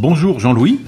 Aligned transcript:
Bonjour 0.00 0.38
Jean-Louis. 0.38 0.78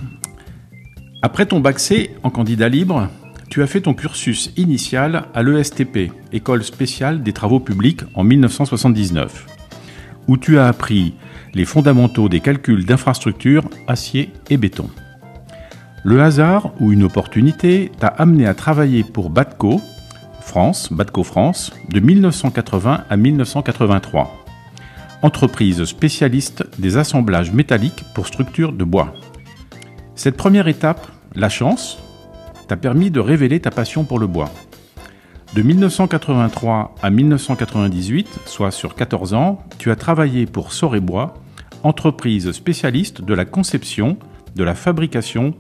Après 1.21 1.45
ton 1.45 1.59
bac 1.59 1.81
C 1.81 2.13
en 2.23 2.31
candidat 2.31 2.69
libre, 2.69 3.09
tu 3.49 3.61
as 3.61 3.67
fait 3.67 3.81
ton 3.81 3.93
cursus 3.93 4.53
initial 4.57 5.25
à 5.35 5.43
l'ESTP, 5.43 6.13
École 6.33 6.63
spéciale 6.63 7.25
des 7.25 7.33
travaux 7.33 7.59
publics, 7.59 8.03
en 8.15 8.23
1979, 8.23 9.47
où 10.29 10.37
tu 10.37 10.61
as 10.61 10.69
appris 10.69 11.15
les 11.55 11.65
fondamentaux 11.65 12.29
des 12.29 12.39
calculs 12.39 12.87
d'infrastructures 12.87 13.69
acier 13.89 14.31
et 14.49 14.57
béton. 14.57 14.89
Le 16.05 16.23
hasard 16.23 16.71
ou 16.79 16.93
une 16.93 17.03
opportunité 17.03 17.91
t'a 17.99 18.07
amené 18.07 18.47
à 18.47 18.55
travailler 18.55 19.03
pour 19.03 19.29
Batco, 19.29 19.81
France, 20.41 20.93
Batco 20.93 21.25
France, 21.25 21.73
de 21.89 21.99
1980 21.99 23.07
à 23.11 23.17
1983. 23.17 24.40
Entreprise 25.23 25.85
spécialiste 25.85 26.65
des 26.79 26.97
assemblages 26.97 27.53
métalliques 27.53 28.05
pour 28.15 28.27
structures 28.27 28.73
de 28.73 28.85
bois. 28.85 29.13
Cette 30.15 30.39
première 30.39 30.67
étape, 30.67 31.07
la 31.35 31.51
chance, 31.51 31.99
t'a 32.69 32.79
permis 32.79 33.11
de 33.11 33.21
révéler 33.21 33.61
ta 33.61 33.71
passion 33.71 34.05
pour 34.05 34.19
le 34.19 34.27
bois. 34.27 34.51
De 35.55 35.61
1983 35.61 36.95
à 37.03 37.11
1998, 37.11 38.41
soit 38.47 38.71
sur 38.71 38.95
14 38.95 39.35
ans, 39.35 39.59
tu 39.79 39.91
as 39.91 39.97
travaillé 39.97 40.47
pour 40.47 40.73
Soré-Bois, 40.73 41.35
entreprise 41.83 42.51
spécialiste 42.53 43.21
de 43.21 43.35
la 43.35 43.45
conception, 43.45 44.17
de 44.57 44.65
la 44.65 44.75
fabrication 44.75 45.53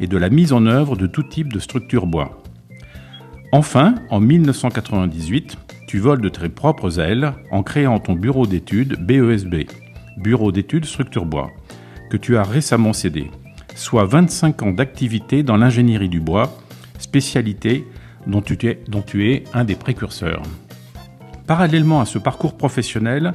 et 0.00 0.06
de 0.06 0.16
la 0.16 0.30
mise 0.30 0.52
en 0.52 0.64
œuvre 0.66 0.94
de 0.94 1.08
tout 1.08 1.24
type 1.24 1.52
de 1.52 1.58
structure 1.58 2.06
bois. 2.06 2.40
Enfin, 3.50 3.96
en 4.10 4.20
1998, 4.20 5.58
tu 5.88 5.98
voles 5.98 6.20
de 6.20 6.28
tes 6.28 6.50
propres 6.50 7.00
ailes 7.00 7.32
en 7.50 7.62
créant 7.62 7.98
ton 7.98 8.12
bureau 8.12 8.46
d'études 8.46 8.98
BESB, 9.00 9.64
Bureau 10.18 10.52
d'études 10.52 10.84
structure 10.84 11.24
bois, 11.24 11.50
que 12.10 12.18
tu 12.18 12.36
as 12.36 12.42
récemment 12.42 12.92
cédé, 12.92 13.30
soit 13.74 14.04
25 14.04 14.62
ans 14.64 14.72
d'activité 14.72 15.42
dans 15.42 15.56
l'ingénierie 15.56 16.10
du 16.10 16.20
bois, 16.20 16.52
spécialité 16.98 17.86
dont 18.26 18.42
tu, 18.42 18.58
es, 18.66 18.82
dont 18.86 19.00
tu 19.00 19.30
es 19.32 19.44
un 19.54 19.64
des 19.64 19.76
précurseurs. 19.76 20.42
Parallèlement 21.46 22.02
à 22.02 22.04
ce 22.04 22.18
parcours 22.18 22.58
professionnel, 22.58 23.32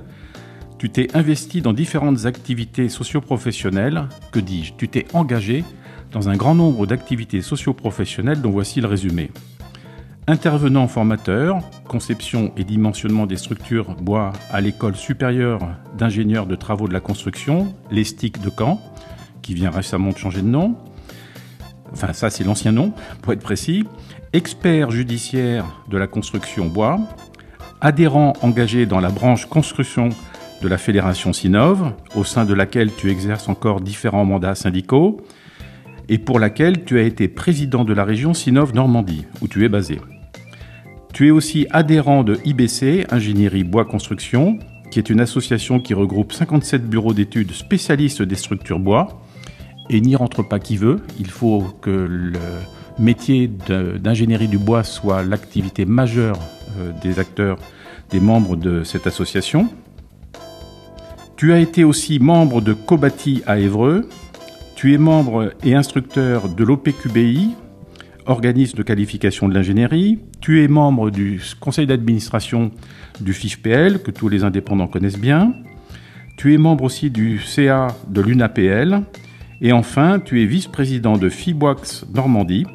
tu 0.77 0.91
t'es 0.91 1.07
investi 1.15 1.61
dans 1.61 1.73
différentes 1.73 2.27
activités 2.27 2.87
socio-professionnelles, 2.87 4.07
que 4.31 4.39
dis-je, 4.39 4.73
tu 4.77 4.89
t'es 4.89 5.07
engagé 5.13 5.63
dans 6.11 6.29
un 6.29 6.35
grand 6.35 6.53
nombre 6.53 6.85
d'activités 6.85 7.41
socio-professionnelles 7.41 8.41
dont 8.41 8.51
voici 8.51 8.79
le 8.79 8.87
résumé. 8.87 9.31
Intervenant 10.25 10.87
formateur, 10.87 11.59
conception 11.85 12.53
et 12.55 12.63
dimensionnement 12.63 13.25
des 13.25 13.35
structures 13.35 13.93
bois 13.95 14.31
à 14.53 14.61
l'école 14.61 14.95
supérieure 14.95 15.59
d'ingénieurs 15.97 16.45
de 16.45 16.55
travaux 16.55 16.87
de 16.87 16.93
la 16.93 17.01
construction, 17.01 17.75
l'ESTIC 17.91 18.41
de 18.41 18.49
Caen, 18.49 18.79
qui 19.41 19.53
vient 19.53 19.69
récemment 19.69 20.11
de 20.11 20.17
changer 20.17 20.41
de 20.41 20.47
nom. 20.47 20.77
Enfin, 21.91 22.13
ça, 22.13 22.29
c'est 22.29 22.45
l'ancien 22.45 22.71
nom, 22.71 22.93
pour 23.21 23.33
être 23.33 23.41
précis. 23.41 23.85
Expert 24.31 24.91
judiciaire 24.91 25.65
de 25.89 25.97
la 25.97 26.07
construction 26.07 26.67
bois, 26.67 27.01
adhérent 27.81 28.31
engagé 28.41 28.85
dans 28.85 29.01
la 29.01 29.09
branche 29.09 29.45
construction 29.47 30.07
de 30.61 30.67
la 30.69 30.77
Fédération 30.77 31.33
Sinov, 31.33 31.91
au 32.15 32.23
sein 32.23 32.45
de 32.45 32.53
laquelle 32.53 32.95
tu 32.95 33.11
exerces 33.11 33.49
encore 33.49 33.81
différents 33.81 34.23
mandats 34.23 34.55
syndicaux, 34.55 35.17
et 36.09 36.17
pour 36.17 36.39
laquelle 36.39 36.83
tu 36.83 36.99
as 36.99 37.03
été 37.03 37.27
président 37.27 37.85
de 37.85 37.93
la 37.93 38.03
région 38.03 38.33
Sinov 38.33 38.73
Normandie, 38.73 39.25
où 39.41 39.47
tu 39.47 39.63
es 39.65 39.69
basé. 39.69 39.99
Tu 41.13 41.27
es 41.27 41.31
aussi 41.31 41.67
adhérent 41.69 42.23
de 42.23 42.39
IBC, 42.43 43.05
Ingénierie 43.11 43.63
Bois 43.63 43.85
Construction, 43.85 44.57
qui 44.89 44.99
est 44.99 45.09
une 45.09 45.19
association 45.19 45.79
qui 45.79 45.93
regroupe 45.93 46.33
57 46.33 46.87
bureaux 46.87 47.13
d'études 47.13 47.51
spécialistes 47.51 48.21
des 48.21 48.35
structures 48.35 48.79
bois. 48.79 49.21
Et 49.89 50.01
n'y 50.01 50.15
rentre 50.15 50.43
pas 50.43 50.59
qui 50.59 50.77
veut, 50.77 51.01
il 51.19 51.29
faut 51.29 51.61
que 51.81 51.89
le 51.89 52.39
métier 52.99 53.47
d'ingénierie 53.47 54.47
du 54.47 54.57
bois 54.57 54.83
soit 54.83 55.23
l'activité 55.23 55.85
majeure 55.85 56.39
euh, 56.79 56.91
des 57.01 57.19
acteurs, 57.19 57.57
des 58.09 58.19
membres 58.19 58.55
de 58.55 58.83
cette 58.83 59.07
association. 59.07 59.67
Tu 61.35 61.53
as 61.53 61.59
été 61.59 61.83
aussi 61.83 62.19
membre 62.19 62.61
de 62.61 62.73
Cobati 62.73 63.41
à 63.45 63.59
Évreux, 63.59 64.07
tu 64.83 64.93
es 64.93 64.97
membre 64.97 65.53
et 65.63 65.75
instructeur 65.75 66.49
de 66.49 66.61
l'OPQBI, 66.61 67.51
organisme 68.25 68.77
de 68.77 68.83
qualification 68.83 69.47
de 69.47 69.53
l'ingénierie. 69.53 70.19
Tu 70.41 70.61
es 70.61 70.67
membre 70.67 71.09
du 71.09 71.41
conseil 71.61 71.87
d'administration 71.87 72.69
du 73.21 73.31
FIFPL, 73.31 73.99
que 73.99 74.11
tous 74.11 74.27
les 74.27 74.43
indépendants 74.43 74.87
connaissent 74.87 75.17
bien. 75.17 75.53
Tu 76.35 76.53
es 76.53 76.57
membre 76.57 76.83
aussi 76.83 77.09
du 77.09 77.39
CA 77.39 77.95
de 78.09 78.19
l'UNAPL. 78.19 79.03
Et 79.61 79.71
enfin, 79.71 80.19
tu 80.19 80.41
es 80.41 80.45
vice-président 80.45 81.17
de 81.17 81.29
FIBOX 81.29 82.05
Normandie, 82.13 82.65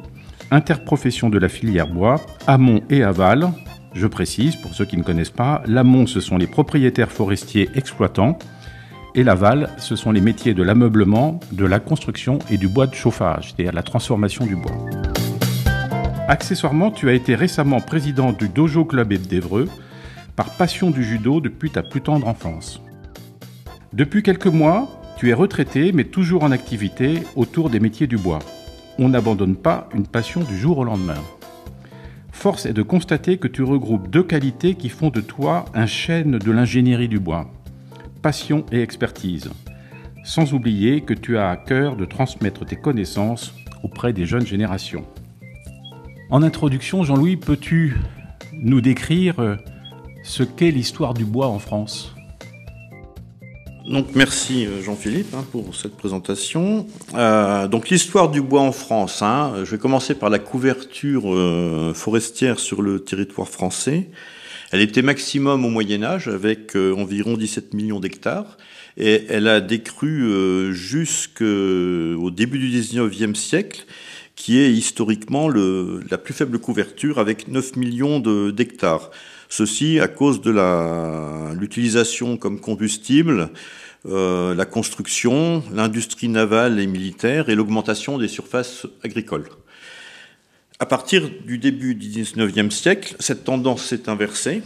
interprofession 0.49 1.29
de 1.29 1.37
la 1.37 1.47
filière 1.47 1.93
bois, 1.93 2.19
amont 2.47 2.81
et 2.89 3.03
aval. 3.03 3.51
Je 3.93 4.07
précise, 4.07 4.55
pour 4.55 4.73
ceux 4.73 4.85
qui 4.85 4.97
ne 4.97 5.03
connaissent 5.03 5.29
pas, 5.29 5.61
l'amont, 5.67 6.07
ce 6.07 6.21
sont 6.21 6.37
les 6.37 6.47
propriétaires 6.47 7.11
forestiers 7.11 7.69
exploitants 7.75 8.39
et 9.15 9.23
l'aval, 9.23 9.69
ce 9.77 9.95
sont 9.95 10.11
les 10.11 10.21
métiers 10.21 10.53
de 10.53 10.63
l'ameublement, 10.63 11.39
de 11.51 11.65
la 11.65 11.79
construction 11.79 12.39
et 12.51 12.57
du 12.57 12.67
bois 12.67 12.87
de 12.87 12.93
chauffage, 12.93 13.53
c'est-à-dire 13.53 13.73
la 13.73 13.83
transformation 13.83 14.45
du 14.45 14.55
bois. 14.55 14.75
Accessoirement, 16.27 16.91
tu 16.91 17.09
as 17.09 17.13
été 17.13 17.33
récemment 17.33 17.79
président 17.81 18.31
du 18.31 18.49
Dojo 18.49 18.85
Club 18.85 19.13
d'Evreux 19.13 19.67
par 20.35 20.51
passion 20.51 20.91
du 20.91 21.03
judo 21.03 21.41
depuis 21.41 21.71
ta 21.71 21.81
plus 21.81 22.01
tendre 22.01 22.27
enfance. 22.27 22.81
Depuis 23.93 24.21
quelques 24.21 24.45
mois, 24.45 24.87
tu 25.17 25.29
es 25.29 25.33
retraité 25.33 25.91
mais 25.91 26.03
toujours 26.03 26.43
en 26.43 26.51
activité 26.51 27.23
autour 27.35 27.71
des 27.71 27.79
métiers 27.79 28.07
du 28.07 28.17
bois. 28.17 28.39
On 28.99 29.09
n'abandonne 29.09 29.55
pas 29.55 29.89
une 29.95 30.05
passion 30.05 30.41
du 30.41 30.57
jour 30.57 30.77
au 30.77 30.83
lendemain. 30.83 31.21
Force 32.31 32.67
est 32.67 32.73
de 32.73 32.83
constater 32.83 33.37
que 33.37 33.47
tu 33.47 33.63
regroupes 33.63 34.09
deux 34.09 34.23
qualités 34.23 34.75
qui 34.75 34.89
font 34.89 35.09
de 35.09 35.19
toi 35.19 35.65
un 35.73 35.87
chêne 35.87 36.37
de 36.37 36.51
l'ingénierie 36.51 37.09
du 37.09 37.19
bois 37.19 37.51
passion 38.21 38.65
et 38.71 38.81
expertise. 38.81 39.49
Sans 40.23 40.53
oublier 40.53 41.01
que 41.01 41.13
tu 41.13 41.37
as 41.37 41.49
à 41.49 41.57
cœur 41.57 41.95
de 41.95 42.05
transmettre 42.05 42.65
tes 42.65 42.75
connaissances 42.75 43.53
auprès 43.83 44.13
des 44.13 44.25
jeunes 44.25 44.45
générations. 44.45 45.05
En 46.29 46.43
introduction, 46.43 47.03
Jean-Louis, 47.03 47.37
peux-tu 47.37 47.97
nous 48.53 48.81
décrire 48.81 49.39
euh, 49.39 49.55
ce 50.23 50.43
qu'est 50.43 50.71
l'histoire 50.71 51.13
du 51.13 51.25
bois 51.25 51.47
en 51.47 51.57
France? 51.59 52.13
Donc 53.89 54.13
merci 54.13 54.67
euh, 54.67 54.83
Jean-Philippe 54.83 55.33
hein, 55.33 55.43
pour 55.51 55.75
cette 55.75 55.97
présentation. 55.97 56.85
Euh, 57.15 57.67
donc 57.67 57.89
l'histoire 57.89 58.29
du 58.29 58.41
bois 58.41 58.61
en 58.61 58.71
France. 58.71 59.23
Hein. 59.23 59.53
je 59.63 59.71
vais 59.71 59.79
commencer 59.79 60.13
par 60.13 60.29
la 60.29 60.37
couverture 60.37 61.23
forestière 61.95 62.59
sur 62.59 62.83
le 62.83 62.99
territoire 62.99 63.47
français. 63.47 64.11
Elle 64.71 64.81
était 64.81 65.01
maximum 65.01 65.65
au 65.65 65.69
Moyen 65.69 66.03
Âge 66.03 66.27
avec 66.27 66.75
euh, 66.75 66.93
environ 66.95 67.37
17 67.37 67.73
millions 67.73 67.99
d'hectares 67.99 68.57
et 68.97 69.23
elle 69.29 69.47
a 69.47 69.61
décru 69.61 70.23
euh, 70.23 70.71
jusqu'au 70.71 72.29
début 72.29 72.59
du 72.59 72.69
19e 72.69 73.33
siècle 73.33 73.85
qui 74.35 74.59
est 74.59 74.71
historiquement 74.71 75.49
la 75.49 76.17
plus 76.17 76.33
faible 76.33 76.59
couverture 76.59 77.19
avec 77.19 77.49
9 77.49 77.75
millions 77.75 78.19
d'hectares. 78.21 79.11
Ceci 79.49 79.99
à 79.99 80.07
cause 80.07 80.39
de 80.39 80.51
l'utilisation 81.59 82.37
comme 82.37 82.61
combustible, 82.61 83.49
euh, 84.05 84.55
la 84.55 84.65
construction, 84.65 85.61
l'industrie 85.73 86.29
navale 86.29 86.79
et 86.79 86.87
militaire 86.87 87.49
et 87.49 87.55
l'augmentation 87.55 88.17
des 88.17 88.29
surfaces 88.29 88.87
agricoles. 89.03 89.49
À 90.81 90.85
partir 90.85 91.29
du 91.45 91.57
début 91.57 91.93
du 91.93 92.07
XIXe 92.07 92.73
siècle, 92.73 93.17
cette 93.19 93.43
tendance 93.43 93.83
s'est 93.83 94.07
inversée 94.07 94.61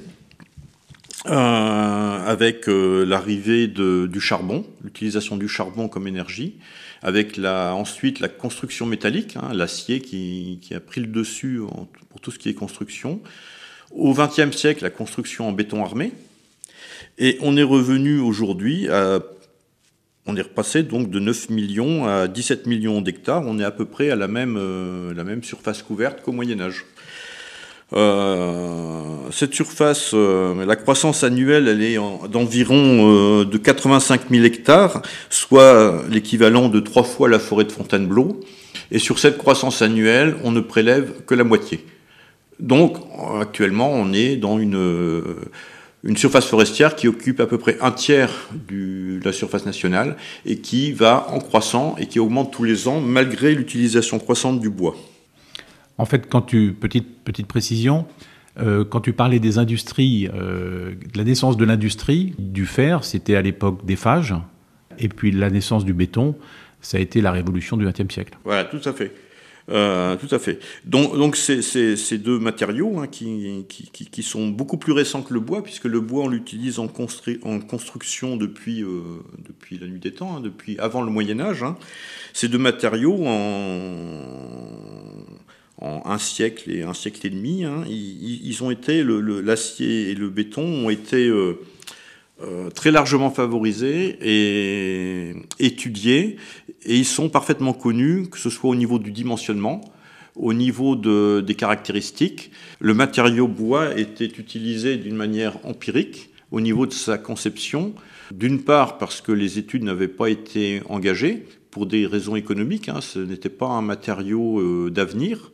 euh, 1.26 1.32
avec 1.32 2.70
euh, 2.70 3.04
l'arrivée 3.04 3.66
du 3.68 4.22
charbon, 4.22 4.64
l'utilisation 4.84 5.38
du 5.38 5.48
charbon 5.48 5.88
comme 5.88 6.08
énergie, 6.08 6.54
avec 7.02 7.36
la, 7.36 7.74
ensuite 7.74 8.20
la 8.20 8.28
construction 8.28 8.86
métallique, 8.86 9.38
hein, 9.38 9.54
l'acier 9.54 10.02
qui, 10.02 10.60
qui, 10.62 10.76
a 10.76 10.80
pris 10.80 11.02
le 11.02 11.08
dessus 11.08 11.60
pour 12.12 12.22
tout 12.22 12.30
ce 12.30 12.38
qui 12.38 12.48
est 12.48 12.54
construction. 12.54 13.20
Au 13.90 14.14
XXe 14.14 14.56
siècle, 14.56 14.84
la 14.84 14.92
construction 14.92 15.48
en 15.48 15.52
béton 15.52 15.84
armé. 15.84 16.12
Et 17.18 17.40
on 17.42 17.58
est 17.58 17.64
revenu 17.64 18.20
aujourd'hui 18.20 18.88
à 18.88 19.20
on 20.26 20.36
est 20.38 20.42
repassé 20.42 20.84
donc 20.84 21.10
de 21.10 21.20
9 21.20 21.50
millions 21.50 22.08
à 22.08 22.28
17 22.28 22.66
millions 22.66 23.02
d'hectares. 23.02 23.44
On 23.46 23.60
est 23.60 23.64
à 23.64 23.72
peu 23.72 23.86
près 23.86 24.10
à 24.10 24.16
la 24.16 24.28
même, 24.28 24.58
euh, 24.58 25.42
surface 25.42 25.84
couverte 25.84 26.22
qu'au 26.22 26.32
Moyen 26.32 26.62
Âge. 26.62 26.86
Euh, 27.92 29.18
cette 29.32 29.54
surface, 29.54 30.12
euh, 30.14 30.66
la 30.66 30.76
croissance 30.76 31.24
annuelle, 31.24 31.68
elle 31.68 31.84
est 31.84 31.98
d'environ 32.30 33.44
de 33.44 33.58
85 33.58 34.30
000 34.32 34.46
hectares, 34.46 35.02
soit 35.30 36.04
l'équivalent 36.10 36.70
de 36.70 36.80
trois 36.80 37.04
fois 37.04 37.28
la 37.28 37.40
forêt 37.40 37.66
de 37.66 37.72
Fontainebleau. 37.72 38.40
Et 38.92 39.00
sur 39.00 39.20
cette 39.20 39.38
croissance 39.38 39.82
annuelle, 39.82 40.36
on 40.44 40.52
ne 40.52 40.62
prélève 40.62 41.24
que 41.26 41.36
la 41.36 41.44
moitié. 41.44 41.86
Donc, 42.60 42.98
actuellement, 43.42 43.92
on 43.92 44.14
est 44.14 44.38
dans 44.38 44.58
une 44.58 45.36
une 46.04 46.18
surface 46.18 46.46
forestière 46.46 46.96
qui 46.96 47.08
occupe 47.08 47.40
à 47.40 47.46
peu 47.46 47.58
près 47.58 47.78
un 47.82 47.92
tiers 47.92 48.50
de 48.68 49.20
la 49.24 49.32
surface 49.32 49.66
nationale 49.66 50.18
et 50.46 50.58
qui 50.58 50.92
va 50.92 51.28
en 51.30 51.40
croissant 51.40 51.96
et 51.98 52.08
qui 52.08 52.20
augmente 52.20 52.52
tous 52.52 52.66
les 52.66 52.88
ans 52.88 53.00
malgré 53.00 53.56
l'utilisation 53.56 54.20
croissante 54.20 54.60
du 54.60 54.70
bois. 54.70 54.96
En 55.98 56.06
fait, 56.06 56.28
quand 56.28 56.42
tu 56.42 56.74
petite 56.74 57.24
petite 57.24 57.48
précision, 57.48 58.06
euh, 58.60 58.84
quand 58.84 59.00
tu 59.00 59.14
parlais 59.14 59.40
des 59.40 59.58
industries, 59.58 60.30
euh, 60.34 60.92
de 60.92 61.18
la 61.18 61.24
naissance 61.24 61.56
de 61.56 61.66
l'industrie 61.66 62.34
du 62.38 62.66
fer, 62.66 63.04
c'était 63.04 63.36
à 63.36 63.42
l'époque 63.42 63.86
des 63.86 63.96
phages, 63.96 64.36
et 65.00 65.08
puis 65.08 65.32
la 65.32 65.50
naissance 65.50 65.86
du 65.86 65.94
béton, 65.94 66.36
ça 66.82 66.98
a 66.98 67.00
été 67.00 67.22
la 67.22 67.32
révolution 67.32 67.78
du 67.78 67.86
XXe 67.86 68.14
siècle. 68.14 68.38
Voilà, 68.44 68.66
tout 68.66 68.82
à 68.86 68.94
fait. 68.94 69.14
Euh, 69.70 70.18
tout 70.18 70.34
à 70.34 70.40
fait. 70.40 70.60
Donc, 70.86 71.36
ces 71.36 72.18
deux 72.18 72.40
matériaux 72.40 73.00
hein, 73.00 73.08
qui, 73.08 74.24
sont 74.24 74.48
beaucoup 74.48 74.78
plus 74.78 74.94
récents 74.94 75.22
que 75.22 75.34
le 75.34 75.40
bois, 75.40 75.64
puisque 75.64 75.86
le 75.86 76.00
bois, 76.00 76.26
on 76.26 76.28
l'utilise 76.28 76.80
en, 76.80 76.88
construction 76.88 78.36
depuis, 78.38 78.84
euh, 78.84 79.02
depuis 79.48 79.78
la 79.78 79.88
nuit 79.88 80.00
des 80.00 80.12
temps, 80.12 80.38
hein, 80.38 80.42
depuis 80.42 80.78
avant 80.80 81.02
le 81.02 81.12
Moyen 81.12 81.40
Âge. 81.40 81.64
Hein. 81.64 81.78
Ces 82.34 82.48
deux 82.48 82.58
matériaux, 82.58 83.26
en, 83.26 83.64
un 85.82 86.18
siècle 86.18 86.72
et 86.72 86.84
un 86.84 86.94
siècle 86.94 87.26
et 87.28 87.30
demi, 87.30 87.66
ils, 87.90 88.64
ont 88.64 88.72
été, 88.72 89.04
l'acier 89.04 90.12
et 90.12 90.16
le 90.16 90.30
béton 90.30 90.64
ont 90.64 90.90
été... 90.90 91.30
Euh, 92.42 92.72
très 92.72 92.92
largement 92.92 93.30
favorisés 93.30 94.18
et 94.22 95.34
étudiés, 95.60 96.38
et 96.86 96.98
ils 96.98 97.06
sont 97.06 97.30
parfaitement 97.30 97.74
connus, 97.74 98.28
que 98.30 98.38
ce 98.38 98.50
soit 98.50 98.70
au 98.70 98.76
niveau 98.76 99.00
du 99.00 99.12
dimensionnement, 99.12 99.82
au 100.36 100.54
niveau 100.54 100.96
de, 100.96 101.44
des 101.46 101.56
caractéristiques. 101.56 102.52
Le 102.80 102.94
matériau 102.94 103.48
bois 103.48 103.98
était 103.98 104.26
utilisé 104.26 104.98
d'une 104.98 105.16
manière 105.16 105.58
empirique 105.66 106.32
au 106.52 106.62
niveau 106.62 106.86
de 106.86 106.94
sa 106.94 107.18
conception, 107.18 107.94
d'une 108.32 108.62
part 108.62 108.98
parce 108.98 109.22
que 109.22 109.32
les 109.32 109.58
études 109.58 109.84
n'avaient 109.84 110.08
pas 110.08 110.30
été 110.30 110.82
engagées 110.88 111.46
pour 111.72 111.88
des 111.88 112.06
raisons 112.06 112.36
économiques, 112.36 112.90
hein, 112.90 113.02
ce 113.02 113.18
n'était 113.18 113.50
pas 113.50 113.66
un 113.66 113.82
matériau 113.82 114.60
euh, 114.60 114.92
d'avenir, 114.92 115.52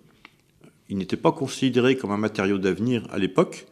il 0.90 0.98
n'était 0.98 1.16
pas 1.16 1.32
considéré 1.32 1.96
comme 1.96 2.12
un 2.12 2.18
matériau 2.18 2.58
d'avenir 2.58 3.08
à 3.12 3.18
l'époque, 3.18 3.68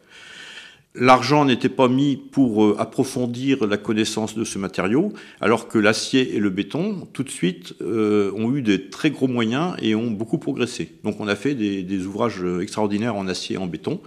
L'argent 1.00 1.44
n'était 1.44 1.68
pas 1.68 1.86
mis 1.86 2.16
pour 2.16 2.64
euh, 2.64 2.76
approfondir 2.78 3.66
la 3.66 3.76
connaissance 3.76 4.34
de 4.34 4.42
ce 4.42 4.58
matériau, 4.58 5.12
alors 5.40 5.68
que 5.68 5.78
l'acier 5.78 6.34
et 6.34 6.40
le 6.40 6.50
béton, 6.50 7.06
tout 7.12 7.22
de 7.22 7.30
suite, 7.30 7.74
euh, 7.80 8.32
ont 8.34 8.54
eu 8.54 8.62
des 8.62 8.90
très 8.90 9.10
gros 9.10 9.28
moyens 9.28 9.76
et 9.80 9.94
ont 9.94 10.10
beaucoup 10.10 10.38
progressé. 10.38 10.92
Donc 11.04 11.20
on 11.20 11.28
a 11.28 11.36
fait 11.36 11.54
des, 11.54 12.06
ouvrages 12.06 12.44
extraordinaires 12.60 13.14
en 13.14 13.28
acier 13.28 13.54
et 13.54 13.58
en 13.58 13.66
béton. 13.66 14.00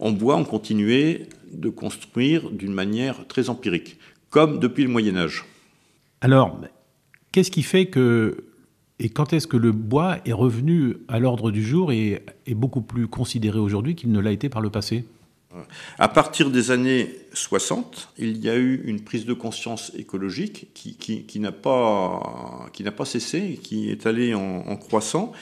En 0.00 0.10
bois, 0.10 0.36
on 0.36 0.44
continuait 0.44 1.28
de 1.52 1.68
construire 1.68 2.50
d'une 2.50 2.74
manière 2.74 3.26
très 3.28 3.48
empirique, 3.48 3.96
comme 4.30 4.58
depuis 4.58 4.82
le 4.82 4.90
Moyen 4.90 5.16
Âge. 5.16 5.44
Alors, 6.22 6.60
qu'est-ce 7.30 7.52
qui 7.52 7.62
fait 7.62 7.86
que 7.86 8.44
et 8.98 9.10
quand 9.10 9.32
est-ce 9.32 9.46
que 9.46 9.58
le 9.58 9.72
bois 9.72 10.16
est 10.24 10.32
revenu 10.32 10.96
à 11.08 11.18
l'ordre 11.18 11.50
du 11.50 11.62
jour 11.62 11.92
et 11.92 12.22
est 12.46 12.54
beaucoup 12.54 12.80
plus 12.80 13.06
considéré 13.06 13.58
aujourd'hui 13.58 13.94
qu'il 13.94 14.10
ne 14.10 14.20
l'a 14.20 14.32
été 14.32 14.48
par 14.48 14.62
le 14.62 14.70
passé? 14.70 15.04
À 15.98 16.08
partir 16.08 16.50
des 16.50 16.70
années 16.70 17.14
60, 17.32 18.10
il 18.18 18.38
y 18.38 18.50
a 18.50 18.56
eu 18.56 18.82
une 18.84 19.00
prise 19.00 19.24
de 19.24 19.32
conscience 19.32 19.92
écologique 19.96 20.68
qui, 20.74 21.40
n'a 21.40 21.52
pas, 21.52 22.68
pas, 22.96 23.04
cessé, 23.04 23.58
qui 23.62 23.90
est 23.90 24.06
allée 24.06 24.34
en, 24.34 24.76
croissant. 24.76 25.32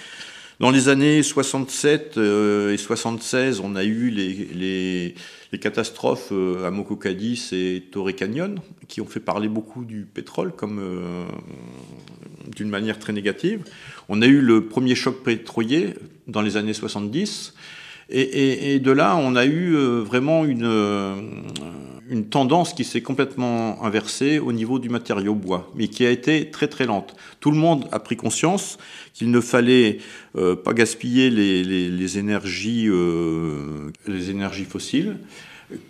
Dans 0.60 0.70
les 0.70 0.88
années 0.88 1.22
67 1.22 2.16
euh, 2.16 2.72
et 2.72 2.76
76, 2.76 3.60
on 3.60 3.74
a 3.74 3.82
eu 3.82 4.10
les, 4.10 5.14
catastrophes 5.60 6.30
euh, 6.32 6.66
à 6.66 6.70
Mokokadis 6.70 7.50
et 7.52 7.84
Torrey 7.90 8.12
Canyon, 8.12 8.60
qui 8.88 9.00
ont 9.00 9.06
fait 9.06 9.20
parler 9.20 9.48
beaucoup 9.48 9.84
du 9.84 10.02
pétrole 10.02 10.52
comme 10.52 10.78
euh, 10.80 11.24
d'une 12.54 12.68
manière 12.68 12.98
très 12.98 13.12
négative. 13.12 13.64
On 14.08 14.22
a 14.22 14.26
eu 14.26 14.40
le 14.40 14.66
premier 14.66 14.94
choc 14.94 15.22
pétrolier 15.24 15.94
dans 16.28 16.42
les 16.42 16.56
années 16.56 16.72
70. 16.72 17.54
Et, 18.10 18.78
de 18.80 18.90
là, 18.90 19.16
on 19.16 19.34
a 19.34 19.44
eu 19.46 19.74
euh, 19.74 20.02
vraiment 20.02 20.44
une, 20.44 20.64
euh, 20.64 21.14
une 22.08 22.26
tendance 22.26 22.74
qui 22.74 22.84
s'est 22.84 23.00
complètement 23.00 23.82
inversée 23.82 24.38
au 24.38 24.52
niveau 24.52 24.78
du 24.78 24.90
matériau 24.90 25.34
bois, 25.34 25.70
mais 25.74 25.88
qui 25.88 26.04
a 26.04 26.10
été 26.10 26.50
très 26.50 26.68
très 26.68 26.84
lente. 26.84 27.16
Tout 27.40 27.50
le 27.50 27.56
monde 27.56 27.86
a 27.92 27.98
pris 27.98 28.16
conscience 28.16 28.78
qu'il 29.14 29.30
ne 29.30 29.40
fallait 29.40 29.98
euh, 30.36 30.54
pas 30.54 30.74
gaspiller 30.74 31.30
les, 31.30 32.18
énergies, 32.18 32.90
les 34.06 34.30
énergies 34.30 34.64
fossiles, 34.64 35.16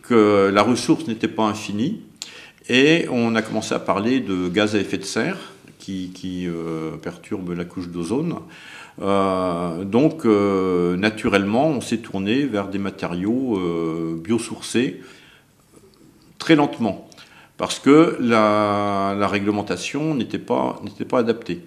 que 0.02 0.50
la 0.55 0.62
ressource 0.62 1.08
n'était 1.08 1.28
pas 1.28 1.44
infinie, 1.44 2.00
et 2.69 3.06
on 3.10 3.34
a 3.34 3.43
commencé 3.43 3.75
à 3.75 3.81
parler 3.81 4.20
de 4.20 4.49
gaz 4.49 4.76
à 4.76 4.78
effet 4.78 4.99
de 4.99 5.05
serre 5.05 5.38
qui, 5.78 6.12
qui 6.14 6.46
perturbe 7.02 7.50
la 7.50 7.64
couche 7.64 7.88
d'ozone. 7.88 8.37
Euh, 9.00 9.85
donc, 9.85 10.25
euh, 10.25 10.96
naturellement, 10.96 11.69
on 11.69 11.81
s'est 11.81 11.99
tourné 11.99 12.44
vers 12.44 12.69
des 12.69 12.79
matériaux 12.79 13.58
euh, 13.58 14.20
biosourcés 14.23 15.00
très 16.38 16.56
lentement, 16.56 17.08
parce 17.56 17.79
que 17.79 18.17
la, 18.20 19.26
réglementation 19.26 20.14
n'était 20.14 20.38
pas, 20.38 20.81
pas 21.08 21.19
adaptée. 21.19 21.62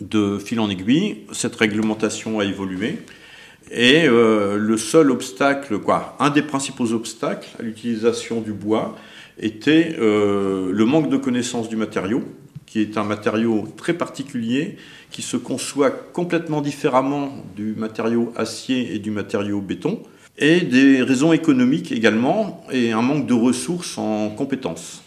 De 0.00 0.38
fil 0.38 0.60
en 0.60 0.68
aiguille, 0.68 1.24
cette 1.32 1.56
réglementation 1.56 2.38
a 2.38 2.44
évolué. 2.44 3.00
Et 3.72 4.06
le 4.06 4.76
seul 4.76 5.10
obstacle, 5.10 5.80
quoi, 5.80 6.14
un 6.20 6.30
des 6.30 6.42
principaux 6.42 6.92
obstacles 6.92 7.48
à 7.58 7.62
l'utilisation 7.62 8.40
du 8.40 8.52
bois 8.52 8.94
était 9.40 9.96
le 9.98 10.84
manque 10.84 11.08
de 11.08 11.16
connaissance 11.16 11.68
du 11.68 11.74
matériau, 11.74 12.22
qui 12.66 12.80
est 12.80 12.98
un 12.98 13.04
matériau 13.04 13.68
très 13.76 13.94
particulier, 13.94 14.76
qui 15.10 15.22
se 15.22 15.36
conçoit 15.36 15.90
complètement 15.90 16.60
différemment 16.60 17.30
du 17.56 17.74
matériau 17.74 18.32
acier 18.36 18.94
et 18.94 18.98
du 18.98 19.10
matériau 19.10 19.60
béton, 19.60 20.02
et 20.38 20.60
des 20.60 21.02
raisons 21.02 21.32
économiques 21.32 21.92
également, 21.92 22.64
et 22.70 22.92
un 22.92 23.02
manque 23.02 23.26
de 23.26 23.34
ressources 23.34 23.96
en 23.96 24.30
compétences. 24.30 25.02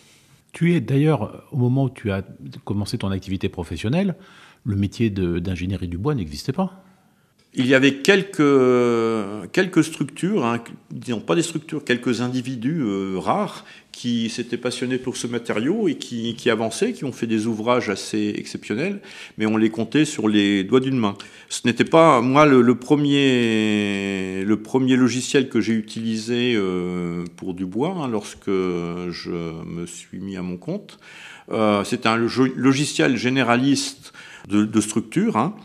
Tu 0.52 0.74
es 0.74 0.82
d'ailleurs, 0.82 1.44
au 1.52 1.58
moment 1.58 1.84
où 1.86 1.90
tu 1.90 2.12
as 2.12 2.24
commencé 2.66 2.98
ton 2.98 3.12
activité 3.12 3.50
professionnelle, 3.50 4.16
le 4.66 4.76
métier 4.76 5.10
d'ingénierie 5.10 5.88
du 5.88 5.98
bois 5.98 6.16
n'existait 6.16 6.54
pas 6.54 6.84
il 7.56 7.66
y 7.66 7.74
avait 7.74 7.96
quelques, 7.96 9.52
quelques 9.52 9.84
structures, 9.84 10.46
hein, 10.46 10.64
disons 10.92 11.20
pas 11.20 11.34
des 11.34 11.42
structures, 11.42 11.84
quelques 11.84 12.22
individus 12.22 12.82
euh, 12.82 13.18
rares 13.18 13.66
qui 13.92 14.30
s'étaient 14.30 14.58
passionnés 14.58 15.00
pour 15.00 15.18
ce 15.18 15.26
matériau 15.26 15.88
et 15.88 15.96
qui, 15.96 16.50
avançaient, 16.50 16.94
qui 16.94 17.06
ont 17.06 17.12
fait 17.12 17.26
des 17.26 17.48
ouvrages 17.48 17.90
assez 17.90 18.34
exceptionnels, 18.38 19.02
mais 19.38 19.48
on 19.48 19.58
les 19.58 19.72
comptait 19.72 20.06
sur 20.06 20.30
les 20.30 20.64
doigts 20.64 20.80
d'une 20.80 20.98
main. 20.98 21.16
Ce 21.50 21.62
n'était 21.66 21.86
pas, 21.86 22.22
moi, 22.22 22.46
le, 22.46 22.76
premier, 22.76 24.44
le 24.46 24.62
premier 24.62 24.96
logiciel 24.96 25.50
que 25.50 25.60
j'ai 25.60 25.74
utilisé 25.74 26.54
euh, 26.56 27.26
pour 27.36 27.56
du 27.56 27.66
bois 27.66 27.96
hein, 27.98 28.08
lorsque 28.08 28.46
je 28.46 29.64
me 29.66 29.88
suis 29.88 30.20
mis 30.20 30.38
à 30.38 30.44
mon 30.44 30.58
compte. 30.58 31.00
Euh, 31.52 31.84
C'était 31.84 32.08
un 32.08 32.18
logiciel 32.18 33.18
généraliste 33.18 34.14
de, 34.48 34.66
de 34.66 34.82
structure. 34.82 35.36
Hein, 35.36 35.56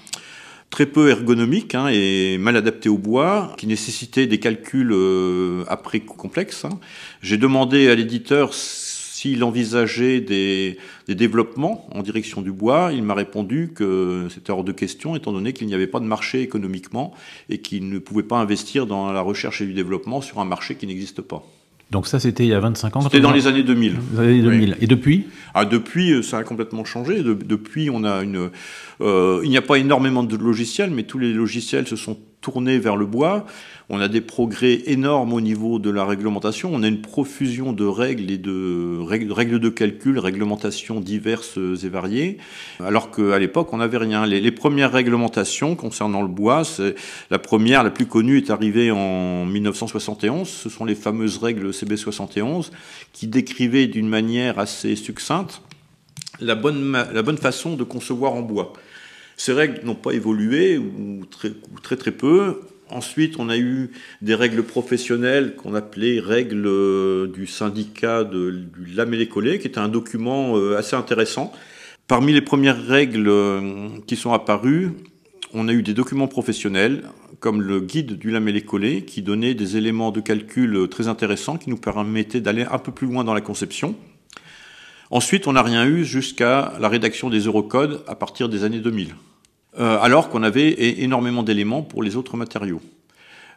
très 0.71 0.87
peu 0.87 1.09
ergonomique 1.09 1.75
hein, 1.75 1.89
et 1.91 2.37
mal 2.39 2.57
adapté 2.57 2.89
au 2.89 2.99
bois, 2.99 3.55
qui 3.57 3.67
nécessitait 3.67 4.27
des 4.27 4.39
calculs 4.41 4.93
euh, 4.93 5.65
après 5.69 6.01
complexes. 6.01 6.65
Hein. 6.65 6.81
J'ai 7.23 7.37
demandé 7.37 7.89
à 7.89 7.95
l'éditeur 7.95 8.53
s'il 8.53 9.45
envisageait 9.45 10.21
des, 10.21 10.79
des, 11.07 11.15
développements 11.15 11.89
en 11.93 12.03
direction 12.03 12.43
du 12.43 12.53
bois. 12.53 12.91
Il 12.93 13.03
m'a 13.03 13.15
répondu 13.15 13.73
que 13.75 14.27
c'était 14.31 14.51
hors 14.51 14.65
de 14.65 14.73
question, 14.73 15.17
étant 15.17 15.33
donné 15.33 15.53
qu'il 15.53 15.67
n'y 15.67 15.75
avait 15.75 15.87
pas 15.87 16.01
de 16.01 16.07
marché 16.07 16.43
économiquement 16.43 17.15
et 17.49 17.59
qu'il 17.59 17.89
ne 17.89 17.99
pouvait 17.99 18.25
pas 18.25 18.39
investir 18.39 18.87
dans 18.87 19.13
la 19.13 19.21
recherche 19.21 19.61
et 19.61 19.67
du 19.67 19.75
développement 19.75 20.21
sur 20.21 20.41
un 20.41 20.45
marché 20.45 20.75
qui 20.75 20.87
n'existe 20.87 21.23
pas. 21.23 21.45
Donc 21.95 22.09
ça, 22.09 22.19
c'était 22.19 22.43
il 22.43 22.49
y 22.49 22.55
a 22.55 22.59
25 22.59 22.97
ans 22.97 23.01
C'était 23.03 23.21
dans 23.21 23.31
les 23.31 23.47
années 23.47 23.63
2000. 23.63 23.95
Les 24.15 24.19
années 24.19 24.43
2000. 24.43 24.77
Et 24.81 24.89
depuis? 24.89 25.29
Ah, 25.55 25.65
Depuis, 25.65 26.11
euh, 26.11 26.23
ça 26.23 26.39
a 26.39 26.43
complètement 26.43 26.85
changé. 26.85 27.23
depuis, 27.23 27.89
on 27.89 28.03
a 28.03 28.25
une... 28.25 28.51
Euh, 29.01 29.41
il 29.45 29.51
n'y 29.51 29.57
a 29.57 29.63
pas 29.63 29.77
énormément 29.77 30.25
de 30.25 30.37
logiciels, 30.37 30.91
mais 30.91 31.05
tous 31.05 31.21
les 31.21 31.33
logiciels 31.33 31.87
se 31.87 31.95
sont 31.95 32.19
tournés 32.45 32.79
vers 32.79 32.97
le 32.97 33.07
bois. 33.07 33.47
On 33.89 34.01
a 34.01 34.09
des 34.09 34.21
progrès 34.21 34.83
énormes 34.87 35.33
au 35.33 35.41
niveau 35.41 35.79
de 35.79 35.89
la 35.89 36.05
réglementation. 36.05 36.71
On 36.73 36.83
a 36.83 36.89
une 36.89 37.01
profusion 37.01 37.73
de 37.73 37.85
règles 37.85 38.31
et 38.31 38.39
de 38.39 38.99
règles, 39.01 39.59
de 39.59 39.69
calcul, 39.71 40.19
réglementations 40.19 41.01
diverses 41.01 41.57
et 41.57 41.89
variées, 41.89 42.39
alors 42.81 43.11
qu'à 43.11 43.39
l'époque, 43.39 43.73
on 43.73 43.79
n'avait 43.79 43.99
rien. 43.99 44.27
Les, 44.27 44.53
premières 44.53 44.93
réglementations 44.93 45.75
concernant 45.75 46.21
le 46.23 46.29
bois, 46.29 46.63
la 47.31 47.39
première, 47.39 47.83
la 47.83 47.91
plus 47.91 48.07
connue, 48.07 48.39
est 48.39 48.51
arrivée 48.51 48.91
en 48.91 49.47
1971. 49.47 50.47
Ce 50.47 50.69
sont 50.69 50.85
les 50.85 50.95
fameuses 50.95 51.39
règles 51.39 51.71
CB71 51.71 52.71
qui 53.13 53.27
décrivaient 53.27 53.87
d'une 53.87 54.09
manière 54.09 54.59
assez 54.59 54.97
succincte 54.97 55.63
la 56.41 56.55
la 56.55 57.23
bonne 57.23 57.39
façon 57.39 57.77
de 57.77 57.85
concevoir 57.85 58.35
en 58.35 58.43
bois. 58.43 58.73
Ces 59.37 59.53
règles 59.53 59.81
n'ont 59.85 59.95
pas 59.95 60.13
évolué, 60.13 60.79
ou 60.79 61.25
très, 61.27 61.97
très 61.97 62.13
peu, 62.13 62.61
Ensuite, 62.91 63.39
on 63.39 63.49
a 63.49 63.57
eu 63.57 63.91
des 64.21 64.35
règles 64.35 64.63
professionnelles 64.63 65.57
qu'on 65.57 65.75
appelait 65.75 66.21
règles 66.21 66.67
euh, 66.67 67.27
du 67.27 67.47
syndicat 67.47 68.25
du 68.25 68.85
Lamellé-Collet, 68.95 69.59
qui 69.59 69.67
était 69.67 69.79
un 69.79 69.89
document 69.89 70.57
euh, 70.57 70.77
assez 70.77 70.95
intéressant. 70.95 71.53
Parmi 72.07 72.35
les 72.35 72.43
premières 72.43 72.81
règles 72.87 73.29
euh, 73.29 73.89
qui 74.07 74.17
sont 74.17 74.33
apparues, 74.33 74.93
on 75.55 75.67
a 75.69 75.73
eu 75.73 75.83
des 75.83 75.95
documents 75.95 76.29
professionnels, 76.29 77.05
comme 77.41 77.63
le 77.63 77.81
guide 77.81 78.19
du 78.19 78.31
Lamellé-Collet, 78.31 79.03
qui 79.03 79.23
donnait 79.23 79.55
des 79.55 79.79
éléments 79.79 80.11
de 80.11 80.21
calcul 80.21 80.87
très 80.91 81.09
intéressants, 81.09 81.57
qui 81.57 81.71
nous 81.71 81.79
permettaient 81.79 82.41
d'aller 82.41 82.67
un 82.71 82.79
peu 82.79 82.93
plus 82.93 83.07
loin 83.07 83.25
dans 83.25 83.35
la 83.35 83.41
conception. 83.41 83.97
Ensuite, 85.15 85.47
on 85.47 85.53
n'a 85.53 85.63
rien 85.63 85.87
eu 85.87 86.05
jusqu'à 86.05 86.73
la 86.81 86.89
rédaction 86.89 87.31
des 87.31 87.43
eurocodes 87.43 88.03
à 88.09 88.17
partir 88.17 88.49
des 88.49 88.65
années 88.65 88.81
2000. 88.81 89.15
Euh, 89.79 89.97
alors 90.01 90.29
qu'on 90.29 90.43
avait 90.43 90.73
énormément 91.05 91.45
d'éléments 91.45 91.83
pour 91.83 92.03
les 92.03 92.17
autres 92.17 92.37
matériaux. 92.37 92.81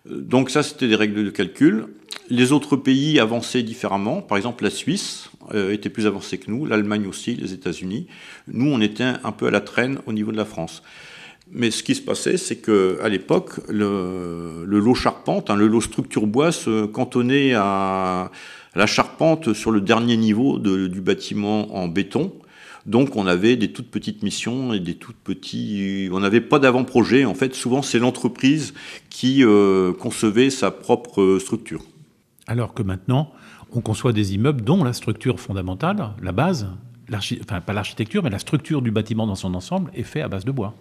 Euh, 0.08 0.22
donc 0.22 0.52
ça, 0.52 0.62
c'était 0.62 0.88
des 0.88 0.96
règles 0.96 1.26
de 1.26 1.32
calcul. 1.32 1.88
Les 2.30 2.52
autres 2.52 2.76
pays 2.76 3.20
avançaient 3.20 3.64
différemment. 3.64 4.22
Par 4.22 4.38
exemple, 4.38 4.66
la 4.66 4.70
Suisse 4.70 5.32
euh, 5.56 5.72
était 5.72 5.90
plus 5.90 6.06
avancée 6.06 6.38
que 6.38 6.52
nous, 6.52 6.68
l'Allemagne 6.68 7.08
aussi, 7.08 7.34
les 7.34 7.54
États-Unis. 7.54 8.06
Nous, 8.48 8.72
on 8.72 8.80
était 8.80 9.14
un 9.24 9.32
peu 9.32 9.48
à 9.48 9.52
la 9.52 9.62
traîne 9.62 9.98
au 10.06 10.14
niveau 10.14 10.32
de 10.32 10.38
la 10.38 10.46
France. 10.46 10.84
Mais 11.50 11.72
ce 11.72 11.82
qui 11.82 11.96
se 11.96 12.04
passait, 12.04 12.38
c'est 12.38 12.58
que 12.58 13.00
à 13.02 13.10
l'époque, 13.10 13.62
le, 13.68 14.64
lot 14.64 14.94
charpente, 14.94 15.50
hein, 15.50 15.56
le 15.56 15.66
lot 15.66 15.82
structure 15.82 16.28
bois, 16.28 16.52
se 16.52 16.86
cantonnait 16.86 17.54
à 17.56 18.30
la 18.77 18.86
charpente 18.86 19.53
sur 19.53 19.72
le 19.72 19.81
dernier 19.81 20.15
niveau 20.15 20.60
du 20.60 21.01
bâtiment 21.01 21.75
en 21.75 21.88
béton. 21.88 22.31
Donc 22.86 23.17
on 23.17 23.27
avait 23.27 23.57
des 23.57 23.74
toutes 23.74 23.91
petites 23.91 24.24
missions 24.24 24.72
et 24.72 24.79
des 24.79 24.96
toutes 24.96 25.17
petits. 25.17 26.07
On 26.13 26.22
n'avait 26.22 26.41
pas 26.41 26.60
d'avant-projet. 26.60 27.25
En 27.25 27.34
fait, 27.34 27.53
souvent 27.53 27.81
c'est 27.81 28.00
l'entreprise 28.00 28.74
qui 29.10 29.43
euh, 29.43 29.91
concevait 29.91 30.50
sa 30.50 30.72
propre 30.72 31.39
structure. 31.41 31.81
Alors 32.46 32.74
que 32.74 32.84
maintenant, 32.84 33.31
on 33.74 33.81
conçoit 33.81 34.13
des 34.13 34.36
immeubles 34.36 34.62
dont 34.62 34.84
la 34.84 34.93
structure 34.93 35.39
fondamentale, 35.39 36.12
la 36.22 36.31
base, 36.31 36.67
enfin 37.41 37.60
pas 37.60 37.74
l'architecture, 37.74 38.24
mais 38.24 38.29
la 38.29 38.39
structure 38.39 38.81
du 38.81 38.91
bâtiment 38.91 39.27
dans 39.27 39.36
son 39.36 39.53
ensemble 39.53 39.91
est 39.93 40.03
fait 40.03 40.22
à 40.22 40.29
base 40.29 40.46
de 40.46 40.51
bois. 40.51 40.75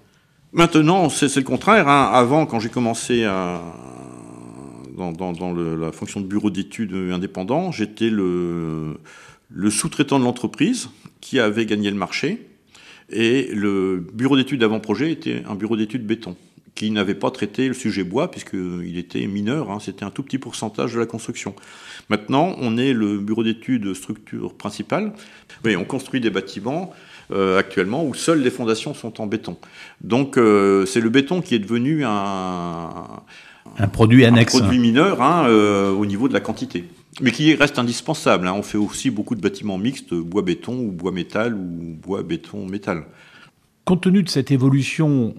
Maintenant, 0.53 1.09
c'est 1.09 1.35
le 1.35 1.43
contraire. 1.43 1.89
Hein. 1.89 2.11
Avant, 2.13 2.47
quand 2.47 2.61
j'ai 2.61 2.69
commencé 2.69 3.25
à, 3.25 3.61
dans, 4.97 5.53
la 5.53 5.93
fonction 5.93 6.21
de 6.21 6.27
bureau 6.27 6.51
d'études 6.51 6.95
indépendant, 7.13 7.71
j'étais 7.71 8.11
le, 8.11 8.99
sous-traitant 9.71 10.19
de 10.19 10.25
l'entreprise 10.25 10.91
qui 11.21 11.39
avait 11.39 11.67
gagné 11.67 11.91
le 11.91 11.97
marché. 11.97 12.47
Et 13.09 13.49
le 13.53 14.05
bureau 14.13 14.37
d'études 14.37 14.61
d'avant-projet 14.61 15.13
était 15.13 15.43
un 15.49 15.55
bureau 15.55 15.77
d'études 15.77 16.05
béton 16.05 16.37
qui 16.77 16.91
n'avait 16.91 17.15
pas 17.15 17.31
traité 17.31 17.67
le 17.69 17.75
sujet 17.75 18.05
bois 18.05 18.31
puisqu'il 18.31 18.99
était 18.99 19.27
mineur, 19.27 19.71
hein, 19.71 19.79
c'était 19.81 20.05
un 20.05 20.11
tout 20.11 20.23
petit 20.23 20.39
pourcentage 20.39 20.93
de 20.93 21.01
la 21.01 21.07
construction. 21.07 21.57
Maintenant, 22.11 22.55
on 22.59 22.77
est 22.77 22.93
le 22.93 23.19
bureau 23.19 23.43
d'études 23.43 23.95
structure 23.95 24.55
principale. 24.55 25.13
Oui, 25.65 25.75
on 25.75 25.85
construit 25.85 26.21
des 26.21 26.31
bâtiments 26.31 26.93
euh, 27.33 27.59
actuellement 27.59 28.05
où 28.05 28.15
seules 28.15 28.43
les 28.43 28.51
fondations 28.51 28.95
sont 28.95 29.21
en 29.21 29.27
béton. 29.27 29.57
Donc 30.03 30.37
euh, 30.37 30.87
c'est 30.87 31.01
le 31.01 31.09
béton 31.09 31.41
qui 31.41 31.55
est 31.55 31.59
devenu 31.59 32.05
un, 32.05 33.05
un 33.79 33.89
produit 33.89 34.25
annexe. 34.25 34.55
Un 34.55 34.61
produit 34.61 34.79
mineur 34.79 35.23
hein, 35.23 35.47
euh, 35.49 35.91
au 35.93 36.07
niveau 36.07 36.29
de 36.29 36.33
la 36.33 36.41
quantité 36.41 36.85
mais 37.21 37.31
qui 37.31 37.55
reste 37.55 37.79
indispensable. 37.79 38.47
Hein. 38.47 38.55
On 38.57 38.63
fait 38.63 38.79
aussi 38.79 39.11
beaucoup 39.11 39.35
de 39.35 39.41
bâtiments 39.41 39.79
mixtes, 39.79 40.15
bois-béton 40.15 40.79
ou 40.79 40.93
bois-métal 40.93 41.55
ou 41.55 41.97
bois-béton-métal. 42.03 43.05
Compte 43.85 44.03
tenu 44.03 44.23
de 44.23 44.29
cette 44.29 44.51
évolution 44.51 45.35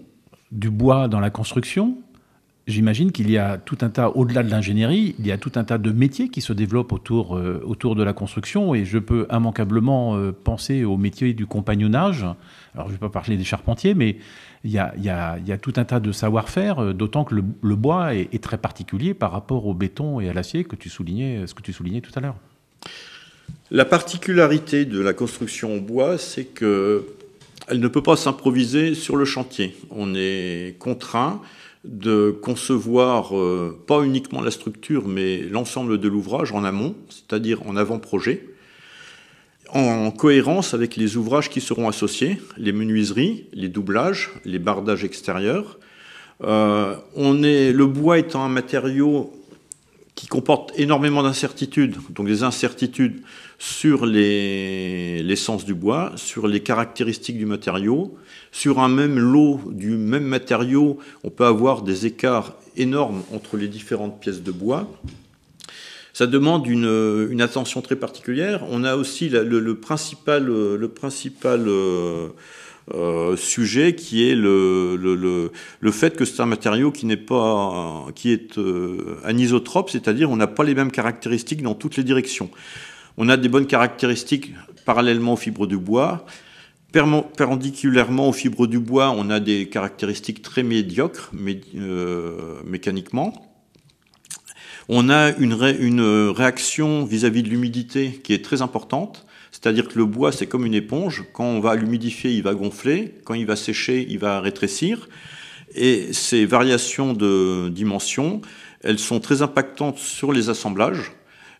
du 0.50 0.70
bois 0.70 1.08
dans 1.08 1.20
la 1.20 1.30
construction, 1.30 1.98
j'imagine 2.66 3.12
qu'il 3.12 3.30
y 3.30 3.38
a 3.38 3.58
tout 3.58 3.78
un 3.80 3.90
tas, 3.90 4.10
au-delà 4.10 4.42
de 4.42 4.50
l'ingénierie, 4.50 5.14
il 5.18 5.26
y 5.26 5.32
a 5.32 5.38
tout 5.38 5.52
un 5.56 5.64
tas 5.64 5.78
de 5.78 5.92
métiers 5.92 6.28
qui 6.28 6.40
se 6.40 6.52
développent 6.52 6.92
autour, 6.92 7.36
euh, 7.36 7.62
autour 7.64 7.94
de 7.94 8.02
la 8.02 8.12
construction. 8.12 8.74
Et 8.74 8.84
je 8.84 8.98
peux 8.98 9.26
immanquablement 9.30 10.16
euh, 10.16 10.32
penser 10.32 10.84
au 10.84 10.96
métier 10.96 11.34
du 11.34 11.46
compagnonnage. 11.46 12.24
Alors, 12.74 12.86
je 12.86 12.92
ne 12.92 12.92
vais 12.92 12.98
pas 12.98 13.10
parler 13.10 13.36
des 13.36 13.44
charpentiers, 13.44 13.94
mais 13.94 14.16
il 14.64 14.70
y 14.70 14.78
a, 14.78 15.58
tout 15.60 15.72
un 15.76 15.84
tas 15.84 16.00
de 16.00 16.12
savoir-faire, 16.12 16.82
euh, 16.82 16.92
d'autant 16.92 17.24
que 17.24 17.34
le, 17.34 17.76
bois 17.76 18.14
est, 18.14 18.42
très 18.42 18.58
particulier 18.58 19.14
par 19.14 19.32
rapport 19.32 19.66
au 19.66 19.74
béton 19.74 20.20
et 20.20 20.28
à 20.28 20.32
l'acier 20.32 20.64
que 20.64 20.76
tu 20.76 20.88
soulignais, 20.88 21.46
ce 21.46 21.54
que 21.54 21.62
tu 21.62 21.72
soulignais 21.72 22.00
tout 22.00 22.12
à 22.14 22.20
l'heure. 22.20 22.36
La 23.70 23.84
particularité 23.84 24.84
de 24.84 25.00
la 25.00 25.12
construction 25.12 25.74
en 25.74 25.78
bois, 25.78 26.18
c'est 26.18 26.44
que 26.44 27.06
elle 27.68 27.80
ne 27.80 27.88
peut 27.88 28.02
pas 28.02 28.16
s'improviser 28.16 28.94
sur 28.94 29.16
le 29.16 29.26
chantier. 29.26 29.76
On 29.90 30.14
est 30.14 30.76
contraint 30.78 31.42
de 31.84 32.30
concevoir 32.30 33.36
euh, 33.36 33.78
pas 33.86 34.02
uniquement 34.02 34.40
la 34.40 34.50
structure, 34.50 35.06
mais 35.06 35.38
l'ensemble 35.42 35.98
de 35.98 36.08
l'ouvrage 36.08 36.52
en 36.52 36.64
amont, 36.64 36.94
c'est-à-dire 37.10 37.66
en 37.66 37.76
avant-projet 37.76 38.48
en 39.72 40.10
cohérence 40.10 40.74
avec 40.74 40.96
les 40.96 41.16
ouvrages 41.16 41.50
qui 41.50 41.60
seront 41.60 41.88
associés, 41.88 42.40
les 42.56 42.72
menuiseries, 42.72 43.46
les 43.52 43.68
doublages, 43.68 44.30
les 44.44 44.58
bardages 44.58 45.04
extérieurs. 45.04 45.78
Euh, 46.44 46.96
le 47.16 47.84
bois 47.84 48.18
étant 48.18 48.44
un 48.44 48.48
matériau 48.48 49.32
qui 50.14 50.26
comporte 50.26 50.72
énormément 50.76 51.22
d'incertitudes, 51.22 51.96
donc 52.10 52.26
des 52.26 52.42
incertitudes 52.42 53.22
sur 53.58 54.04
l'essence 54.04 55.64
du 55.64 55.74
bois, 55.74 56.12
sur 56.16 56.48
les 56.48 56.60
caractéristiques 56.60 57.38
du 57.38 57.46
matériau. 57.46 58.16
Sur 58.50 58.80
un 58.80 58.88
même 58.88 59.18
lot 59.18 59.60
du 59.70 59.90
même 59.90 60.24
matériau, 60.24 60.98
on 61.22 61.30
peut 61.30 61.44
avoir 61.44 61.82
des 61.82 62.06
écarts 62.06 62.54
énormes 62.76 63.22
entre 63.32 63.56
les 63.56 63.68
différentes 63.68 64.20
pièces 64.20 64.42
de 64.42 64.50
bois 64.50 64.88
ça 66.18 66.26
demande 66.26 66.66
une, 66.66 67.40
attention 67.40 67.80
très 67.80 67.94
particulière. 67.94 68.64
On 68.70 68.82
a 68.82 68.96
aussi 68.96 69.28
le, 69.28 69.74
principal, 69.76 70.46
le 70.46 70.88
principal 70.88 71.68
euh, 71.68 72.30
euh, 72.92 73.36
sujet 73.36 73.94
qui 73.94 74.28
est 74.28 74.34
le, 74.34 74.96
le, 74.96 75.90
fait 75.92 76.16
que 76.16 76.24
c'est 76.24 76.42
un 76.42 76.46
matériau 76.46 76.90
qui 76.90 77.06
n'est 77.06 77.16
pas 77.16 78.06
qui 78.16 78.32
est 78.32 78.58
euh, 78.58 79.20
anisotrope, 79.22 79.90
c'est-à-dire 79.90 80.28
on 80.28 80.34
n'a 80.34 80.48
pas 80.48 80.64
les 80.64 80.74
mêmes 80.74 80.90
caractéristiques 80.90 81.62
dans 81.62 81.74
toutes 81.74 81.96
les 81.96 82.02
directions. 82.02 82.50
On 83.16 83.28
a 83.28 83.36
des 83.36 83.48
bonnes 83.48 83.68
caractéristiques 83.68 84.54
parallèlement 84.84 85.34
aux 85.34 85.36
fibres 85.36 85.68
du 85.68 85.78
bois. 85.78 86.26
Perpendiculairement 86.90 88.30
aux 88.30 88.32
fibres 88.32 88.66
du 88.66 88.80
bois, 88.80 89.14
on 89.16 89.30
a 89.30 89.38
des 89.38 89.68
caractéristiques 89.68 90.42
très 90.42 90.64
médiocres 90.64 91.30
mécaniquement. 92.64 93.47
On 94.90 95.10
a 95.10 95.36
une, 95.36 95.52
réaction 96.30 97.04
vis-à-vis 97.04 97.42
de 97.42 97.50
l'humidité 97.50 98.20
qui 98.24 98.32
est 98.32 98.42
très 98.42 98.62
importante. 98.62 99.26
C'est-à-dire 99.50 99.86
que 99.88 99.98
le 99.98 100.06
bois, 100.06 100.32
c'est 100.32 100.46
comme 100.46 100.64
une 100.64 100.74
éponge. 100.74 101.24
Quand 101.34 101.44
on 101.44 101.60
va 101.60 101.74
l'humidifier, 101.74 102.30
il 102.32 102.42
va 102.42 102.54
gonfler. 102.54 103.14
Quand 103.24 103.34
il 103.34 103.44
va 103.44 103.54
sécher, 103.54 104.06
il 104.08 104.18
va 104.18 104.40
rétrécir. 104.40 105.10
Et 105.74 106.14
ces 106.14 106.46
variations 106.46 107.12
de 107.12 107.68
dimension, 107.68 108.40
elles 108.82 108.98
sont 108.98 109.20
très 109.20 109.42
impactantes 109.42 109.98
sur 109.98 110.32
les 110.32 110.48
assemblages 110.48 111.12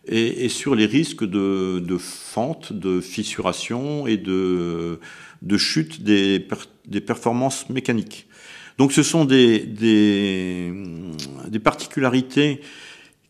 et, 0.07 0.49
sur 0.49 0.73
les 0.73 0.87
risques 0.87 1.23
de, 1.23 1.97
fente, 1.99 2.73
de 2.73 2.99
fissuration 2.99 4.07
et 4.07 4.17
de, 4.17 4.97
chute 5.57 6.01
des, 6.01 6.39
performances 7.05 7.69
mécaniques. 7.69 8.25
Donc 8.79 8.91
ce 8.91 9.03
sont 9.03 9.25
des 9.25 9.67
particularités 11.63 12.61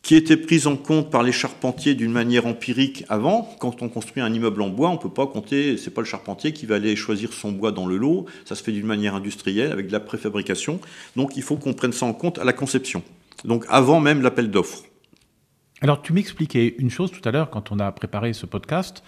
qui 0.01 0.15
était 0.15 0.37
prise 0.37 0.67
en 0.67 0.77
compte 0.77 1.11
par 1.11 1.23
les 1.23 1.31
charpentiers 1.31 1.93
d'une 1.93 2.11
manière 2.11 2.45
empirique 2.45 3.05
avant. 3.09 3.49
Quand 3.59 3.81
on 3.81 3.89
construit 3.89 4.23
un 4.23 4.33
immeuble 4.33 4.61
en 4.61 4.69
bois, 4.69 4.89
on 4.89 4.93
ne 4.93 4.97
peut 4.97 5.09
pas 5.09 5.27
compter, 5.27 5.77
c'est 5.77 5.91
pas 5.91 6.01
le 6.01 6.07
charpentier 6.07 6.53
qui 6.53 6.65
va 6.65 6.75
aller 6.75 6.95
choisir 6.95 7.33
son 7.33 7.51
bois 7.51 7.71
dans 7.71 7.85
le 7.85 7.97
lot, 7.97 8.25
ça 8.45 8.55
se 8.55 8.63
fait 8.63 8.71
d'une 8.71 8.85
manière 8.85 9.15
industrielle 9.15 9.71
avec 9.71 9.87
de 9.87 9.91
la 9.91 9.99
préfabrication. 9.99 10.79
Donc 11.15 11.35
il 11.35 11.43
faut 11.43 11.57
qu'on 11.57 11.73
prenne 11.73 11.91
ça 11.91 12.05
en 12.05 12.13
compte 12.13 12.39
à 12.39 12.43
la 12.43 12.53
conception. 12.53 13.03
Donc 13.45 13.65
avant 13.69 13.99
même 13.99 14.21
l'appel 14.21 14.49
d'offres. 14.49 14.83
Alors 15.81 16.01
tu 16.01 16.13
m'expliquais 16.13 16.75
une 16.77 16.89
chose 16.89 17.11
tout 17.11 17.27
à 17.27 17.31
l'heure 17.31 17.49
quand 17.49 17.71
on 17.71 17.79
a 17.79 17.91
préparé 17.91 18.33
ce 18.33 18.45
podcast 18.45 19.03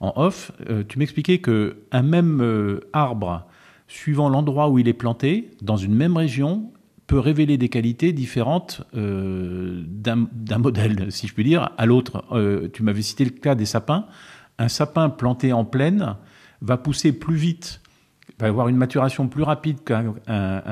en 0.00 0.12
off, 0.16 0.52
euh, 0.68 0.84
tu 0.86 0.98
m'expliquais 0.98 1.38
que 1.38 1.78
un 1.90 2.02
même 2.02 2.40
euh, 2.42 2.80
arbre 2.92 3.46
suivant 3.88 4.28
l'endroit 4.28 4.68
où 4.68 4.78
il 4.78 4.88
est 4.88 4.92
planté, 4.92 5.50
dans 5.62 5.76
une 5.76 5.94
même 5.94 6.16
région, 6.16 6.70
peut 7.06 7.18
révéler 7.18 7.56
des 7.56 7.68
qualités 7.68 8.12
différentes 8.12 8.82
euh, 8.96 9.82
d'un 9.86 10.58
modèle, 10.58 11.06
si 11.10 11.26
je 11.26 11.34
puis 11.34 11.44
dire, 11.44 11.70
à 11.78 11.86
l'autre. 11.86 12.24
Euh, 12.32 12.68
tu 12.72 12.82
m'avais 12.82 13.02
cité 13.02 13.24
le 13.24 13.30
cas 13.30 13.54
des 13.54 13.66
sapins. 13.66 14.06
Un 14.58 14.68
sapin 14.68 15.08
planté 15.08 15.52
en 15.52 15.64
plaine 15.64 16.16
va 16.62 16.76
pousser 16.76 17.12
plus 17.12 17.36
vite, 17.36 17.80
va 18.38 18.48
avoir 18.48 18.68
une 18.68 18.76
maturation 18.76 19.28
plus 19.28 19.42
rapide 19.42 19.84
qu'un 19.84 20.14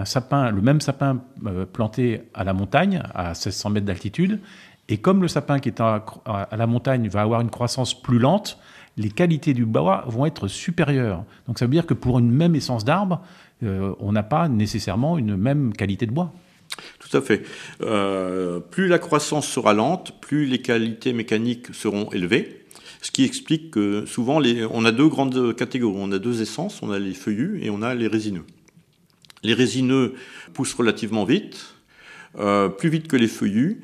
sapin, 0.05 0.51
le 0.51 0.63
même 0.63 0.81
sapin 0.81 1.21
euh, 1.47 1.67
planté 1.67 2.23
à 2.35 2.43
la 2.43 2.53
montagne, 2.53 3.03
à 3.15 3.29
1600 3.29 3.71
mètres 3.71 3.87
d'altitude. 3.87 4.41
Et 4.89 4.99
comme 4.99 5.23
le 5.23 5.29
sapin 5.29 5.61
qui 5.61 5.69
est 5.69 5.81
à, 5.81 6.05
à, 6.27 6.57
la 6.57 6.67
montagne 6.67 7.09
va 7.09 7.23
avoir 7.23 7.41
une 7.41 7.51
croissance 7.51 8.01
plus 8.01 8.19
lente, 8.19 8.59
les 8.97 9.11
qualités 9.11 9.55
du 9.55 9.65
bois 9.65 10.05
vont 10.07 10.27
être 10.27 10.49
supérieures. 10.49 11.25
Donc 11.47 11.59
ça 11.59 11.67
veut 11.67 11.73
dire 11.73 11.87
que 11.87 11.95
pour 11.95 12.19
une 12.19 12.31
même 12.31 12.55
essence 12.55 12.85
d'arbre, 12.85 13.23
on 13.99 14.13
n'a 14.13 14.23
pas 14.23 14.49
nécessairement 14.49 15.19
une 15.19 15.37
même 15.37 15.73
qualité 15.73 16.07
de 16.07 16.13
bois. 16.13 16.33
Tout 16.99 17.17
à 17.17 17.21
fait. 17.21 17.45
Euh, 17.83 18.61
plus 18.61 18.89
la 18.89 18.99
croissance 18.99 19.47
sera 19.47 19.75
lente, 19.75 20.21
plus 20.21 20.47
les 20.47 20.61
qualités 20.61 21.13
mécaniques 21.13 21.75
seront 21.75 22.11
élevées. 22.11 22.65
Ce 23.03 23.11
qui 23.11 23.25
explique 23.25 23.71
que 23.71 24.07
souvent, 24.07 24.41
on 24.71 24.85
a 24.85 24.93
deux 24.93 25.09
grandes 25.09 25.55
catégories. 25.55 25.99
On 26.01 26.11
a 26.13 26.19
deux 26.19 26.41
essences, 26.41 26.83
on 26.83 26.91
a 26.91 26.99
les 26.99 27.13
feuillus 27.13 27.61
et 27.63 27.71
on 27.71 27.83
a 27.83 27.95
les 27.95 28.07
résineux. 28.07 28.45
Les 29.43 29.55
résineux 29.55 30.15
poussent 30.55 30.75
relativement 30.75 31.25
vite, 31.25 31.75
euh, 32.39 32.69
plus 32.69 32.89
vite 32.89 33.09
que 33.09 33.17
les 33.17 33.29
feuillus. 33.29 33.83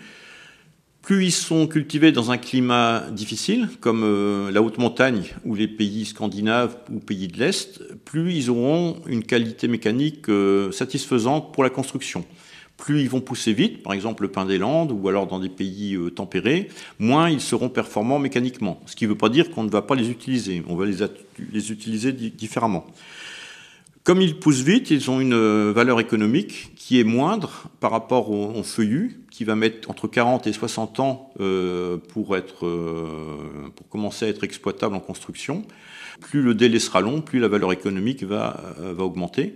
Plus 1.02 1.25
ils 1.25 1.33
sont 1.33 1.66
cultivés 1.66 2.12
dans 2.12 2.30
un 2.30 2.37
climat 2.37 3.04
difficile, 3.11 3.69
comme 3.80 4.02
euh, 4.04 4.50
la 4.50 4.62
haute 4.62 4.78
montagne 4.78 5.25
ou 5.45 5.54
les 5.54 5.66
pays 5.66 6.04
scandinaves 6.04 6.76
ou 6.92 7.00
pays 7.00 7.26
de 7.26 7.38
l'Est, 7.38 7.83
plus 8.04 8.35
ils 8.35 8.50
auront 8.50 9.00
une 9.07 9.25
qualité 9.25 9.66
mécanique 9.66 10.28
euh, 10.28 10.71
satisfaisante 10.73 11.54
pour 11.54 11.64
la 11.64 11.71
construction. 11.71 12.25
Plus 12.76 13.00
ils 13.00 13.09
vont 13.09 13.21
pousser 13.21 13.52
vite, 13.52 13.83
par 13.83 13.92
exemple 13.92 14.23
le 14.23 14.30
pin 14.30 14.45
des 14.45 14.59
Landes 14.59 14.92
ou 14.92 15.09
alors 15.09 15.26
dans 15.26 15.38
des 15.38 15.49
pays 15.49 15.99
tempérés, 16.14 16.69
moins 16.99 17.28
ils 17.28 17.40
seront 17.40 17.69
performants 17.69 18.19
mécaniquement. 18.19 18.80
Ce 18.87 18.97
qui 18.97 19.04
ne 19.04 19.11
veut 19.11 19.19
pas 19.19 19.28
dire 19.28 19.50
qu'on 19.50 19.64
ne 19.64 19.71
va 19.71 19.83
pas 19.83 19.95
les 19.95 20.11
utiliser, 20.11 20.62
on 20.66 20.76
va 20.76 20.87
les 20.87 21.73
utiliser 21.73 22.12
différemment. 22.12 22.87
Comme 24.11 24.23
ils 24.23 24.40
poussent 24.40 24.62
vite, 24.62 24.90
ils 24.90 25.09
ont 25.09 25.21
une 25.21 25.35
euh, 25.35 25.73
valeur 25.73 26.00
économique 26.00 26.73
qui 26.75 26.99
est 26.99 27.05
moindre 27.05 27.69
par 27.79 27.93
rapport 27.93 28.33
au, 28.33 28.61
feuillu, 28.64 29.21
qui 29.31 29.45
va 29.45 29.55
mettre 29.55 29.88
entre 29.88 30.09
40 30.09 30.49
et 30.49 30.52
60 30.52 30.99
ans 30.99 31.33
euh, 31.38 31.99
euh, 32.17 33.07
pour 33.76 33.88
commencer 33.88 34.25
à 34.25 34.29
être 34.29 34.43
exploitable 34.43 34.97
en 34.97 34.99
construction. 34.99 35.62
Plus 36.21 36.43
le 36.43 36.57
délai 36.57 36.81
sera 36.81 37.00
long, 37.00 37.21
plus 37.21 37.38
la 37.38 37.47
valeur 37.47 37.71
économique 37.71 38.25
va, 38.25 38.75
va 38.81 39.05
augmenter. 39.05 39.55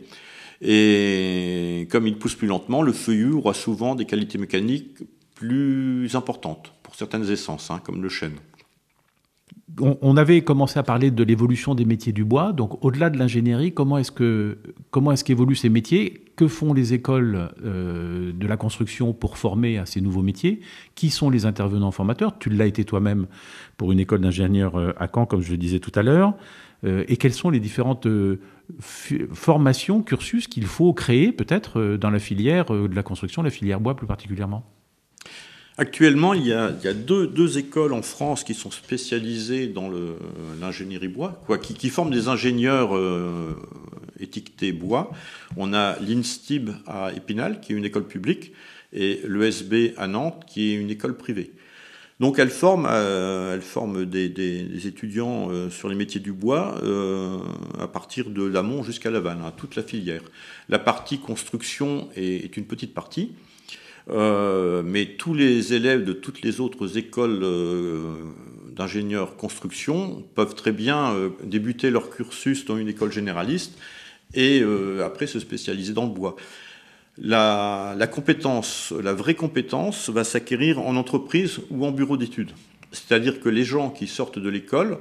Et 0.63 1.89
comme 1.91 2.07
il 2.07 2.17
pousse 2.17 2.37
plus 2.37 2.47
lentement, 2.47 2.83
le 2.83 2.93
feuillu 2.93 3.33
aura 3.33 3.55
souvent 3.55 3.97
des 3.97 4.05
qualités 4.05 4.39
mécaniques 4.39 4.99
plus 5.35 6.15
importantes 6.15 6.75
pour 6.85 6.95
certaines 6.95 7.29
essences, 7.29 7.73
hein, 7.73 7.81
comme 7.85 8.05
le 8.05 8.09
chêne 8.09 8.37
on, 9.81 10.17
avait 10.17 10.43
commencé 10.43 10.79
à 10.79 10.83
parler 10.83 11.11
de 11.11 11.25
l'évolution 11.25 11.75
des 11.75 11.85
métiers 11.85 12.13
du 12.13 12.25
bois. 12.25 12.53
Donc, 12.53 12.85
au-delà 12.85 13.11
de 13.11 13.19
l'ingénierie, 13.19 13.73
comment 13.73 13.99
est-ce 13.99 14.13
que 14.13 14.59
comment 14.91 15.15
qu'évoluent 15.15 15.57
ces 15.57 15.69
métiers? 15.69 16.23
Que 16.37 16.49
font 16.49 16.73
les 16.75 16.93
écoles 16.93 17.51
euh, 17.65 18.33
de 18.33 18.47
la 18.47 18.57
construction 18.57 19.13
pour 19.13 19.39
former 19.39 19.79
à 19.79 19.87
ces 19.87 20.01
nouveaux 20.01 20.23
métiers? 20.23 20.61
Qui 20.95 21.11
sont 21.11 21.31
les 21.31 21.47
intervenants 21.47 21.91
formateurs? 21.91 22.39
Tu 22.39 22.51
l'as 22.51 22.67
été 22.67 22.85
toi-même 22.85 23.27
pour 23.77 23.91
une 23.91 24.01
école 24.01 24.21
d'ingénieurs 24.21 24.77
euh, 24.77 24.93
à 24.99 25.09
Caen, 25.13 25.27
comme 25.27 25.41
je 25.41 25.51
le 25.51 25.57
disais 25.57 25.81
tout 25.81 25.93
à 25.95 26.03
l'heure. 26.03 26.35
Euh, 26.85 27.05
et 27.09 27.17
quelles 27.17 27.33
sont 27.33 27.51
les 27.51 27.61
différentes 27.61 28.07
formations, 28.81 30.03
cursus 30.03 30.47
qu'il 30.47 30.67
faut 30.67 30.93
créer 30.93 31.33
peut-être 31.33 31.97
dans 31.97 32.11
la 32.11 32.19
filière 32.19 32.67
de 32.67 32.95
la 32.95 33.03
construction, 33.03 33.43
la 33.43 33.51
filière 33.51 33.81
bois 33.81 33.97
plus 33.97 34.07
particulièrement? 34.07 34.65
Actuellement, 35.77 36.35
il 36.35 36.47
y 36.47 36.53
a, 36.53 36.71
deux, 36.71 37.59
écoles 37.59 37.95
en 37.95 38.03
France 38.03 38.45
qui 38.45 38.55
sont 38.55 38.71
spécialisées 38.71 39.67
dans 39.67 39.91
l'ingénierie 40.61 41.09
bois, 41.09 41.43
quoi, 41.47 41.59
qui, 41.59 41.89
forment 41.89 42.13
des 42.13 42.29
ingénieurs 42.29 42.97
euh, 42.97 43.57
étiquetés 44.21 44.71
bois. 44.71 45.11
On 45.57 45.75
a 45.75 45.99
l'INSTIB 45.99 46.71
à 46.87 47.13
Épinal, 47.13 47.61
qui 47.61 47.73
est 47.73 47.77
une 47.77 47.85
école 47.85 48.07
publique, 48.07 48.53
et 48.93 49.21
l'ESB 49.27 49.95
à 49.97 50.07
Nantes, 50.07 50.45
qui 50.47 50.71
est 50.71 50.75
une 50.77 50.91
école 50.91 51.17
privée. 51.17 51.51
Donc 52.21 52.39
elles 52.39 52.51
forment, 52.51 52.87
euh, 52.89 53.59
des, 54.05 54.87
étudiants 54.87 55.51
euh, 55.51 55.71
sur 55.71 55.89
les 55.89 55.97
métiers 55.97 56.21
du 56.21 56.33
bois 56.33 56.81
à 57.81 57.89
partir 57.89 58.31
de 58.31 58.45
l'amont 58.45 58.85
jusqu'à 58.85 59.11
l'aval, 59.11 59.39
hein, 59.45 59.53
toute 59.57 59.75
la 59.75 59.83
filière. 59.83 60.23
La 60.69 60.79
partie 60.79 61.19
construction 61.19 62.09
est 62.15 62.57
une 62.57 62.67
petite 62.67 62.95
partie. 62.95 63.33
Euh, 64.11 64.83
mais 64.85 65.07
tous 65.07 65.33
les 65.33 65.73
élèves 65.73 66.05
de 66.05 66.13
toutes 66.13 66.43
les 66.43 66.61
autres 66.61 66.99
écoles 66.99 67.41
euh, 67.43 68.13
d'ingénieurs 68.77 69.37
construction 69.37 70.23
peuvent 70.35 70.55
très 70.55 70.73
bien 70.73 71.15
euh, 71.15 71.31
débuter 71.43 71.91
leur 71.91 72.11
cursus 72.11 72.67
dans 72.67 72.77
une 72.77 72.89
école 72.89 73.11
généraliste 73.11 73.79
et 74.35 74.65
après 75.05 75.29
se 75.29 75.39
spécialiser 75.39 75.93
dans 75.93 76.07
le 76.07 76.11
bois. 76.11 76.35
La, 77.19 77.95
la 77.97 78.09
compétence, 78.09 78.93
la 79.01 79.13
vraie 79.13 79.37
compétence 79.37 80.11
va 80.11 80.25
s'acquérir 80.25 80.81
en 80.81 80.97
entreprise 80.97 81.61
ou 81.71 81.87
en 81.87 81.93
bureau 81.93 82.17
d'études. 82.17 82.51
C'est-à-dire 82.91 83.39
que 83.39 83.49
les 83.49 83.63
gens 83.63 83.91
qui 83.91 84.09
sortent 84.09 84.41
de 84.41 84.49
l'école, 84.49 84.99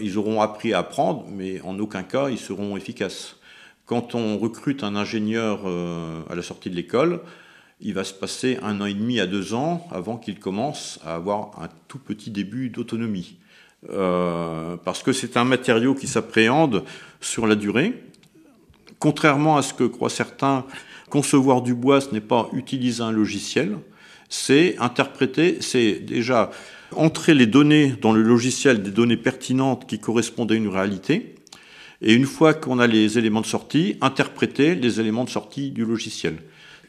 ils 0.00 0.18
auront 0.18 0.40
appris 0.40 0.72
à 0.72 0.78
apprendre, 0.78 1.26
mais 1.32 1.60
en 1.62 1.80
aucun 1.80 2.04
cas 2.04 2.30
ils 2.30 2.38
seront 2.38 2.76
efficaces. 2.76 3.38
Quand 3.86 4.14
on 4.14 4.38
recrute 4.38 4.84
un 4.84 4.94
ingénieur 4.94 5.66
à 6.30 6.36
la 6.36 6.42
sortie 6.42 6.70
de 6.70 6.76
l'école, 6.76 7.20
il 7.80 7.94
va 7.94 8.04
se 8.04 8.14
passer 8.14 8.58
un 8.62 8.80
an 8.80 8.86
et 8.86 8.94
demi 8.94 9.20
à 9.20 9.26
deux 9.26 9.54
ans 9.54 9.86
avant 9.90 10.16
qu'il 10.16 10.38
commence 10.38 10.98
à 11.04 11.14
avoir 11.14 11.50
un 11.62 11.68
tout 11.86 11.98
petit 11.98 12.30
début 12.30 12.70
d'autonomie. 12.70 13.36
Euh, 13.90 14.76
parce 14.84 15.02
que 15.02 15.12
c'est 15.12 15.36
un 15.36 15.44
matériau 15.44 15.94
qui 15.94 16.08
s'appréhende 16.08 16.84
sur 17.20 17.46
la 17.46 17.54
durée. 17.54 18.02
Contrairement 18.98 19.56
à 19.56 19.62
ce 19.62 19.72
que 19.72 19.84
croient 19.84 20.10
certains, 20.10 20.64
concevoir 21.08 21.62
du 21.62 21.74
bois, 21.74 22.00
ce 22.00 22.10
n'est 22.12 22.20
pas 22.20 22.48
utiliser 22.52 23.02
un 23.02 23.12
logiciel, 23.12 23.78
c'est 24.28 24.76
interpréter, 24.78 25.58
c'est 25.60 26.00
déjà 26.00 26.50
entrer 26.96 27.34
les 27.34 27.46
données 27.46 27.94
dans 28.00 28.12
le 28.12 28.22
logiciel, 28.22 28.82
des 28.82 28.90
données 28.90 29.16
pertinentes 29.16 29.86
qui 29.86 30.00
correspondent 30.00 30.50
à 30.50 30.56
une 30.56 30.68
réalité, 30.68 31.36
et 32.02 32.14
une 32.14 32.26
fois 32.26 32.54
qu'on 32.54 32.80
a 32.80 32.86
les 32.86 33.18
éléments 33.18 33.40
de 33.40 33.46
sortie, 33.46 33.96
interpréter 34.00 34.74
les 34.74 35.00
éléments 35.00 35.24
de 35.24 35.30
sortie 35.30 35.70
du 35.70 35.84
logiciel. 35.84 36.38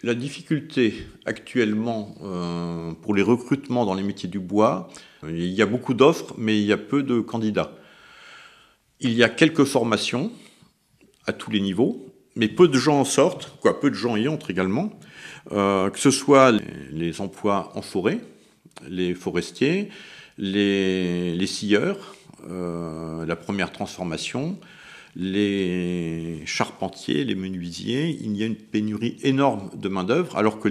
La 0.01 0.13
difficulté 0.13 0.93
actuellement 1.25 2.15
euh, 2.23 2.93
pour 3.01 3.13
les 3.13 3.21
recrutements 3.21 3.85
dans 3.85 3.95
les 3.95 4.03
métiers 4.03 4.29
du 4.29 4.39
bois, 4.39 4.87
il 5.27 5.49
y 5.49 5.61
a 5.61 5.65
beaucoup 5.65 5.93
d'offres, 5.93 6.35
mais 6.37 6.57
il 6.57 6.65
y 6.65 6.71
a 6.71 6.77
peu 6.77 7.03
de 7.03 7.19
candidats. 7.19 7.73
Il 9.01 9.11
y 9.11 9.23
a 9.23 9.29
quelques 9.29 9.65
formations 9.65 10.31
à 11.25 11.33
tous 11.33 11.51
les 11.51 11.59
niveaux, 11.59 12.05
mais 12.37 12.47
peu 12.47 12.69
de 12.69 12.77
gens 12.77 13.01
en 13.01 13.03
sortent, 13.03 13.51
peu 13.81 13.89
de 13.89 13.95
gens 13.95 14.15
y 14.15 14.29
entrent 14.29 14.49
également, 14.51 14.97
euh, 15.51 15.89
que 15.89 15.99
ce 15.99 16.11
soit 16.11 16.53
les, 16.91 17.19
emplois 17.19 17.71
en 17.75 17.81
forêt, 17.81 18.21
les 18.87 19.13
forestiers, 19.13 19.89
les, 20.37 21.47
scieurs, 21.47 22.15
euh, 22.49 23.25
la 23.25 23.35
première 23.35 23.73
transformation, 23.73 24.57
les 25.15 26.41
charpentiers, 26.45 27.23
les 27.23 27.35
menuisiers, 27.35 28.17
il 28.21 28.35
y 28.37 28.43
a 28.43 28.45
une 28.45 28.55
pénurie 28.55 29.17
énorme 29.23 29.69
de 29.75 29.89
main-d'œuvre, 29.89 30.37
alors 30.37 30.59
que 30.59 30.69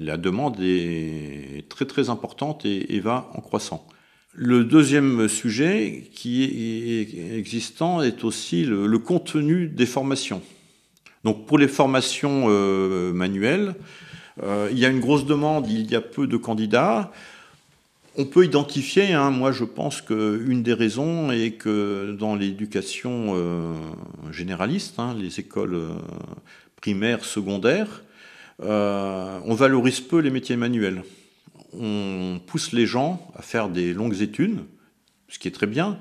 la 0.00 0.16
demande 0.16 0.56
est 0.60 1.64
très 1.68 1.86
très 1.86 2.10
importante 2.10 2.64
et, 2.64 3.00
va 3.00 3.30
en 3.34 3.40
croissant. 3.40 3.86
Le 4.32 4.64
deuxième 4.64 5.28
sujet 5.28 6.10
qui 6.12 6.44
est 6.44 7.38
existant 7.38 8.02
est 8.02 8.24
aussi 8.24 8.64
le, 8.64 8.98
contenu 8.98 9.68
des 9.68 9.86
formations. 9.86 10.42
Donc 11.22 11.46
pour 11.46 11.58
les 11.58 11.68
formations 11.68 12.46
euh, 12.48 13.12
manuelles, 13.12 13.74
euh, 14.42 14.68
il 14.72 14.78
y 14.78 14.84
a 14.84 14.88
une 14.88 15.00
grosse 15.00 15.24
demande, 15.24 15.70
il 15.70 15.90
y 15.90 15.94
a 15.94 16.00
peu 16.00 16.26
de 16.26 16.36
candidats. 16.36 17.12
On 18.16 18.26
peut 18.26 18.44
identifier, 18.44 19.12
hein, 19.12 19.30
moi 19.30 19.50
je 19.50 19.64
pense 19.64 20.00
qu'une 20.00 20.62
des 20.62 20.72
raisons 20.72 21.32
est 21.32 21.52
que 21.52 22.16
dans 22.16 22.36
l'éducation 22.36 23.32
euh, 23.34 23.72
généraliste, 24.30 25.00
hein, 25.00 25.16
les 25.18 25.40
écoles 25.40 25.74
euh, 25.74 25.88
primaires, 26.76 27.24
secondaires, 27.24 28.04
euh, 28.62 29.40
on 29.44 29.54
valorise 29.54 30.00
peu 30.00 30.20
les 30.20 30.30
métiers 30.30 30.54
manuels. 30.56 31.02
On 31.76 32.40
pousse 32.46 32.70
les 32.70 32.86
gens 32.86 33.32
à 33.34 33.42
faire 33.42 33.68
des 33.68 33.92
longues 33.92 34.22
études, 34.22 34.60
ce 35.28 35.40
qui 35.40 35.48
est 35.48 35.50
très 35.50 35.66
bien, 35.66 35.98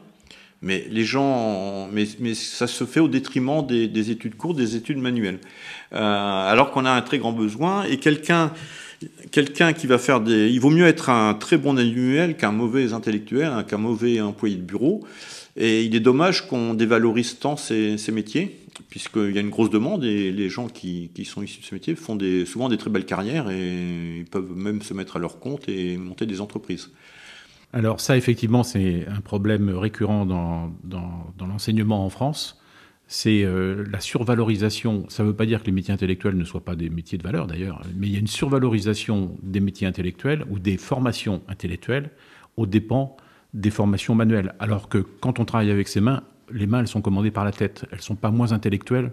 mais 0.62 0.86
les 0.91 1.06
gens, 1.06 1.89
mais, 1.91 2.06
ça 2.36 2.67
se 2.67 2.84
fait 2.84 2.99
au 2.99 3.08
détriment 3.08 3.65
des, 3.65 3.88
des 3.88 4.12
études 4.12 4.36
courtes, 4.36 4.58
des 4.58 4.76
études 4.76 4.99
manuelles, 4.99 5.39
alors 5.89 6.69
qu'on 6.69 6.86
a 6.86 6.91
un 6.91 7.02
très 7.02 7.17
grand 7.17 7.34
besoin. 7.34 7.86
Et 7.86 7.97
quelqu'un 7.97 8.54
quelqu'un 9.32 9.74
qui 9.74 9.88
va 9.88 9.98
faire 9.98 10.22
des... 10.22 10.50
Il 10.50 10.60
vaut 10.60 10.70
mieux 10.70 10.86
être 10.86 11.10
un 11.10 11.34
très 11.34 11.58
bon 11.58 11.78
annuel 11.78 12.38
qu'un 12.38 12.52
mauvais 12.52 12.94
intellectuel, 12.94 13.48
hein, 13.48 13.63
qu'un 13.63 13.78
mauvais 13.78 14.22
employé 14.22 14.56
de 14.56 14.62
bureau. 14.62 15.04
Et 15.56 15.84
il 15.84 15.96
est 15.96 16.00
dommage 16.00 16.48
qu'on 16.48 16.74
dévalorise 16.74 17.39
tant 17.39 17.56
ces, 17.56 17.98
métiers, 18.12 18.60
puisqu'il 18.89 19.32
y 19.32 19.38
a 19.38 19.42
une 19.42 19.52
grosse 19.52 19.70
demande 19.70 20.04
et 20.04 20.32
les 20.32 20.50
gens 20.50 20.68
qui, 20.68 21.12
sont 21.26 21.44
issus 21.44 21.62
de 21.62 21.66
ce 21.66 21.76
métier 21.76 21.96
font 21.96 22.18
souvent 22.46 22.70
des 22.70 22.78
très 22.78 22.89
belles 22.89 23.06
carrières 23.06 23.50
et 23.52 24.20
ils 24.20 24.26
peuvent 24.26 24.56
même 24.56 24.82
se 24.82 24.94
mettre 24.94 25.18
à 25.18 25.20
leur 25.20 25.39
compte 25.39 25.70
et 25.70 25.98
monter 25.98 26.26
des 26.26 26.42
entreprises. 26.42 26.89
Alors 27.72 28.02
ça, 28.02 28.18
effectivement, 28.18 28.63
c'est 28.63 29.06
un 29.08 29.22
problème 29.22 29.70
récurrent 29.70 30.26
dans, 30.26 30.72
dans 30.84 31.48
l'enseignement 31.48 32.04
en 32.04 32.10
France 32.10 32.62
c'est 33.08 33.44
euh, 33.44 33.86
la 33.92 34.00
survalorisation. 34.00 35.06
Ça 35.10 35.24
ne 35.24 35.30
veut 35.30 35.36
pas 35.36 35.46
dire 35.46 35.62
que 35.62 35.68
les 35.68 35.72
métiers 35.72 35.94
intellectuels 35.94 36.36
ne 36.36 36.44
soient 36.44 36.63
pas 36.63 36.76
des 36.76 36.89
métiers 36.89 37.18
de 37.18 37.24
valeur 37.24 37.48
d'ailleurs, 37.48 37.82
mais 37.96 38.08
il 38.08 38.13
y 38.13 38.16
a 38.16 38.20
une 38.20 38.28
survalorisation 38.28 39.38
des 39.42 39.60
métiers 39.60 39.88
intellectuels 39.88 40.46
ou 40.50 40.60
des 40.60 40.78
formations 40.78 41.42
intellectuelles 41.48 42.12
aux 42.58 42.66
dépens 42.66 43.18
des 43.54 43.70
formations 43.70 44.16
manuelles. 44.16 44.56
Alors 44.60 44.89
que 44.89 44.98
quand 44.98 45.39
on 45.39 45.46
travaille 45.46 45.72
avec 45.72 45.88
ses 45.88 46.02
mains, 46.02 46.24
les 46.52 46.68
mains, 46.68 46.80
elles 46.80 46.88
sont 46.88 47.02
commandées 47.02 47.32
par 47.32 47.46
la 47.46 47.52
tête. 47.52 47.86
Elles 47.92 48.00
ne 48.00 48.04
sont 48.04 48.16
pas 48.16 48.32
moins 48.32 48.52
intellectuelles 48.52 49.12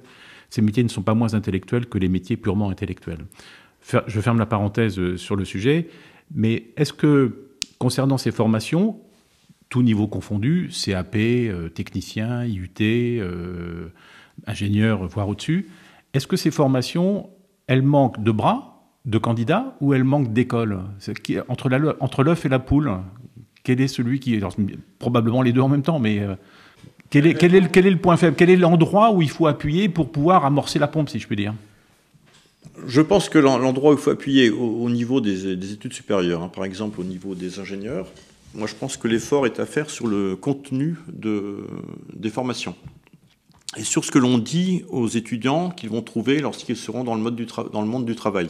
ces 0.50 0.62
métiers 0.62 0.82
ne 0.82 0.88
sont 0.88 1.02
pas 1.02 1.14
moins 1.14 1.34
intellectuels 1.34 1.86
que 1.86 1.96
les 1.96 2.08
métiers 2.08 2.36
purement 2.36 2.70
intellectuels. 2.70 3.24
Je 4.06 4.20
ferme 4.20 4.38
la 4.38 4.46
parenthèse 4.46 4.98
euh, 4.98 5.16
sur 5.16 5.36
le 5.36 5.44
sujet, 5.44 5.88
mais 6.34 6.66
est-ce 6.76 6.92
que 6.92 7.46
concernant 7.78 8.18
ces 8.18 8.30
formations, 8.30 9.00
tout 9.70 9.82
niveau 9.82 10.08
confondu, 10.08 10.68
CAP, 10.84 11.14
euh, 11.16 11.68
technicien, 11.68 12.44
IUT, 12.44 12.70
euh, 12.80 13.88
ingénieur, 14.46 15.06
voire 15.06 15.28
au-dessus, 15.28 15.68
est-ce 16.12 16.26
que 16.26 16.36
ces 16.36 16.50
formations, 16.50 17.30
elles 17.68 17.82
manquent 17.82 18.22
de 18.22 18.32
bras, 18.32 18.84
de 19.06 19.16
candidats, 19.16 19.76
ou 19.80 19.94
elles 19.94 20.04
manquent 20.04 20.32
d'écoles? 20.32 20.80
Entre 21.48 22.22
l'œuf 22.22 22.44
et 22.44 22.48
la 22.48 22.58
poule, 22.58 22.90
quel 23.62 23.80
est 23.80 23.88
celui 23.88 24.18
qui... 24.18 24.34
est 24.34 24.42
probablement 24.98 25.40
les 25.40 25.52
deux 25.52 25.60
en 25.60 25.68
même 25.68 25.82
temps, 25.82 26.00
mais... 26.00 26.20
quel 27.08 27.28
est, 27.28 27.34
quel, 27.34 27.54
est, 27.54 27.70
quel 27.70 27.86
est 27.86 27.90
le 27.90 27.98
point 27.98 28.16
faible? 28.16 28.34
Quel 28.36 28.50
est 28.50 28.56
l'endroit 28.56 29.12
où 29.12 29.22
il 29.22 29.30
faut 29.30 29.46
appuyer 29.46 29.88
pour 29.88 30.10
pouvoir 30.10 30.44
amorcer 30.44 30.80
la 30.80 30.88
pompe, 30.88 31.08
si 31.08 31.20
je 31.20 31.28
peux 31.28 31.36
dire? 31.36 31.54
Je 32.86 33.00
pense 33.00 33.28
que 33.28 33.38
l'endroit 33.38 33.92
où 33.92 33.94
il 33.94 34.00
faut 34.00 34.10
appuyer 34.10 34.50
au, 34.50 34.90
niveau 34.90 35.20
des, 35.20 35.72
études 35.72 35.92
supérieures, 35.92 36.42
hein, 36.42 36.50
par 36.52 36.64
exemple 36.64 37.00
au 37.00 37.04
niveau 37.04 37.36
des 37.36 37.60
ingénieurs, 37.60 38.08
moi 38.54 38.66
je 38.66 38.74
pense 38.74 38.96
que 38.96 39.08
l'effort 39.08 39.46
est 39.46 39.60
à 39.60 39.66
faire 39.66 39.90
sur 39.90 40.06
le 40.06 40.36
contenu 40.36 40.96
des 41.08 42.30
formations 42.30 42.74
et 43.76 43.84
sur 43.84 44.04
ce 44.04 44.10
que 44.10 44.18
l'on 44.18 44.38
dit 44.38 44.84
aux 44.88 45.08
étudiants 45.08 45.70
qu'ils 45.70 45.90
vont 45.90 46.02
trouver 46.02 46.40
lorsqu'ils 46.40 46.76
seront 46.76 47.04
dans 47.04 47.14
le, 47.14 47.20
monde 47.20 48.04
du 48.04 48.16
travail. 48.16 48.48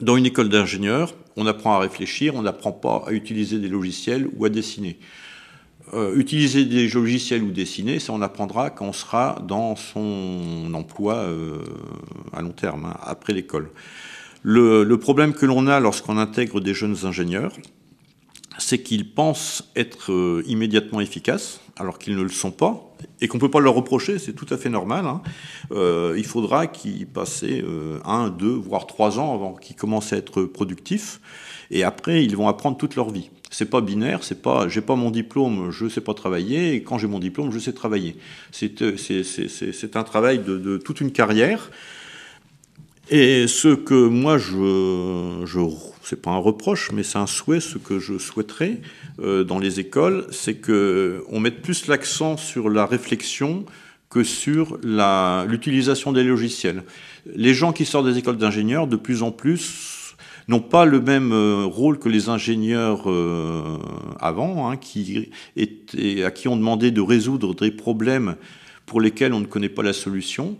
Dans 0.00 0.16
une 0.16 0.26
école 0.26 0.48
d'ingénieur, 0.48 1.14
on 1.36 1.46
apprend 1.46 1.74
à 1.74 1.78
réfléchir, 1.78 2.34
on 2.34 2.42
n'apprend 2.42 2.72
pas 2.72 3.04
à 3.06 3.12
utiliser 3.12 3.58
des 3.58 3.68
logiciels 3.68 4.28
ou 4.36 4.44
à 4.44 4.48
dessiner. 4.48 4.98
Euh, 5.94 6.16
utiliser 6.16 6.64
des 6.64 6.88
logiciels 6.88 7.42
ou 7.42 7.50
dessiner, 7.50 8.00
ça 8.00 8.12
on 8.12 8.22
apprendra 8.22 8.70
quand 8.70 8.86
on 8.86 8.92
sera 8.92 9.40
dans 9.46 9.76
son 9.76 10.72
emploi 10.74 11.14
euh, 11.16 11.58
à 12.32 12.42
long 12.42 12.50
terme, 12.50 12.86
hein, 12.86 12.96
après 13.02 13.32
l'école. 13.32 13.70
Le, 14.42 14.84
le, 14.84 14.98
problème 14.98 15.32
que 15.32 15.46
l'on 15.46 15.66
a 15.66 15.80
lorsqu'on 15.80 16.18
intègre 16.18 16.60
des 16.60 16.74
jeunes 16.74 16.96
ingénieurs, 17.04 17.52
c'est 18.58 18.82
qu'ils 18.82 19.10
pensent 19.10 19.70
être 19.76 20.12
euh, 20.12 20.42
immédiatement 20.46 21.00
efficaces, 21.00 21.60
alors 21.76 21.98
qu'ils 21.98 22.16
ne 22.16 22.22
le 22.22 22.28
sont 22.28 22.50
pas, 22.50 22.94
et 23.20 23.28
qu'on 23.28 23.36
ne 23.36 23.40
peut 23.40 23.50
pas 23.50 23.60
leur 23.60 23.74
reprocher, 23.74 24.18
c'est 24.18 24.32
tout 24.32 24.46
à 24.50 24.56
fait 24.56 24.70
normal. 24.70 25.06
Hein. 25.06 25.22
Euh, 25.72 26.14
il 26.16 26.24
faudra 26.24 26.66
qu'ils 26.66 27.06
passent 27.06 27.44
euh, 27.44 27.98
un, 28.04 28.30
deux, 28.30 28.54
voire 28.54 28.86
trois 28.86 29.18
ans 29.18 29.34
avant 29.34 29.54
qu'ils 29.54 29.76
commencent 29.76 30.12
à 30.12 30.16
être 30.16 30.42
productifs, 30.42 31.20
et 31.70 31.84
après 31.84 32.24
ils 32.24 32.36
vont 32.36 32.48
apprendre 32.48 32.76
toute 32.76 32.96
leur 32.96 33.10
vie. 33.10 33.30
C'est 33.50 33.70
pas 33.70 33.80
binaire, 33.80 34.24
c'est 34.24 34.42
pas 34.42 34.68
j'ai 34.68 34.80
pas 34.80 34.96
mon 34.96 35.10
diplôme, 35.10 35.70
je 35.70 35.88
sais 35.88 36.00
pas 36.00 36.14
travailler, 36.14 36.74
et 36.74 36.82
quand 36.82 36.98
j'ai 36.98 37.06
mon 37.06 37.18
diplôme, 37.20 37.52
je 37.52 37.58
sais 37.58 37.72
travailler. 37.72 38.16
C'est 38.50 38.82
un 39.96 40.02
travail 40.02 40.40
de, 40.40 40.78
toute 40.78 41.00
une 41.00 41.12
carrière. 41.12 41.70
Et 43.08 43.46
ce 43.46 43.68
que 43.68 43.94
moi 43.94 44.36
je, 44.36 45.44
je 45.44 45.60
c'est 46.02 46.20
pas 46.20 46.32
un 46.32 46.38
reproche, 46.38 46.90
mais 46.92 47.02
c'est 47.02 47.18
un 47.18 47.26
souhait, 47.26 47.60
ce 47.60 47.78
que 47.78 47.98
je 47.98 48.18
souhaiterais 48.18 48.80
euh, 49.20 49.44
dans 49.44 49.58
les 49.58 49.78
écoles, 49.78 50.26
c'est 50.30 50.54
que 50.54 51.24
on 51.28 51.38
mette 51.38 51.62
plus 51.62 51.86
l'accent 51.86 52.36
sur 52.36 52.68
la 52.68 52.84
réflexion 52.84 53.64
que 54.10 54.24
sur 54.24 54.78
l'utilisation 54.82 56.12
des 56.12 56.24
logiciels. 56.24 56.84
Les 57.34 57.54
gens 57.54 57.72
qui 57.72 57.84
sortent 57.84 58.06
des 58.06 58.18
écoles 58.18 58.38
d'ingénieurs, 58.38 58.86
de 58.86 58.96
plus 58.96 59.22
en 59.22 59.30
plus, 59.30 60.14
n'ont 60.48 60.60
pas 60.60 60.84
le 60.84 61.00
même 61.00 61.32
euh, 61.32 61.64
rôle 61.64 61.98
que 61.98 62.08
les 62.08 62.28
ingénieurs 62.28 63.10
euh, 63.10 63.78
avant, 64.20 64.70
hein, 64.70 64.76
qui 64.76 65.30
étaient, 65.56 66.24
à 66.24 66.30
qui 66.30 66.48
on 66.48 66.56
demandait 66.56 66.92
de 66.92 67.00
résoudre 67.00 67.54
des 67.54 67.70
problèmes 67.70 68.36
pour 68.84 69.00
lesquels 69.00 69.32
on 69.32 69.40
ne 69.40 69.46
connaît 69.46 69.68
pas 69.68 69.82
la 69.82 69.92
solution. 69.92 70.56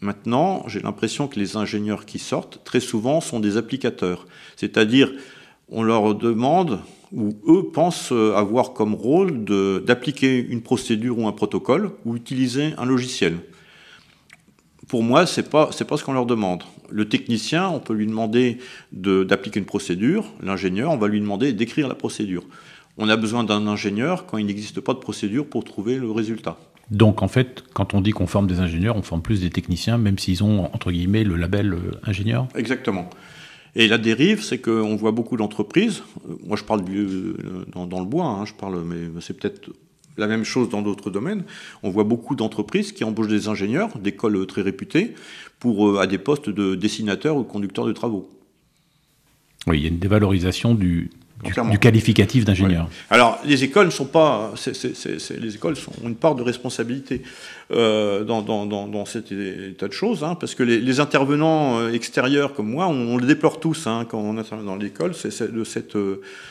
Maintenant, 0.00 0.64
j'ai 0.66 0.80
l'impression 0.80 1.28
que 1.28 1.38
les 1.38 1.56
ingénieurs 1.56 2.06
qui 2.06 2.18
sortent, 2.18 2.60
très 2.64 2.80
souvent, 2.80 3.20
sont 3.20 3.40
des 3.40 3.56
applicateurs. 3.56 4.26
C'est-à-dire, 4.56 5.12
on 5.68 5.82
leur 5.82 6.14
demande, 6.14 6.80
ou 7.12 7.36
eux 7.46 7.70
pensent 7.72 8.12
avoir 8.12 8.72
comme 8.72 8.94
rôle 8.94 9.44
d'appliquer 9.84 10.38
une 10.38 10.62
procédure 10.62 11.18
ou 11.18 11.28
un 11.28 11.32
protocole, 11.32 11.92
ou 12.04 12.16
utiliser 12.16 12.74
un 12.78 12.86
logiciel 12.86 13.38
pour 14.90 15.04
moi, 15.04 15.24
ce 15.24 15.40
n'est 15.40 15.46
pas, 15.46 15.66
pas 15.66 15.96
ce 15.96 16.02
qu'on 16.02 16.12
leur 16.12 16.26
demande. 16.26 16.64
Le 16.90 17.08
technicien, 17.08 17.68
on 17.68 17.78
peut 17.78 17.94
lui 17.94 18.08
demander 18.08 18.58
d'appliquer 18.90 19.60
une 19.60 19.64
procédure. 19.64 20.32
L'ingénieur, 20.42 20.90
on 20.90 20.96
va 20.96 21.06
lui 21.06 21.20
demander 21.20 21.52
d'écrire 21.52 21.86
la 21.86 21.94
procédure. 21.94 22.42
On 22.98 23.08
a 23.08 23.16
besoin 23.16 23.44
d'un 23.44 23.68
ingénieur 23.68 24.26
quand 24.26 24.36
il 24.36 24.46
n'existe 24.46 24.80
pas 24.80 24.92
de 24.92 24.98
procédure 24.98 25.46
pour 25.46 25.62
trouver 25.62 25.94
le 25.94 26.10
résultat. 26.10 26.58
Donc 26.90 27.22
en 27.22 27.28
fait, 27.28 27.64
quand 27.72 27.94
on 27.94 28.00
dit 28.00 28.10
qu'on 28.10 28.26
forme 28.26 28.46
des 28.46 28.60
ingénieurs, 28.60 28.96
on 28.96 29.02
forme 29.02 29.22
plus 29.22 29.40
des 29.40 29.50
techniciens, 29.50 29.96
même 29.96 30.18
s'ils 30.18 30.42
ont, 30.42 30.64
entre 30.74 30.90
guillemets, 30.90 31.24
le 31.24 31.36
label 31.36 31.72
euh, 31.72 31.92
ingénieur 32.04 32.48
Exactement. 32.56 33.08
Et 33.76 33.86
la 33.86 33.98
dérive, 33.98 34.42
c'est 34.42 34.58
qu'on 34.58 34.96
voit 34.96 35.12
beaucoup 35.12 35.36
d'entreprises, 35.36 36.02
euh, 36.28 36.34
moi 36.44 36.56
je 36.56 36.64
parle 36.64 36.82
euh, 36.90 37.64
dans, 37.72 38.00
le 38.00 38.06
bois, 38.06 38.26
hein, 38.26 38.44
je 38.44 38.54
parle, 38.54 38.82
mais 38.84 39.20
c'est 39.20 39.38
peut-être 39.38 39.70
la 40.18 40.26
même 40.26 40.42
chose 40.42 40.68
dans 40.68 40.82
d'autres 40.82 41.10
domaines. 41.10 41.44
On 41.84 41.90
voit 41.90 42.02
beaucoup 42.02 42.34
d'entreprises 42.34 42.90
qui 42.90 43.04
embauchent 43.04 43.28
des 43.28 43.46
ingénieurs 43.46 43.96
d'écoles 43.98 44.44
très 44.46 44.62
réputées 44.62 45.14
pour, 45.60 46.00
à 46.00 46.08
des 46.08 46.18
postes 46.18 46.50
de 46.50 46.74
dessinateurs 46.74 47.36
ou 47.36 47.44
conducteurs 47.44 47.86
de 47.86 47.92
travaux. 47.92 48.28
Oui, 49.68 49.78
il 49.78 49.82
y 49.82 49.86
a 49.86 49.88
une 49.88 49.98
dévalorisation 49.98 50.74
du, 50.74 51.10
du, 51.42 51.78
qualificatif 51.78 52.44
d'ingénieur. 52.44 52.88
Alors, 53.08 53.38
les 53.44 53.64
écoles 53.64 53.86
ne 53.86 53.90
sont 53.90 54.06
pas, 54.06 54.52
les 55.38 55.54
écoles 55.54 55.76
sont, 55.76 55.92
ont 56.04 56.08
une 56.08 56.16
part 56.16 56.34
de 56.34 56.42
responsabilité 56.42 57.22
euh, 57.70 58.24
dans, 58.24 58.42
dans, 58.42 58.66
dans, 58.66 59.04
cet 59.04 59.32
état 59.32 59.88
de 59.88 59.92
choses, 59.92 60.22
hein, 60.22 60.34
parce 60.34 60.54
que 60.54 60.62
les, 60.62 61.00
intervenants 61.00 61.78
euh, 61.78 61.92
extérieurs 61.92 62.52
comme 62.52 62.68
moi, 62.70 62.88
on, 62.88 63.16
le 63.16 63.26
déplore 63.26 63.60
tous 63.60 63.86
hein, 63.86 64.06
quand 64.08 64.18
on 64.18 64.36
intervient 64.36 64.66
dans 64.66 64.76
l'école, 64.76 65.14
c'est 65.14 65.52
de 65.52 65.64
cette 65.64 65.96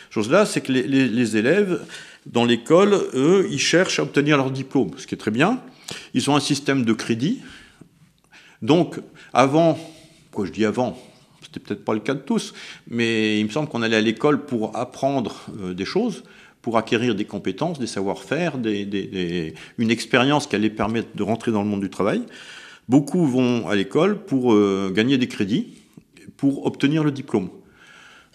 chose-là, 0.10 0.46
c'est 0.46 0.62
que 0.62 0.72
les, 0.72 0.84
les, 0.84 1.38
élèves 1.38 1.82
dans 2.26 2.46
l'école, 2.46 2.94
eux, 3.14 3.48
ils 3.52 3.60
cherchent 3.60 4.00
à 4.00 4.04
obtenir 4.04 4.38
leur 4.38 4.52
diplôme, 4.52 4.92
ce 4.98 5.08
qui 5.08 5.16
est 5.16 5.20
très 5.20 5.32
bien. 5.32 5.60
Ils 6.14 6.30
ont 6.30 6.36
un 6.36 6.40
système 6.40 6.84
de 6.84 6.94
crédit. 6.94 7.42
Donc, 8.62 9.00
avant, 9.34 9.80
quoi 10.32 10.46
je 10.46 10.52
dis 10.52 10.66
avant, 10.66 10.98
c'était 11.50 11.66
peut-être 11.66 11.84
pas 11.84 11.94
le 11.94 12.00
cas 12.00 12.14
de 12.14 12.20
tous, 12.20 12.54
mais 12.88 13.40
il 13.40 13.46
me 13.46 13.50
semble 13.50 13.70
qu'on 13.70 13.82
allait 13.82 13.96
à 13.96 14.02
l'école 14.02 14.46
pour 14.46 14.76
apprendre 14.78 15.48
euh, 15.62 15.74
des 15.74 15.86
choses, 15.86 16.24
pour 16.62 16.78
acquérir 16.78 17.16
des 17.16 17.26
compétences, 17.26 17.80
des 17.80 17.88
savoir-faire, 17.88 18.54
une 19.78 19.92
expérience 19.92 20.46
qui 20.46 20.56
allait 20.56 20.70
permettre 20.70 21.10
de 21.16 21.24
rentrer 21.24 21.52
dans 21.52 21.64
le 21.64 21.68
monde 21.68 21.82
du 21.82 21.90
travail. 21.90 22.22
Beaucoup 22.88 23.26
vont 23.26 23.68
à 23.68 23.76
l'école 23.76 24.20
pour 24.20 24.54
euh, 24.54 24.92
gagner 24.94 25.18
des 25.18 25.28
crédits, 25.28 25.68
pour 26.38 26.66
obtenir 26.66 27.04
le 27.04 27.12
diplôme. 27.12 27.50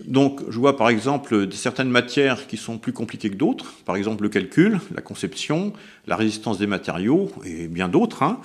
Donc, 0.04 0.40
je 0.48 0.58
vois 0.58 0.76
par 0.76 0.88
exemple 0.88 1.48
certaines 1.52 1.90
matières 1.90 2.48
qui 2.48 2.56
sont 2.56 2.78
plus 2.78 2.92
compliquées 2.92 3.30
que 3.30 3.36
d'autres, 3.36 3.74
par 3.84 3.94
exemple 3.94 4.24
le 4.24 4.28
calcul, 4.28 4.80
la 4.92 5.02
conception, 5.02 5.72
la 6.08 6.16
résistance 6.16 6.58
des 6.58 6.66
matériaux 6.66 7.30
et 7.44 7.68
bien 7.68 7.88
d'autres, 7.88 8.24
hein, 8.24 8.40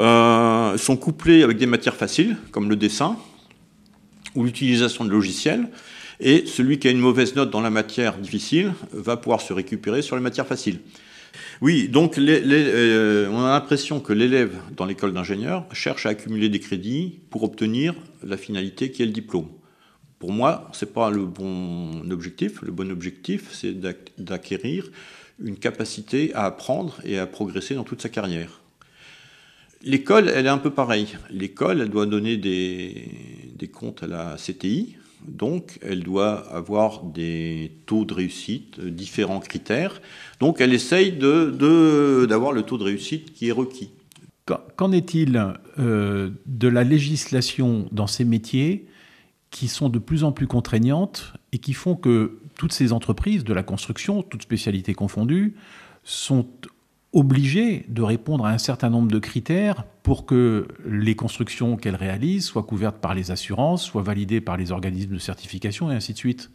euh, 0.00 0.76
sont 0.78 0.96
couplées 0.96 1.44
avec 1.44 1.58
des 1.58 1.66
matières 1.66 1.94
faciles, 1.94 2.36
comme 2.50 2.68
le 2.68 2.76
dessin 2.76 3.16
ou 4.34 4.44
l'utilisation 4.44 5.04
de 5.04 5.10
logiciels. 5.10 5.68
Et 6.20 6.44
celui 6.46 6.78
qui 6.78 6.88
a 6.88 6.90
une 6.90 6.98
mauvaise 6.98 7.34
note 7.34 7.50
dans 7.50 7.62
la 7.62 7.70
matière 7.70 8.18
difficile 8.18 8.72
va 8.92 9.16
pouvoir 9.16 9.40
se 9.40 9.52
récupérer 9.52 10.02
sur 10.02 10.16
les 10.16 10.22
matières 10.22 10.46
faciles. 10.46 10.80
Oui, 11.60 11.88
donc 11.88 12.18
euh, 12.18 13.28
on 13.30 13.44
a 13.44 13.50
l'impression 13.50 14.00
que 14.00 14.12
l'élève 14.12 14.54
dans 14.76 14.84
l'école 14.84 15.12
d'ingénieur 15.12 15.66
cherche 15.72 16.06
à 16.06 16.10
accumuler 16.10 16.48
des 16.48 16.60
crédits 16.60 17.20
pour 17.30 17.42
obtenir 17.44 17.94
la 18.22 18.36
finalité 18.36 18.90
qui 18.90 19.02
est 19.02 19.06
le 19.06 19.12
diplôme. 19.12 19.48
Pour 20.18 20.32
moi, 20.32 20.68
ce 20.72 20.84
n'est 20.84 20.90
pas 20.90 21.10
le 21.10 21.24
bon 21.24 22.10
objectif. 22.10 22.60
Le 22.62 22.72
bon 22.72 22.90
objectif, 22.90 23.48
c'est 23.52 23.74
d'acquérir 24.18 24.90
une 25.42 25.56
capacité 25.56 26.34
à 26.34 26.44
apprendre 26.44 27.00
et 27.04 27.18
à 27.18 27.26
progresser 27.26 27.74
dans 27.74 27.84
toute 27.84 28.02
sa 28.02 28.10
carrière. 28.10 28.59
L'école, 29.82 30.28
elle 30.28 30.46
est 30.46 30.50
un 30.50 30.58
peu 30.58 30.70
pareille. 30.70 31.16
L'école, 31.30 31.80
elle 31.80 31.88
doit 31.88 32.06
donner 32.06 32.36
des, 32.36 33.70
comptes 33.72 34.02
à 34.02 34.06
la 34.06 34.36
CTI, 34.36 34.96
donc 35.26 35.78
elle 35.80 36.02
doit 36.02 36.46
avoir 36.54 37.04
des 37.04 37.72
taux 37.86 38.04
de 38.04 38.12
réussite, 38.12 38.78
euh, 38.78 38.90
différents 38.90 39.40
critères. 39.40 40.02
Donc 40.38 40.60
elle 40.60 40.74
essaye 40.74 41.12
d'avoir 41.12 42.52
de, 42.52 42.56
le 42.56 42.62
taux 42.62 42.78
de 42.78 42.84
réussite 42.84 43.32
qui 43.32 43.48
est 43.48 43.52
requis. 43.52 43.90
Qu'en 44.76 44.92
est-il 44.92 45.54
euh, 45.78 46.30
de 46.46 46.68
la 46.68 46.82
législation 46.82 47.88
dans 47.92 48.08
ces 48.08 48.24
métiers 48.24 48.86
qui 49.50 49.68
sont 49.68 49.88
de 49.88 49.98
plus 49.98 50.24
en 50.24 50.32
plus 50.32 50.46
contraignantes 50.46 51.34
et 51.52 51.58
qui 51.58 51.72
font 51.72 51.94
que 51.94 52.38
toutes 52.56 52.72
ces 52.72 52.92
entreprises 52.92 53.44
de 53.44 53.54
la 53.54 53.62
construction, 53.62 54.22
toutes 54.22 54.42
spécialités 54.42 54.94
confondues, 54.94 55.54
sont 56.02 56.46
obligées 57.12 57.84
de 57.88 58.02
répondre 58.02 58.46
à 58.46 58.50
un 58.50 58.58
certain 58.58 58.88
nombre 58.88 59.10
de 59.10 59.18
critères 59.18 59.84
pour 60.02 60.26
que 60.26 60.68
les 60.86 61.16
constructions 61.16 61.76
qu'elles 61.76 61.96
réalisent 61.96 62.46
soient 62.46 62.62
couvertes 62.62 62.98
par 62.98 63.14
les 63.14 63.30
assurances, 63.30 63.84
soient 63.84 64.02
validées 64.02 64.40
par 64.40 64.56
les 64.56 64.70
organismes 64.70 65.14
de 65.14 65.18
certification 65.18 65.90
et 65.90 65.94
ainsi 65.94 66.12
de 66.12 66.18
suite. 66.18 66.50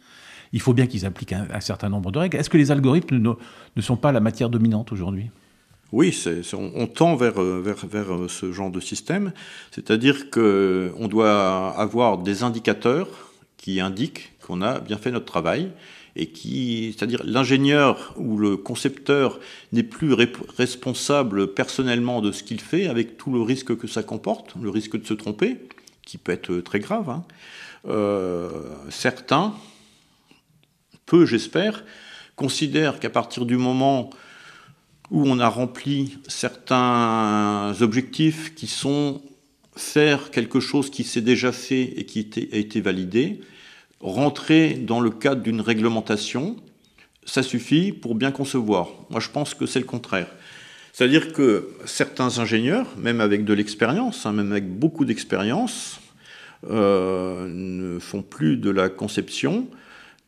Il 0.52 0.60
faut 0.60 0.72
bien 0.72 0.86
qu'ils 0.86 1.04
appliquent 1.04 1.34
un, 1.34 1.60
certain 1.60 1.88
nombre 1.88 2.10
de 2.10 2.18
règles. 2.18 2.38
Est-ce 2.38 2.48
que 2.48 2.56
les 2.56 2.70
algorithmes 2.70 3.18
ne, 3.18 3.82
sont 3.82 3.96
pas 3.96 4.12
la 4.12 4.20
matière 4.20 4.48
dominante 4.48 4.92
aujourd'hui? 4.92 5.30
Oui, 5.92 6.16
on, 6.54 6.86
tend 6.86 7.14
vers, 7.16 7.40
vers, 7.40 7.86
vers, 7.86 8.06
ce 8.28 8.52
genre 8.52 8.70
de 8.70 8.80
système, 8.80 9.32
c'est-à-dire 9.70 10.30
qu'on 10.30 11.08
doit 11.08 11.70
avoir 11.78 12.18
des 12.18 12.42
indicateurs 12.42 13.08
qui 13.56 13.80
indiquent 13.80 14.32
qu'on 14.44 14.62
a 14.62 14.80
bien 14.80 14.96
fait 14.96 15.10
notre 15.10 15.26
travail 15.26 15.70
et 16.16 16.28
qui, 16.28 16.94
c'est-à-dire 16.96 17.22
l'ingénieur 17.24 18.14
ou 18.16 18.38
le 18.38 18.56
concepteur 18.56 19.38
n'est 19.72 19.82
plus 19.82 20.14
responsable 20.14 21.54
personnellement 21.54 22.20
de 22.20 22.32
ce 22.32 22.42
qu'il 22.42 22.60
fait 22.60 22.86
avec 22.86 23.16
tout 23.16 23.32
le 23.32 23.42
risque 23.42 23.76
que 23.76 23.86
ça 23.86 24.02
comporte, 24.02 24.54
le 24.60 24.70
risque 24.70 25.00
de 25.00 25.06
se 25.06 25.14
tromper, 25.14 25.58
qui 26.04 26.18
peut 26.18 26.32
être 26.32 26.56
très 26.60 26.80
grave. 26.80 27.10
Hein. 27.10 27.24
Euh, 27.88 28.50
certains, 28.90 29.54
peu 31.04 31.26
j'espère, 31.26 31.84
considèrent 32.34 32.98
qu'à 32.98 33.10
partir 33.10 33.46
du 33.46 33.56
moment 33.56 34.10
où 35.10 35.28
on 35.28 35.38
a 35.38 35.48
rempli 35.48 36.18
certains 36.26 37.74
objectifs 37.80 38.54
qui 38.54 38.66
sont 38.66 39.22
faire 39.76 40.30
quelque 40.30 40.58
chose 40.58 40.90
qui 40.90 41.04
s'est 41.04 41.20
déjà 41.20 41.52
fait 41.52 41.82
et 41.82 42.06
qui 42.06 42.28
a 42.52 42.56
été 42.56 42.80
validé, 42.80 43.40
rentrer 44.00 44.74
dans 44.74 45.00
le 45.00 45.10
cadre 45.10 45.42
d'une 45.42 45.60
réglementation, 45.60 46.56
ça 47.24 47.42
suffit 47.42 47.92
pour 47.92 48.14
bien 48.14 48.30
concevoir. 48.30 48.88
Moi, 49.10 49.20
je 49.20 49.30
pense 49.30 49.54
que 49.54 49.66
c'est 49.66 49.80
le 49.80 49.84
contraire. 49.84 50.28
C'est-à-dire 50.92 51.32
que 51.32 51.70
certains 51.84 52.38
ingénieurs, 52.38 52.86
même 52.96 53.20
avec 53.20 53.44
de 53.44 53.52
l'expérience, 53.52 54.24
hein, 54.24 54.32
même 54.32 54.52
avec 54.52 54.66
beaucoup 54.66 55.04
d'expérience, 55.04 56.00
euh, 56.70 57.46
ne 57.50 57.98
font 57.98 58.22
plus 58.22 58.56
de 58.56 58.70
la 58.70 58.88
conception, 58.88 59.68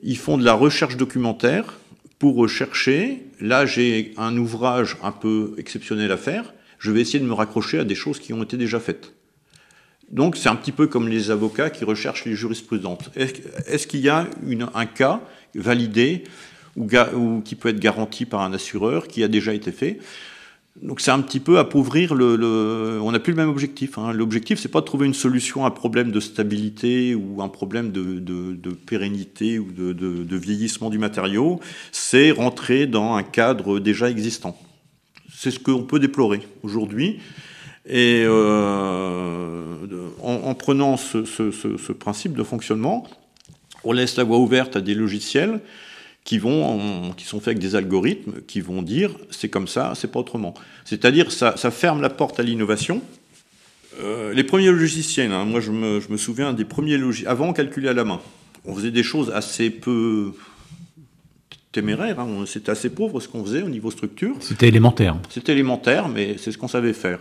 ils 0.02 0.18
font 0.18 0.36
de 0.36 0.44
la 0.44 0.52
recherche 0.52 0.96
documentaire 0.96 1.78
pour 2.18 2.36
rechercher. 2.36 3.24
Là, 3.40 3.64
j'ai 3.64 4.12
un 4.18 4.36
ouvrage 4.36 4.98
un 5.02 5.12
peu 5.12 5.54
exceptionnel 5.56 6.12
à 6.12 6.16
faire, 6.16 6.52
je 6.78 6.90
vais 6.90 7.00
essayer 7.00 7.18
de 7.18 7.24
me 7.24 7.32
raccrocher 7.32 7.78
à 7.78 7.84
des 7.84 7.94
choses 7.94 8.18
qui 8.18 8.32
ont 8.32 8.42
été 8.42 8.56
déjà 8.56 8.78
faites. 8.78 9.14
Donc 10.10 10.36
c'est 10.36 10.48
un 10.48 10.56
petit 10.56 10.72
peu 10.72 10.86
comme 10.86 11.08
les 11.08 11.30
avocats 11.30 11.70
qui 11.70 11.84
recherchent 11.84 12.24
les 12.24 12.34
jurisprudentes. 12.34 13.10
Est-ce 13.16 13.86
qu'il 13.86 14.00
y 14.00 14.08
a 14.08 14.26
un 14.74 14.86
cas 14.86 15.20
validé 15.54 16.24
ou, 16.76 17.42
qui 17.44 17.54
peut 17.56 17.68
être 17.68 17.80
garanti 17.80 18.24
par 18.24 18.40
un 18.40 18.52
assureur 18.52 19.08
qui 19.08 19.22
a 19.22 19.28
déjà 19.28 19.52
été 19.52 19.72
fait? 19.72 19.98
Donc 20.82 21.00
c'est 21.00 21.10
un 21.10 21.20
petit 21.20 21.40
peu 21.40 21.58
appauvrir 21.58 22.14
le, 22.14 23.00
on 23.02 23.10
n'a 23.10 23.18
plus 23.18 23.32
le 23.32 23.36
même 23.36 23.48
objectif. 23.48 23.98
Hein. 23.98 24.12
L'objectif 24.12 24.58
c'est 24.60 24.68
pas 24.68 24.80
de 24.80 24.86
trouver 24.86 25.06
une 25.06 25.14
solution 25.14 25.64
à 25.64 25.68
un 25.68 25.72
problème 25.72 26.12
de 26.12 26.20
stabilité 26.20 27.14
ou 27.14 27.42
un 27.42 27.48
problème 27.48 27.90
de, 27.90 28.70
pérennité 28.86 29.58
ou 29.58 29.72
de, 29.72 30.36
vieillissement 30.36 30.88
du 30.88 30.98
matériau, 30.98 31.60
c'est 31.92 32.30
rentrer 32.30 32.86
dans 32.86 33.14
un 33.14 33.22
cadre 33.22 33.80
déjà 33.80 34.08
existant. 34.08 34.56
C'est 35.34 35.50
ce 35.50 35.58
qu'on 35.58 35.82
peut 35.82 35.98
déplorer 35.98 36.40
aujourd'hui. 36.62 37.18
Et 37.88 38.22
euh, 38.26 39.64
en, 40.22 40.54
prenant 40.54 40.98
ce, 40.98 41.92
principe 41.92 42.34
de 42.34 42.42
fonctionnement, 42.42 43.06
on 43.82 43.92
laisse 43.92 44.16
la 44.16 44.24
voie 44.24 44.38
ouverte 44.38 44.76
à 44.76 44.82
des 44.82 44.94
logiciels 44.94 45.60
qui, 46.22 46.38
vont, 46.38 47.12
qui 47.16 47.24
sont 47.24 47.38
faits 47.38 47.48
avec 47.48 47.58
des 47.60 47.76
algorithmes 47.76 48.42
qui 48.46 48.60
vont 48.60 48.82
dire 48.82 49.10
c'est 49.30 49.48
comme 49.48 49.68
ça, 49.68 49.94
c'est 49.94 50.12
pas 50.12 50.20
autrement. 50.20 50.52
C'est-à-dire 50.84 51.32
ça, 51.32 51.56
ça 51.56 51.70
ferme 51.70 52.02
la 52.02 52.10
porte 52.10 52.38
à 52.38 52.42
l'innovation. 52.42 53.00
Euh, 54.00 54.34
les 54.34 54.44
premiers 54.44 54.70
logiciels, 54.70 55.32
hein, 55.32 55.46
moi 55.46 55.60
je 55.60 55.70
me, 55.72 55.98
je 56.00 56.10
me, 56.10 56.18
souviens 56.18 56.52
des 56.52 56.66
premiers 56.66 56.98
logiciels, 56.98 57.30
avant 57.30 57.48
on 57.48 57.52
calculait 57.54 57.88
à 57.88 57.94
la 57.94 58.04
main. 58.04 58.20
On 58.66 58.74
faisait 58.74 58.90
des 58.90 59.02
choses 59.02 59.30
assez 59.30 59.70
peu 59.70 60.34
téméraires, 61.72 62.20
hein. 62.20 62.44
c'était 62.46 62.70
assez 62.70 62.90
pauvre 62.90 63.20
ce 63.20 63.28
qu'on 63.28 63.42
faisait 63.44 63.62
au 63.62 63.68
niveau 63.68 63.90
structure. 63.90 64.36
C'était 64.40 64.68
élémentaire. 64.68 65.16
C'était 65.30 65.52
élémentaire, 65.52 66.08
mais 66.08 66.36
c'est 66.38 66.52
ce 66.52 66.58
qu'on 66.58 66.68
savait 66.68 66.92
faire 66.92 67.20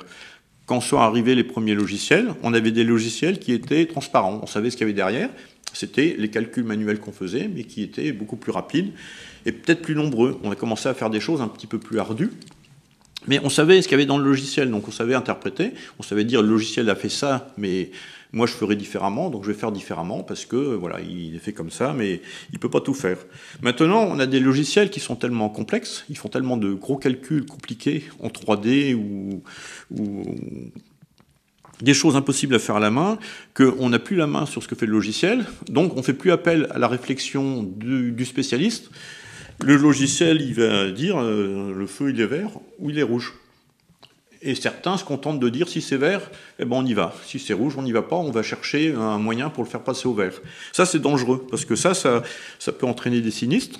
quand 0.67 0.81
sont 0.81 0.97
arrivés 0.97 1.33
les 1.33 1.45
premiers 1.45 1.73
logiciels, 1.73 2.35
on 2.43 2.53
avait 2.53 2.71
des 2.71 2.83
logiciels 2.83 3.39
qui 3.39 3.53
étaient 3.53 3.85
transparents. 3.85 4.39
On 4.43 4.47
savait 4.47 4.69
ce 4.69 4.75
qu'il 4.75 4.85
y 4.85 4.89
avait 4.89 4.93
derrière. 4.93 5.29
C'était 5.73 6.15
les 6.17 6.29
calculs 6.29 6.65
manuels 6.65 6.99
qu'on 6.99 7.13
faisait, 7.13 7.49
mais 7.53 7.63
qui 7.63 7.81
étaient 7.81 8.11
beaucoup 8.11 8.35
plus 8.35 8.51
rapides 8.51 8.91
et 9.45 9.53
peut-être 9.53 9.81
plus 9.81 9.95
nombreux. 9.95 10.39
On 10.43 10.51
a 10.51 10.55
commencé 10.55 10.89
à 10.89 10.93
faire 10.93 11.09
des 11.09 11.21
choses 11.21 11.41
un 11.41 11.47
petit 11.47 11.67
peu 11.67 11.79
plus 11.79 11.99
ardues. 11.99 12.31
Mais 13.25 13.39
on 13.43 13.49
savait 13.49 13.81
ce 13.81 13.87
qu'il 13.87 13.93
y 13.93 13.99
avait 13.99 14.05
dans 14.05 14.19
le 14.19 14.23
logiciel, 14.23 14.69
donc 14.69 14.87
on 14.87 14.91
savait 14.91 15.15
interpréter, 15.15 15.73
on 15.99 16.03
savait 16.03 16.23
dire 16.23 16.41
le 16.41 16.49
logiciel 16.49 16.89
a 16.89 16.95
fait 16.95 17.09
ça, 17.09 17.51
mais 17.57 17.89
moi, 18.33 18.45
je 18.45 18.53
ferai 18.53 18.75
différemment, 18.75 19.29
donc 19.29 19.43
je 19.45 19.51
vais 19.51 19.57
faire 19.57 19.71
différemment 19.71 20.21
parce 20.21 20.45
que 20.45 20.57
voilà, 20.57 20.99
il 20.99 21.35
est 21.35 21.39
fait 21.39 21.53
comme 21.53 21.71
ça, 21.71 21.93
mais 21.93 22.21
il 22.51 22.59
peut 22.59 22.69
pas 22.69 22.81
tout 22.81 22.93
faire. 22.93 23.17
Maintenant, 23.61 24.03
on 24.03 24.19
a 24.19 24.25
des 24.25 24.39
logiciels 24.39 24.89
qui 24.89 24.99
sont 24.99 25.15
tellement 25.15 25.49
complexes, 25.49 26.03
ils 26.09 26.17
font 26.17 26.27
tellement 26.27 26.57
de 26.57 26.73
gros 26.73 26.97
calculs 26.97 27.45
compliqués 27.45 28.03
en 28.21 28.27
3D 28.27 28.93
ou, 28.95 29.43
des 31.81 31.93
choses 31.93 32.15
impossibles 32.15 32.55
à 32.55 32.59
faire 32.59 32.77
à 32.77 32.79
la 32.79 32.89
main, 32.89 33.19
qu'on 33.53 33.89
n'a 33.89 33.99
plus 33.99 34.15
la 34.15 34.27
main 34.27 34.47
sur 34.47 34.63
ce 34.63 34.67
que 34.67 34.75
fait 34.75 34.87
le 34.87 34.93
logiciel, 34.93 35.45
donc 35.69 35.95
on 35.95 36.01
fait 36.01 36.13
plus 36.13 36.31
appel 36.31 36.67
à 36.71 36.79
la 36.79 36.87
réflexion 36.87 37.61
du, 37.63 38.25
spécialiste. 38.25 38.89
Le 39.63 39.75
logiciel, 39.75 40.41
il 40.41 40.53
va 40.53 40.91
dire 40.91 41.17
euh, 41.19 41.73
le 41.73 41.87
feu 41.87 42.11
il 42.11 42.21
est 42.21 42.27
vert 42.27 42.51
ou 42.79 42.89
il 42.89 42.99
est 42.99 43.03
rouge. 43.03 43.33
Et 44.41 44.53
certains 44.53 44.97
se 44.97 45.03
contentent 45.03 45.39
de 45.39 45.49
dire 45.49 45.67
si 45.67 45.81
c'est 45.81 45.97
vert, 45.97 46.29
eh 46.59 46.65
ben 46.65 46.77
on 46.77 46.85
y 46.85 46.93
va. 46.93 47.15
Si 47.25 47.39
c'est 47.39 47.53
rouge, 47.53 47.75
on 47.77 47.81
n'y 47.81 47.91
va 47.91 48.03
pas. 48.03 48.17
On 48.17 48.29
va 48.31 48.43
chercher 48.43 48.93
un 48.93 49.17
moyen 49.17 49.49
pour 49.49 49.63
le 49.63 49.69
faire 49.69 49.83
passer 49.83 50.07
au 50.07 50.13
vert. 50.13 50.33
Ça, 50.73 50.85
c'est 50.85 50.99
dangereux 50.99 51.45
parce 51.49 51.65
que 51.65 51.75
ça, 51.75 51.93
ça, 51.93 52.21
peut 52.71 52.85
entraîner 52.85 53.21
des 53.21 53.31
sinistres. 53.31 53.79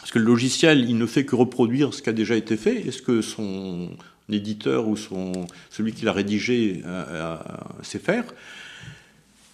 Parce 0.00 0.10
que 0.10 0.18
le 0.18 0.24
logiciel, 0.24 0.88
il 0.88 0.98
ne 0.98 1.06
fait 1.06 1.24
que 1.24 1.36
reproduire 1.36 1.94
ce 1.94 2.02
qui 2.02 2.08
a 2.08 2.12
déjà 2.12 2.34
été 2.34 2.56
fait. 2.56 2.86
Est-ce 2.88 3.02
que 3.02 3.22
son 3.22 3.90
éditeur 4.28 4.88
ou 4.88 4.96
son, 4.96 5.46
celui 5.70 5.92
qui 5.92 6.04
l'a 6.04 6.12
rédigé 6.12 6.82
euh, 6.84 7.04
euh, 7.08 7.36
sait 7.82 7.98
faire? 8.00 8.24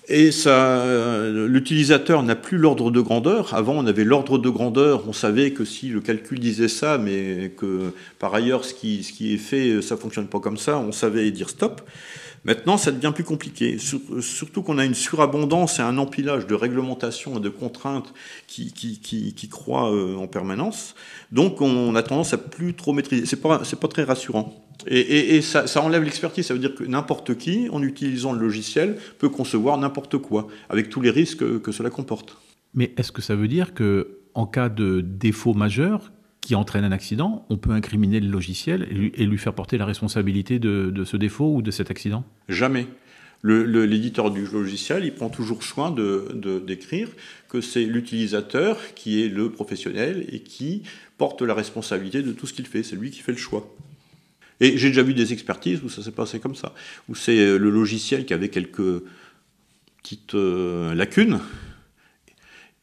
Et 0.07 0.33
ça, 0.33 0.81
euh, 0.83 1.49
l'utilisateur 1.49 2.23
n'a 2.23 2.37
plus 2.37 2.59
l'ordre 2.59 2.91
de 2.91 3.01
grandeur. 3.01 3.55
Avant, 3.55 3.75
on 3.75 3.87
avait 3.87 4.05
l'ordre 4.05 4.37
de 4.37 4.51
grandeur. 4.51 5.09
On 5.09 5.15
savait 5.15 5.53
que 5.53 5.65
si 5.65 5.89
le 5.89 6.01
calcul 6.01 6.39
disait 6.41 6.69
ça, 6.69 6.99
mais 6.99 7.53
que 7.57 7.93
par 8.19 8.35
ailleurs, 8.35 8.67
ce 8.67 8.75
qui, 8.75 9.03
ce 9.03 9.13
qui 9.13 9.33
est 9.33 9.39
fait, 9.39 9.81
ça 9.81 9.97
fonctionne 9.97 10.27
pas 10.27 10.41
comme 10.41 10.59
ça, 10.59 10.79
on 10.79 10.93
savait 10.93 11.31
dire 11.31 11.49
stop. 11.49 11.81
Maintenant, 12.45 12.77
ça 12.77 12.93
devient 12.93 13.13
plus 13.15 13.25
compliqué. 13.25 13.79
Surtout 13.79 14.63
qu'on 14.63 14.79
a 14.79 14.85
une 14.85 14.95
surabondance 14.95 15.79
et 15.79 15.83
un 15.83 15.97
empilage 15.97 16.47
de 16.47 16.55
réglementations 16.55 17.39
et 17.39 17.41
de 17.41 17.49
contraintes 17.49 18.13
qui, 18.47 19.49
croient 19.51 19.93
euh, 19.93 20.17
en 20.17 20.27
permanence. 20.27 20.95
Donc, 21.33 21.61
on 21.63 21.95
a 21.95 22.03
tendance 22.03 22.35
à 22.35 22.39
plus 22.39 22.75
trop 22.75 22.93
maîtriser. 22.93 23.25
C'est 23.27 23.41
pas, 23.41 23.63
pas 23.81 23.89
très 23.89 24.05
rassurant. 24.05 24.61
Et, 24.87 25.41
ça, 25.41 25.65
enlève 25.83 26.03
l'expertise. 26.03 26.47
Ça 26.47 26.55
veut 26.55 26.61
dire 26.61 26.75
que 26.75 26.85
n'importe 26.85 27.37
qui, 27.37 27.69
en 27.71 27.83
utilisant 27.83 28.33
le 28.33 28.41
logiciel, 28.41 28.99
peut 29.19 29.31
concevoir 29.31 29.79
n'importe 29.79 30.19
quoi, 30.19 30.49
avec 30.69 30.91
tous 30.91 31.01
les 31.01 31.11
risques 31.11 31.61
que 31.63 31.73
cela 31.73 31.91
comporte. 31.91 32.37
Mais 32.75 32.93
est-ce 32.97 33.13
que 33.13 33.23
ça 33.23 33.37
veut 33.37 33.49
dire 33.49 33.73
que, 33.73 34.19
en 34.35 34.47
cas 34.47 34.69
de 34.69 35.01
défaut 35.01 35.55
majeur, 35.55 36.13
qui 36.45 36.55
entraîne 36.55 36.85
un 36.85 36.93
accident, 36.93 37.47
on 37.49 37.57
peut 37.57 37.71
incriminer 37.71 38.21
le 38.21 38.29
logiciel 38.29 38.87
et 39.15 39.25
lui, 39.25 39.39
faire 39.39 39.55
porter 39.55 39.79
la 39.79 39.87
responsabilité 39.87 40.59
de, 40.59 41.05
ce 41.05 41.17
défaut 41.17 41.55
ou 41.55 41.63
de 41.63 41.71
cet 41.71 41.91
accident? 41.91 42.25
Jamais. 42.49 42.87
L'éditeur 43.43 44.31
du 44.31 44.47
logiciel, 44.47 45.05
il 45.05 45.13
prend 45.13 45.29
toujours 45.29 45.63
soin 45.63 45.91
de 45.91 46.63
d'écrire 46.67 47.09
que 47.49 47.61
c'est 47.61 47.85
l'utilisateur 47.85 48.79
qui 48.95 49.23
est 49.23 49.29
le 49.29 49.51
professionnel 49.51 50.27
et 50.33 50.41
qui 50.41 50.83
porte 51.19 51.43
la 51.43 51.55
responsabilité 51.55 52.23
de 52.23 52.33
tout 52.33 52.47
ce 52.47 52.53
qu'il 52.53 52.67
fait. 52.67 52.83
C'est 52.83 52.97
lui 52.97 53.11
qui 53.11 53.21
fait 53.21 53.33
le 53.33 53.39
choix. 53.39 53.75
Et 54.61 54.79
j'ai 54.79 54.89
déjà 54.89 55.03
vu 55.03 55.15
des 55.15 55.33
expertises 55.33 55.83
où 55.83 55.89
ça 55.89 56.03
s'est 56.03 56.13
passé 56.13 56.41
comme 56.41 56.55
ça, 56.55 56.75
où 57.09 57.15
c'est 57.15 57.59
le 57.59 57.71
logiciel 57.71 58.25
qui 58.25 58.33
avait 58.33 58.49
quelques 58.49 59.03
petites 60.03 60.35
euh, 60.35 60.95
lacunes 60.95 61.41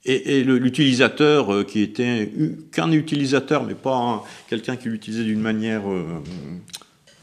et, 0.06 0.44
l'utilisateur 0.44 1.54
euh, 1.54 1.64
qui 1.64 1.82
était 1.82 2.32
qu'un 2.72 2.92
utilisateur, 2.92 3.64
mais 3.64 3.76
pas 3.76 4.24
quelqu'un 4.50 4.76
qui 4.76 4.90
l'utilisait 4.90 5.24
d'une 5.24 5.42
manière 5.42 5.90
euh, 5.90 6.04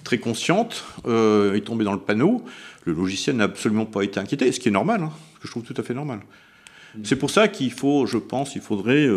très 0.05 0.19
consciente, 0.19 0.85
euh, 1.07 1.55
est 1.55 1.63
tombé 1.63 1.85
dans 1.85 1.93
le 1.93 2.01
panneau. 2.01 2.45
Le 2.85 2.93
logiciel 2.93 3.37
n'a 3.37 3.45
absolument 3.45 3.87
pas 3.87 4.03
été 4.03 4.21
inquiété, 4.21 4.51
ce 4.53 4.61
qui 4.61 4.69
est 4.69 4.73
normal, 4.73 5.03
hein, 5.03 5.13
ce 5.35 5.41
que 5.41 5.49
je 5.49 5.51
trouve 5.51 5.65
tout 5.65 5.75
à 5.77 5.83
fait 5.83 5.95
normal. 5.95 6.21
Mm. 6.95 7.01
C'est 7.03 7.17
pour 7.17 7.31
ça 7.31 7.49
qu'il 7.49 7.73
faut, 7.73 8.07
je 8.07 8.17
pense, 8.17 8.55
il 8.55 8.63
faudrait 8.63 9.09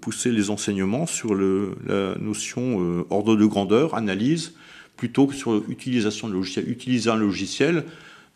pousser 0.00 0.32
les 0.32 0.50
enseignements 0.50 1.06
sur 1.06 1.34
le, 1.34 1.76
la 1.86 2.16
notion 2.18 3.04
ordre 3.08 3.36
de 3.36 3.46
grandeur, 3.46 3.94
analyse, 3.94 4.54
plutôt 4.96 5.26
que 5.26 5.34
sur 5.34 5.62
l'utilisation 5.66 6.28
de 6.28 6.34
logiciel. 6.34 6.68
Utiliser 6.68 7.08
un 7.08 7.16
logiciel, 7.16 7.84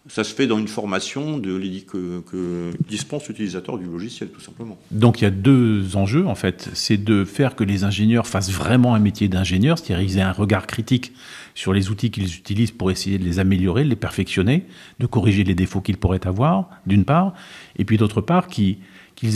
ça 0.07 0.23
se 0.23 0.35
fait 0.35 0.47
dans 0.47 0.59
une 0.59 0.69
formation 0.69 1.39
de, 1.39 1.59
que, 1.81 2.21
que 2.21 2.71
dispense 2.89 3.27
l'utilisateur 3.29 3.79
du 3.79 3.87
logiciel, 3.87 4.29
tout 4.29 4.41
simplement. 4.41 4.79
Donc 4.91 5.21
il 5.21 5.25
y 5.25 5.27
a 5.27 5.31
deux 5.31 5.97
enjeux, 5.97 6.27
en 6.27 6.35
fait. 6.35 6.69
C'est 6.75 7.03
de 7.03 7.25
faire 7.25 7.57
que 7.57 7.65
les 7.65 7.85
ingénieurs 7.85 8.27
fassent 8.27 8.51
vraiment 8.51 8.95
un 8.95 8.99
métier 8.99 9.29
d'ingénieur, 9.29 9.79
c'est-à-dire 9.79 10.07
qu'ils 10.07 10.19
aient 10.19 10.23
un 10.23 10.33
regard 10.33 10.67
critique 10.67 11.13
sur 11.55 11.73
les 11.73 11.91
outils 11.91 12.11
qu'ils 12.11 12.37
utilisent 12.37 12.71
pour 12.71 12.91
essayer 12.91 13.17
de 13.17 13.25
les 13.25 13.39
améliorer, 13.39 13.85
de 13.85 13.89
les 13.89 13.97
perfectionner, 13.97 14.67
de 15.01 15.07
corriger 15.07 15.43
les 15.43 15.55
défauts 15.55 15.81
qu'ils 15.81 15.97
pourraient 15.97 16.27
avoir, 16.27 16.69
d'une 16.87 17.05
part, 17.05 17.33
et 17.79 17.87
puis 17.87 17.97
d'autre 17.97 18.21
part, 18.21 18.49
qu'ils 18.49 18.79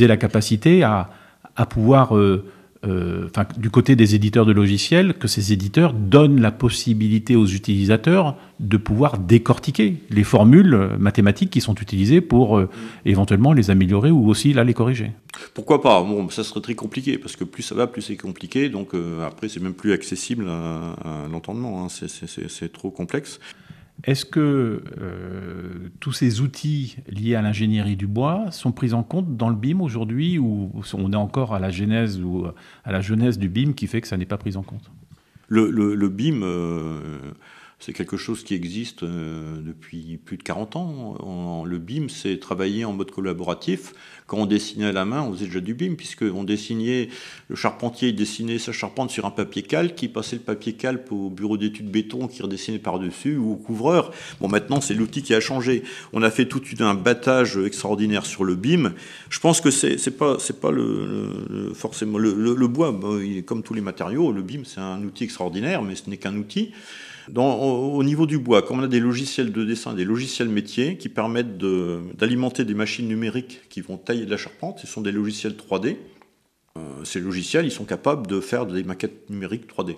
aient 0.03 0.07
la 0.09 0.19
capacité 0.19 0.83
à, 0.83 1.11
pouvoir... 1.71 2.17
Euh, 2.17 2.45
euh, 2.87 3.29
du 3.57 3.71
côté 3.71 3.97
des 3.97 4.15
éditeurs 4.15 4.47
de 4.47 4.53
logiciels, 4.53 5.15
que 5.15 5.27
ces 5.27 5.53
éditeurs 5.53 5.93
donnent 5.93 6.41
la 6.41 6.53
possibilité 6.53 7.35
aux 7.35 7.47
utilisateurs 7.47 8.37
de 8.61 8.77
pouvoir 8.77 9.19
décortiquer 9.19 9.97
les 10.11 10.23
formules 10.23 10.91
mathématiques 10.97 11.51
qui 11.51 11.61
sont 11.61 11.75
utilisées 11.75 12.21
pour 12.21 12.57
euh, 12.57 12.69
éventuellement 13.05 13.53
les 13.53 13.71
améliorer 13.71 14.13
ou 14.13 14.29
aussi 14.29 14.53
là 14.53 14.63
les 14.63 14.75
corriger. 14.75 15.11
Pourquoi 15.55 15.83
pas? 15.83 16.01
Bon, 16.03 16.29
ça 16.31 16.45
serait 16.45 16.61
très 16.61 16.77
compliqué 16.77 17.19
parce 17.19 17.35
que 17.35 17.43
plus 17.43 17.65
ça 17.65 17.75
va, 17.75 17.89
plus 17.89 18.03
c'est 18.03 18.17
compliqué. 18.17 18.69
Donc 18.69 18.95
euh, 18.95 19.27
après, 19.27 19.49
c'est 19.49 19.61
même 19.61 19.75
plus 19.75 19.93
accessible 19.93 20.47
à, 20.49 21.27
l'entendement. 21.33 21.85
Hein. 21.85 21.89
C'est 21.89 22.73
trop 22.73 22.93
complexe. 22.93 23.41
Est-ce 24.05 24.25
que 24.25 24.83
euh, 25.01 25.91
tous 25.99 26.13
ces 26.13 26.41
outils 26.41 26.97
liés 27.09 27.35
à 27.35 27.43
l'ingénierie 27.43 27.97
du 27.97 28.07
bois 28.07 28.51
sont 28.53 28.71
pris 28.71 28.93
en 28.93 29.03
compte 29.03 29.37
dans 29.37 29.49
le 29.49 29.57
BIM 29.57 29.81
aujourd'hui 29.81 30.39
ou 30.39 30.71
on 30.95 31.13
est 31.13 31.17
encore 31.17 31.55
à 31.55 31.59
la 31.59 31.71
genèse 31.71 32.21
ou 32.23 32.47
à 32.85 32.93
la 32.93 33.01
jeunesse 33.01 33.39
du 33.39 33.49
BIM 33.49 33.73
qui 33.73 33.87
fait 33.89 34.01
que 34.01 34.09
ça 34.09 34.17
n'est 34.17 34.27
pas 34.27 34.39
pris 34.39 34.57
en 34.57 34.63
compte? 34.63 34.91
Le, 35.49 36.09
BIM, 36.09 36.43
euh, 36.43 37.33
c'est 37.79 37.93
quelque 37.93 38.17
chose 38.17 38.45
qui 38.45 38.55
existe 38.55 39.03
euh, 39.03 39.63
depuis 39.63 40.19
plus 40.19 40.37
de 40.37 40.43
40 40.43 40.77
ans. 40.77 41.65
le 41.65 41.79
BIM, 41.79 42.09
c'est 42.09 42.39
travailler 42.39 42.85
en 42.85 42.93
mode 42.93 43.11
collaboratif. 43.11 43.93
Quand 44.29 44.37
on 44.37 44.47
dessinait 44.47 44.85
à 44.85 44.93
la 44.93 45.07
main, 45.07 45.23
on 45.23 45.33
faisait 45.33 45.47
déjà 45.47 45.61
du 45.61 45.73
BIM, 45.73 45.95
puisqu'on 45.97 46.45
dessinait, 46.45 47.09
le 47.49 47.57
charpentier 47.57 48.13
dessinait 48.13 48.59
sa 48.59 48.73
charpente 48.73 49.11
sur 49.11 49.25
un 49.25 49.31
papier 49.31 49.63
calque, 49.63 49.95
qui 49.95 50.07
passait 50.09 50.37
le 50.37 50.43
papier 50.43 50.75
calque 50.75 51.11
au 51.11 51.31
bureau 51.31 51.57
d'études 51.57 51.91
béton, 51.91 52.29
qui 52.29 52.43
redessinait 52.43 52.79
par-dessus, 52.79 53.39
ou 53.39 53.53
au 53.53 53.57
couvreur. 53.57 54.13
Bon, 54.39 54.49
maintenant, 54.49 54.83
c'est 54.83 54.93
l'outil 54.93 55.23
qui 55.23 55.33
a 55.33 55.41
changé. 55.41 55.83
On 56.13 56.23
a 56.23 56.31
fait 56.31 56.45
tout 56.45 56.61
un 56.81 56.93
battage 56.93 57.57
extraordinaire 57.57 58.27
sur 58.27 58.45
le 58.45 58.55
BIM. 58.55 58.93
Je 59.31 59.41
pense 59.41 59.63
que 59.63 59.71
c'est 59.71 60.19
pas, 60.19 60.37
pas 60.61 60.73
forcément 61.73 62.19
le, 62.19 62.67
bois, 62.69 62.95
comme 63.47 63.63
tous 63.63 63.73
les 63.73 63.81
matériaux, 63.81 64.31
le 64.31 64.43
BIM, 64.43 64.65
c'est 64.67 64.81
un 64.81 65.03
outil 65.05 65.25
extraordinaire, 65.25 65.81
mais 65.81 65.95
ce 65.95 66.11
n'est 66.11 66.19
qu'un 66.19 66.37
outil 66.37 66.73
au, 67.37 68.03
niveau 68.05 68.27
du 68.27 68.39
bois, 68.39 68.63
comme 68.63 68.81
on 68.81 68.83
a 68.83 68.89
des 68.89 69.01
logiciels 69.01 69.53
de 69.53 69.65
dessin, 69.65 69.95
des 69.95 70.05
logiciels 70.05 70.49
métiers 70.49 70.97
qui 70.97 71.09
permettent 71.09 71.59
d'alimenter 71.59 72.65
des 72.65 72.75
machines 72.75 73.09
numériques 73.09 73.61
qui 73.69 73.81
vont 73.81 73.97
tailler 73.97 74.25
de 74.25 74.31
la 74.31 74.37
charpente, 74.37 74.79
ce 74.81 74.87
sont 74.87 75.01
des 75.01 75.13
logiciels 75.13 75.55
3D. 75.55 75.97
Euh, 76.77 77.05
ces 77.05 77.21
logiciels, 77.21 77.67
ils 77.67 77.73
sont 77.73 77.85
capables 77.85 78.27
de 78.27 78.41
faire 78.41 78.67
des 78.67 78.83
maquettes 78.85 79.29
numériques 79.31 79.69
3D. 79.69 79.97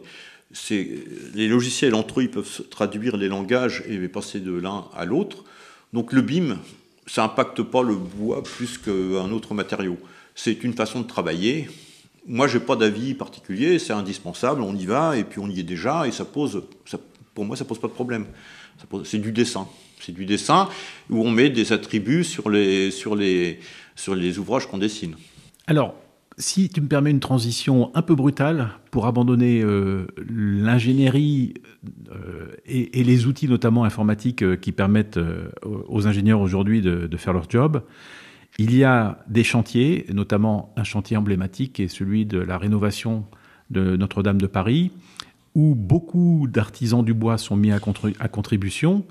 Les 1.35 1.49
logiciels 1.49 1.95
entre 1.95 2.21
eux, 2.21 2.25
ils 2.25 2.31
peuvent 2.31 2.62
traduire 2.71 3.16
les 3.16 3.29
langages 3.29 3.85
et 3.88 3.97
passer 4.09 4.40
de 4.40 4.53
l'un 4.53 4.87
à 4.95 5.05
l'autre. 5.05 5.45
Donc 5.93 6.12
le 6.12 6.23
BIM, 6.23 6.59
ça 7.07 7.23
n'impacte 7.23 7.62
pas 7.62 7.83
le 7.83 7.95
bois 7.95 8.43
plus 8.43 8.79
qu'un 8.79 9.31
autre 9.31 9.55
matériau. 9.55 9.99
C'est 10.35 10.64
une 10.64 10.73
façon 10.73 11.01
de 11.03 11.07
travailler. 11.07 11.69
Moi, 12.27 12.49
je 12.49 12.59
n'ai 12.59 12.64
pas 12.64 12.77
d'avis 12.77 13.14
particulier, 13.14 13.79
c'est 13.79 13.93
indispensable, 13.93 14.61
on 14.61 14.75
y 14.75 14.87
va, 14.87 15.16
et 15.16 15.25
puis 15.25 15.40
on 15.40 15.49
y 15.49 15.61
est 15.61 15.64
déjà, 15.64 16.07
et 16.07 16.12
ça 16.12 16.25
pose, 16.25 16.62
pour 17.35 17.45
moi, 17.45 17.57
ça 17.57 17.64
pose 17.64 17.81
pas 17.81 17.88
de 17.88 17.93
problème. 17.93 18.27
C'est 19.05 19.19
du 19.19 19.33
dessin. 19.33 19.69
C'est 20.01 20.12
du 20.12 20.27
dessin 20.27 20.69
où 21.11 21.23
on 21.23 21.31
met 21.31 21.51
des 21.51 21.73
attributs 21.73 22.25
sur 22.25 22.49
les, 22.49 22.90
sur 22.90 23.14
les, 23.14 23.61
sur 23.95 24.14
les 24.14 24.38
ouvrages 24.38 24.66
qu'on 24.66 24.79
dessine. 24.79 25.14
Alors, 25.66 25.95
si 26.40 26.69
tu 26.71 26.81
me 26.81 26.88
permets 26.88 27.11
une 27.11 27.21
transition 27.21 27.90
un 27.95 28.03
peu 28.03 28.14
brutale 28.14 28.71
pour 28.90 29.07
abandonner 29.07 29.61
euh, 29.62 30.07
l'ingénierie 30.27 31.55
euh, 32.11 32.53
et, 32.64 33.05
les 33.05 33.27
outils 33.27 33.49
notamment 33.49 33.85
informatiques 33.85 34.43
euh, 34.43 34.57
qui 34.57 34.73
permettent 34.73 35.21
aux 35.62 36.07
ingénieurs 36.07 36.40
aujourd'hui 36.40 36.81
de, 36.81 37.07
de, 37.07 37.16
faire 37.16 37.33
leur 37.33 37.49
job, 37.49 37.83
il 38.59 38.75
y 38.75 38.85
a 38.85 39.19
des 39.29 39.45
chantiers, 39.45 40.07
notamment 40.12 40.73
un 40.77 40.85
chantier 40.85 41.16
emblématique 41.16 41.75
qui 41.75 41.83
est 41.83 41.88
celui 41.88 42.27
de 42.27 42.38
la 42.38 42.59
rénovation 42.59 43.27
de 43.71 43.97
Notre-Dame 43.97 44.40
de 44.40 44.47
Paris, 44.47 44.90
où 45.55 45.75
beaucoup 45.75 46.47
d'artisans 46.49 47.05
du 47.05 47.15
bois 47.15 47.39
sont 47.39 47.57
mis 47.57 47.73
à, 47.73 47.79
contribution. 47.79 49.05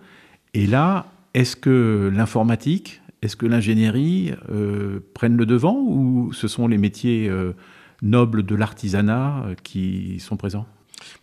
Et 0.53 0.67
là, 0.67 1.07
est-ce 1.33 1.55
que 1.55 2.11
l'informatique, 2.13 3.01
est-ce 3.21 3.35
que 3.35 3.45
l'ingénierie 3.45 4.33
euh, 4.49 4.99
prennent 5.13 5.37
le 5.37 5.45
devant 5.45 5.77
ou 5.79 6.31
ce 6.33 6.47
sont 6.47 6.67
les 6.67 6.77
métiers 6.77 7.27
euh, 7.27 7.53
nobles 8.01 8.43
de 8.43 8.55
l'artisanat 8.55 9.43
euh, 9.45 9.55
qui 9.63 10.19
sont 10.19 10.37
présents? 10.37 10.65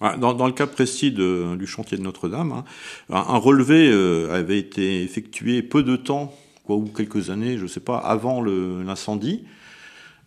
Bah, 0.01 0.17
dans, 0.17 0.47
le 0.47 0.53
cas 0.53 0.67
précis 0.67 1.13
du 1.13 1.67
chantier 1.67 1.99
de 1.99 2.03
Notre-Dame, 2.03 2.53
hein, 2.53 2.65
un, 3.11 3.37
relevé 3.37 3.93
avait 4.33 4.59
été 4.59 5.03
effectué 5.03 5.63
peu 5.63 5.83
de 5.83 5.97
temps, 5.97 6.35
ou 6.67 6.87
quelques 6.87 7.29
années, 7.29 7.59
je 7.59 7.65
ne 7.65 7.69
sais 7.69 7.81
pas, 7.81 7.99
avant 7.99 8.43
l'incendie. 8.43 9.45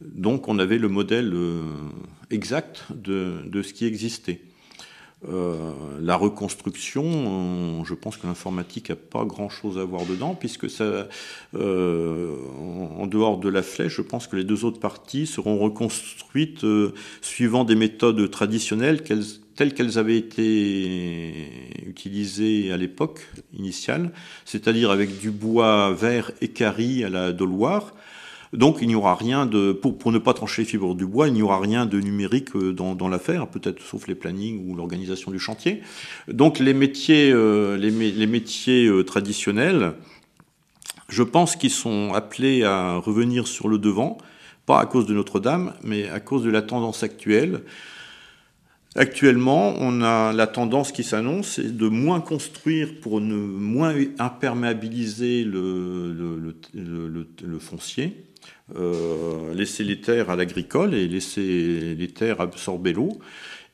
Donc 0.01 0.47
on 0.47 0.59
avait 0.59 0.77
le 0.77 0.87
modèle 0.87 1.33
exact 2.29 2.85
de, 2.93 3.61
ce 3.61 3.73
qui 3.73 3.85
existait. 3.85 4.41
Euh, 5.27 5.73
la 5.99 6.15
reconstruction, 6.15 7.83
je 7.83 7.93
pense 7.93 8.15
que 8.15 8.25
l'informatique 8.25 8.89
n'a 8.89 8.95
pas 8.95 9.25
grand-chose 9.25 9.77
à 9.77 9.83
voir 9.83 10.05
dedans, 10.05 10.33
puisque 10.33 10.69
ça, 10.69 11.09
euh, 11.55 12.35
en 12.97 13.05
dehors 13.05 13.37
de 13.37 13.49
la 13.49 13.61
flèche, 13.61 13.97
je 13.97 14.01
pense 14.01 14.27
que 14.27 14.37
les 14.37 14.45
deux 14.45 14.63
autres 14.63 14.79
parties 14.79 15.27
seront 15.27 15.57
reconstruites 15.57 16.63
euh, 16.63 16.93
suivant 17.21 17.65
des 17.65 17.75
méthodes 17.75 18.31
traditionnelles 18.31 19.03
telles 19.03 19.73
qu'elles 19.73 19.97
avaient 19.97 20.17
été 20.17 21.33
utilisées 21.85 22.71
à 22.71 22.77
l'époque 22.77 23.27
initiale, 23.53 24.11
c'est-à-dire 24.45 24.89
avec 24.89 25.19
du 25.19 25.31
bois 25.31 25.91
vert 25.91 26.31
écari 26.39 27.03
à 27.03 27.09
la 27.09 27.33
Doloire, 27.33 27.93
donc 28.53 28.77
il 28.81 28.87
n'y 28.87 28.95
aura 28.95 29.15
rien 29.15 29.45
de, 29.45 29.71
pour, 29.73 30.11
ne 30.11 30.17
pas 30.17 30.33
trancher 30.33 30.63
les 30.63 30.67
fibres 30.67 30.95
du 30.95 31.05
bois, 31.05 31.27
il 31.27 31.33
n'y 31.33 31.41
aura 31.41 31.59
rien 31.59 31.85
de 31.85 31.99
numérique 31.99 32.55
euh, 32.55 32.73
dans, 32.73 33.07
l'affaire, 33.07 33.47
peut-être 33.47 33.81
sauf 33.81 34.07
les 34.07 34.15
plannings 34.15 34.67
ou 34.67 34.75
l'organisation 34.75 35.31
du 35.31 35.39
chantier. 35.39 35.81
Donc 36.27 36.59
les 36.59 36.73
métiers, 36.73 37.31
euh, 37.31 37.77
euh, 37.79 39.03
traditionnels, 39.03 39.93
je 41.09 41.23
pense 41.23 41.55
qu'ils 41.55 41.69
sont 41.71 42.13
appelés 42.13 42.63
à 42.63 42.95
revenir 42.95 43.47
sur 43.47 43.67
le 43.67 43.77
devant, 43.77 44.17
pas 44.65 44.79
à 44.79 44.85
cause 44.85 45.05
de 45.05 45.13
Notre-Dame, 45.13 45.73
mais 45.83 46.09
à 46.09 46.19
cause 46.19 46.43
de 46.43 46.49
la 46.49 46.61
tendance 46.61 47.03
actuelle. 47.03 47.61
Actuellement, 48.95 49.75
on 49.77 50.01
a 50.01 50.33
la 50.33 50.47
tendance 50.47 50.91
qui 50.91 51.03
s'annonce, 51.03 51.59
de 51.59 51.87
moins 51.87 52.21
construire 52.21 52.99
pour 52.99 53.21
ne 53.21 53.35
moins 53.35 53.93
imperméabiliser 54.17 55.43
le 55.43 56.55
foncier 57.59 58.25
euh, 58.77 59.53
laisser 59.53 59.83
les 59.83 59.99
terres 59.99 60.29
à 60.29 60.35
l'agricole 60.35 60.93
et 60.93 61.07
laisser 61.07 61.95
les 61.95 62.07
terres 62.07 62.41
absorber 62.41 62.93
l'eau. 62.93 63.19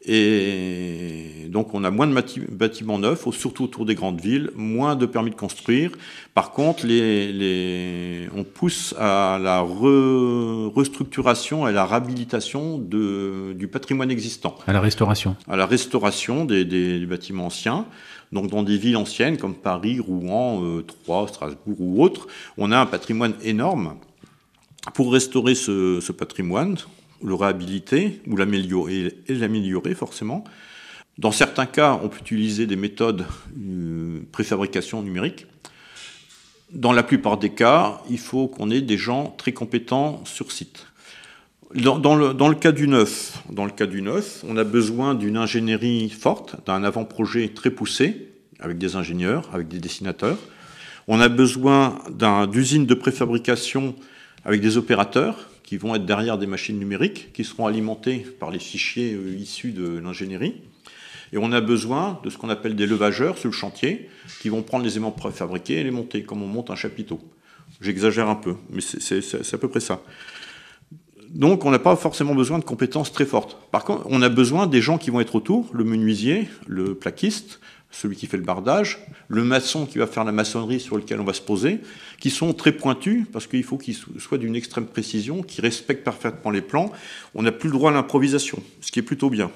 Et 0.08 1.48
donc 1.50 1.74
on 1.74 1.84
a 1.84 1.90
moins 1.90 2.06
de 2.06 2.14
bâtiments 2.52 3.00
neufs, 3.00 3.28
surtout 3.32 3.64
autour 3.64 3.86
des 3.86 3.96
grandes 3.96 4.22
villes, 4.22 4.52
moins 4.56 4.96
de 4.96 5.08
permis 5.08 5.32
de 5.32 5.36
construire. 5.36 5.94
Par 6.36 6.52
contre, 6.52 6.86
les, 6.86 7.34
les, 7.34 8.30
on 8.36 8.44
pousse 8.44 8.94
à 9.00 9.40
la 9.42 9.62
restructuration 9.62 11.66
et 11.66 11.72
à 11.72 11.74
la 11.74 11.86
réhabilitation 11.86 12.78
de, 12.78 13.54
du 13.54 13.68
patrimoine 13.68 14.12
existant. 14.12 14.56
À 14.68 14.74
la 14.74 14.82
restauration. 14.82 15.36
À 15.50 15.56
la 15.56 15.66
restauration 15.66 16.46
des, 16.46 16.66
des 16.66 17.04
bâtiments 17.08 17.48
anciens. 17.48 17.88
Donc 18.32 18.50
dans 18.50 18.64
des 18.64 18.78
villes 18.78 18.98
anciennes 18.98 19.38
comme 19.38 19.56
Paris, 19.56 20.00
Rouen, 20.00 20.62
euh, 20.64 20.84
Troyes, 20.84 21.30
Strasbourg 21.30 21.80
ou 21.80 22.04
autres, 22.04 22.28
on 22.58 22.72
a 22.72 22.78
un 22.78 22.86
patrimoine 22.86 23.34
énorme 23.44 23.96
pour 24.94 25.12
restaurer 25.12 25.56
ce, 25.56 26.12
patrimoine, 26.12 26.78
le 27.24 27.34
réhabiliter 27.34 28.22
ou 28.28 28.38
l'améliorer, 28.38 29.14
et 29.28 29.34
l'améliorer 29.34 29.96
forcément. 29.96 30.44
Dans 31.18 31.32
certains 31.32 31.66
cas, 31.66 32.00
on 32.04 32.10
peut 32.10 32.20
utiliser 32.20 32.68
des 32.68 32.76
méthodes 32.76 33.26
de 33.56 34.22
préfabrication 34.32 35.02
numérique. 35.02 35.48
Dans 36.72 36.92
la 36.92 37.04
plupart 37.04 37.38
des 37.38 37.52
cas, 37.52 38.02
il 38.10 38.20
faut 38.20 38.48
qu'on 38.48 38.70
ait 38.70 38.82
des 38.82 38.98
gens 38.98 39.34
très 39.38 39.54
compétents 39.54 40.24
sur 40.26 40.52
site. 40.52 40.88
Dans, 41.74 42.16
le, 42.16 42.54
cas 42.54 42.72
du 42.72 42.88
neuf, 42.88 43.44
dans 43.50 43.66
le 43.66 43.72
cas 43.72 43.86
du 43.86 44.02
neuf, 44.02 44.44
on 44.48 44.56
a 44.56 44.64
besoin 44.64 45.14
d'une 45.14 45.36
ingénierie 45.36 46.10
forte, 46.10 46.56
d'un 46.66 46.84
avant-projet 46.84 47.50
très 47.50 47.72
poussé, 47.72 48.30
avec 48.60 48.78
des 48.78 48.96
ingénieurs, 48.96 49.50
avec 49.54 49.68
des 49.68 49.80
dessinateurs. 49.80 50.38
On 51.08 51.20
a 51.20 51.28
besoin 51.28 52.00
d'usines 52.50 52.86
de 52.86 52.94
préfabrication 52.94 53.96
avec 54.46 54.62
des 54.62 54.78
opérateurs 54.78 55.50
qui 55.64 55.78
vont 55.78 55.96
être 55.96 56.06
derrière 56.06 56.38
des 56.38 56.46
machines 56.46 56.78
numériques, 56.78 57.34
qui 57.34 57.44
seront 57.44 57.66
alimentés 57.66 58.20
par 58.40 58.52
les 58.52 58.60
fichiers 58.60 59.14
euh, 59.14 59.36
issus 59.36 59.72
de 59.72 59.98
l'ingénierie. 59.98 60.62
Et 61.34 61.38
on 61.38 61.52
a 61.52 61.60
besoin 61.60 62.20
de 62.24 62.30
ce 62.30 62.38
qu'on 62.38 62.50
appelle 62.50 62.76
des 62.76 62.86
levageurs 62.86 63.40
sur 63.40 63.50
le 63.50 63.56
chantier, 63.56 64.10
qui 64.42 64.50
vont 64.50 64.62
prendre 64.62 64.86
les 64.86 64.98
aimants 64.98 65.12
préfabriqués 65.12 65.80
et 65.80 65.84
les 65.84 65.92
monter, 65.92 66.24
comme 66.24 66.44
on 66.44 66.48
monte 66.48 66.70
un 66.70 66.76
chapiteau. 66.76 67.20
J'exagère 67.82 68.30
un 68.30 68.36
peu, 68.36 68.56
mais 68.70 68.82
c'est 68.82 69.54
à 69.54 69.58
peu 69.58 69.68
près 69.68 69.80
ça. 69.80 70.02
Donc 71.30 71.66
on 71.66 71.72
n'a 71.72 71.80
pas 71.80 71.96
forcément 71.96 72.36
besoin 72.36 72.60
de 72.60 72.64
compétences 72.64 73.12
très 73.12 73.26
fortes. 73.26 73.58
Par 73.72 73.84
contre, 73.84 74.04
on 74.06 74.22
a 74.22 74.30
besoin 74.30 74.68
des 74.68 74.82
gens 74.82 74.98
qui 74.98 75.10
vont 75.10 75.20
être 75.20 75.36
autour, 75.36 75.68
le 75.74 75.84
menuisier, 75.84 76.48
le 76.68 76.96
plaquiste, 76.96 77.60
celui 77.92 78.16
qui 78.16 78.28
fait 78.28 78.38
le 78.38 78.44
bardage, 78.44 79.00
le 79.28 79.44
maçon 79.44 79.86
qui 79.86 79.98
va 79.98 80.08
faire 80.08 80.24
la 80.24 80.32
maçonnerie 80.32 80.80
sur 80.80 80.98
lequel 80.98 81.20
on 81.20 81.24
va 81.24 81.34
se 81.34 81.42
poser, 81.42 81.80
qui 82.20 82.30
sont 82.30 82.54
très 82.54 82.72
pointus, 82.72 83.26
parce 83.32 83.48
qu'il 83.48 83.64
faut 83.64 83.78
qu'ils 83.78 83.96
soient 83.96 84.38
d'une 84.38 84.56
extrême 84.56 84.86
précision, 84.86 85.44
qui 85.44 85.62
respectent 85.62 86.04
parfaitement 86.04 86.52
les 86.52 86.62
plans. 86.62 86.92
On 87.34 87.44
n'a 87.44 87.52
plus 87.52 87.70
le 87.70 87.76
droit 87.76 87.92
à 87.92 87.94
l'improvisation, 87.94 88.62
ce 88.82 88.92
qui 88.92 89.00
est 89.00 89.04
plutôt 89.04 89.30
bien. 89.30 89.50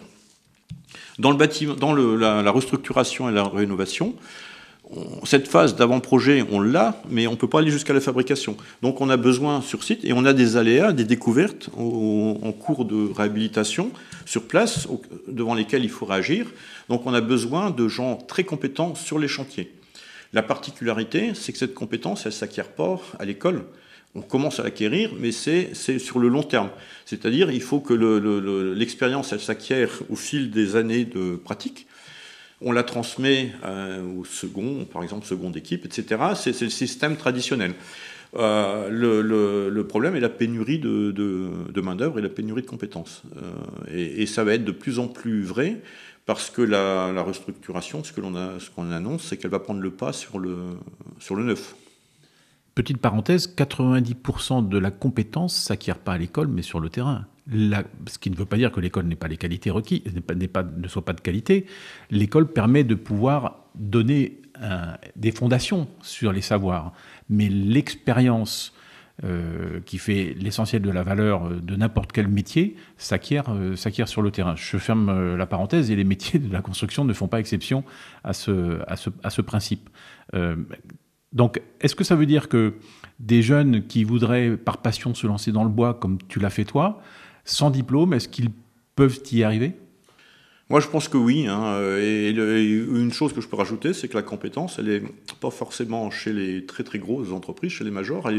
Dans, 1.18 1.32
le 1.32 1.38
bâtiment, 1.38 1.76
dans 1.76 1.94
la, 1.94 2.52
restructuration 2.52 3.30
et 3.30 3.34
la 3.34 3.44
rénovation, 3.44 4.16
cette 5.24 5.48
phase 5.48 5.76
d'avant-projet, 5.76 6.44
on 6.52 6.60
l'a, 6.60 7.02
mais 7.10 7.28
on 7.28 7.32
ne 7.32 7.36
peut 7.36 7.48
pas 7.48 7.60
aller 7.60 7.70
jusqu'à 7.70 7.94
la 7.94 8.02
fabrication. 8.02 8.58
Donc 8.82 9.02
on 9.02 9.10
a 9.10 9.18
besoin 9.18 9.62
sur 9.62 9.84
site, 9.84 10.04
et 10.04 10.14
on 10.14 10.26
a 10.26 10.34
des 10.34 10.58
aléas, 10.58 10.94
des 10.94 11.04
découvertes 11.04 11.70
en 11.78 12.52
cours 12.52 12.86
de 12.86 13.12
réhabilitation 13.16 13.92
sur 14.26 14.48
place, 14.48 14.88
devant 15.28 15.54
lesquelles 15.54 15.84
il 15.84 15.90
faut 15.90 16.06
réagir. 16.06 16.48
Donc 16.90 17.06
on 17.06 17.14
a 17.14 17.22
besoin 17.22 17.70
de 17.70 17.88
gens 17.88 18.16
très 18.16 18.44
compétents 18.44 18.96
sur 18.96 19.20
les 19.20 19.28
chantiers. 19.28 19.72
La 20.34 20.42
particularité, 20.44 21.32
c'est 21.36 21.52
que 21.52 21.58
cette 21.58 21.74
compétence, 21.74 22.26
elle 22.26 22.32
ne 22.32 22.38
s'acquiert 22.38 22.70
pas 22.70 23.00
à 23.20 23.26
l'école. 23.26 23.66
On 24.16 24.22
commence 24.22 24.60
à 24.60 24.64
l'acquérir, 24.64 25.12
mais 25.20 25.32
c'est 25.32 25.76
sur 26.00 26.18
le 26.18 26.30
long 26.30 26.42
terme. 26.42 26.70
C'est-à-dire, 27.06 27.52
il 27.52 27.62
faut 27.62 27.80
que 27.80 27.94
l'expérience, 28.74 29.34
elle 29.34 29.40
s'acquiert 29.40 29.90
au 30.10 30.16
fil 30.16 30.50
des 30.50 30.76
années 30.76 31.06
de 31.06 31.36
pratique. 31.36 31.86
On 32.62 32.72
la 32.72 32.84
transmet 32.84 33.52
euh, 33.64 34.04
au 34.18 34.26
second, 34.26 34.86
par 34.86 35.04
exemple, 35.04 35.26
seconde 35.26 35.56
équipe, 35.56 35.86
etc. 35.86 36.22
C'est 36.36 36.60
le 36.62 36.70
système 36.70 37.16
traditionnel. 37.16 37.74
Euh, 38.36 38.90
le, 39.70 39.88
problème 39.88 40.16
est 40.16 40.20
la 40.20 40.30
pénurie 40.30 40.80
de, 40.80 41.82
main-d'œuvre 41.82 42.20
et 42.20 42.22
la 42.22 42.30
pénurie 42.30 42.62
de 42.62 42.68
compétences. 42.68 43.24
Euh, 43.38 44.22
et, 44.22 44.26
ça 44.26 44.44
va 44.44 44.54
être 44.54 44.66
de 44.66 44.72
plus 44.72 45.00
en 45.00 45.08
plus 45.08 45.44
vrai 45.44 45.82
parce 46.26 46.50
que 46.50 46.62
la, 46.62 47.22
restructuration, 47.24 48.04
ce 48.04 48.12
qu'on 48.14 48.92
annonce, 48.92 49.24
c'est 49.24 49.38
qu'elle 49.38 49.52
va 49.52 49.60
prendre 49.60 49.82
le 49.82 49.92
pas 49.92 50.14
sur 50.14 50.38
le, 50.38 50.58
sur 51.20 51.36
le 51.36 51.44
neuf. 51.44 51.76
Petite 52.76 53.00
parenthèse, 53.00 53.54
90% 53.58 54.68
de 54.68 54.78
la 54.78 54.92
compétence 54.92 55.56
s'acquiert 55.56 55.98
pas 55.98 56.14
à 56.14 56.18
l'école, 56.18 56.48
mais 56.48 56.62
sur 56.62 56.80
le 56.80 56.90
terrain 56.90 57.26
ce 57.52 58.18
qui 58.20 58.30
ne 58.30 58.36
veut 58.36 58.46
pas 58.46 58.58
dire 58.58 58.72
que 58.72 58.80
l'école 58.80 59.06
n'ait 59.06 59.16
pas 59.16 59.28
les 59.28 59.38
qualités 59.38 59.72
requises, 59.72 60.02
ne 60.06 60.88
soit 60.88 61.06
pas 61.06 61.14
de 61.14 61.22
qualité. 61.22 61.66
L'école 62.12 62.52
permet 62.52 62.84
de 62.84 62.96
pouvoir 62.96 63.66
donner 63.76 64.42
des 65.16 65.32
fondations 65.32 65.88
sur 66.02 66.34
les 66.34 66.42
savoirs, 66.42 66.92
mais 67.30 67.48
l'expérience 67.50 68.74
euh, 69.26 69.82
qui 69.86 69.98
fait 69.98 70.34
l'essentiel 70.40 70.82
de 70.82 70.90
la 70.90 71.04
valeur 71.04 71.50
de 71.50 71.76
n'importe 71.76 72.14
quel 72.14 72.30
métier 72.30 72.78
s'acquiert 72.98 73.50
euh, 73.50 73.76
sur 73.76 74.22
le 74.22 74.32
terrain. 74.32 74.56
Je 74.56 74.78
ferme 74.78 75.10
euh, 75.10 75.36
la 75.36 75.46
parenthèse 75.46 75.92
et 75.92 75.98
les 75.98 76.06
métiers 76.06 76.40
de 76.40 76.54
la 76.54 76.62
construction 76.62 77.04
ne 77.04 77.12
font 77.12 77.28
pas 77.28 77.42
exception 77.42 77.84
à 78.24 78.32
ce, 78.32 78.80
à 78.88 78.96
ce, 78.96 79.10
à 79.22 79.30
ce 79.30 79.42
principe. 79.42 79.90
donc, 81.34 81.62
est-ce 81.82 81.96
que 81.96 82.06
ça 82.06 82.16
veut 82.16 82.28
dire 82.28 82.48
que 82.48 82.76
des 83.20 83.42
jeunes 83.42 83.86
qui 83.88 84.06
voudraient 84.06 84.56
par 84.56 84.78
passion 84.78 85.14
se 85.14 85.28
lancer 85.28 85.52
dans 85.52 85.66
le 85.66 85.70
bois, 85.70 85.96
comme 85.96 86.18
tu 86.30 86.40
l'as 86.40 86.50
fait 86.50 86.64
toi, 86.64 87.02
sans 87.50 87.70
diplôme, 87.70 88.14
est-ce 88.14 88.28
qu'ils 88.28 88.50
peuvent 88.96 89.20
y 89.32 89.44
arriver? 89.44 89.74
Moi, 90.70 90.80
je 90.82 90.88
pense 90.88 91.08
que 91.08 91.18
oui. 91.18 91.48
Hein. 91.48 91.80
Et 91.98 92.30
une 92.30 93.12
chose 93.12 93.34
que 93.34 93.42
je 93.42 93.48
peux 93.48 93.56
rajouter, 93.56 93.94
c'est 93.94 94.08
que 94.08 94.16
la 94.16 94.22
compétence, 94.22 94.78
elle 94.78 94.86
n'est 94.86 95.02
pas 95.42 95.50
forcément 95.50 96.12
chez 96.12 96.32
les 96.32 96.66
très 96.68 96.84
très 96.84 97.00
grosses 97.00 97.32
entreprises, 97.32 97.72
chez 97.72 97.84
les 97.84 97.90
majors. 97.90 98.30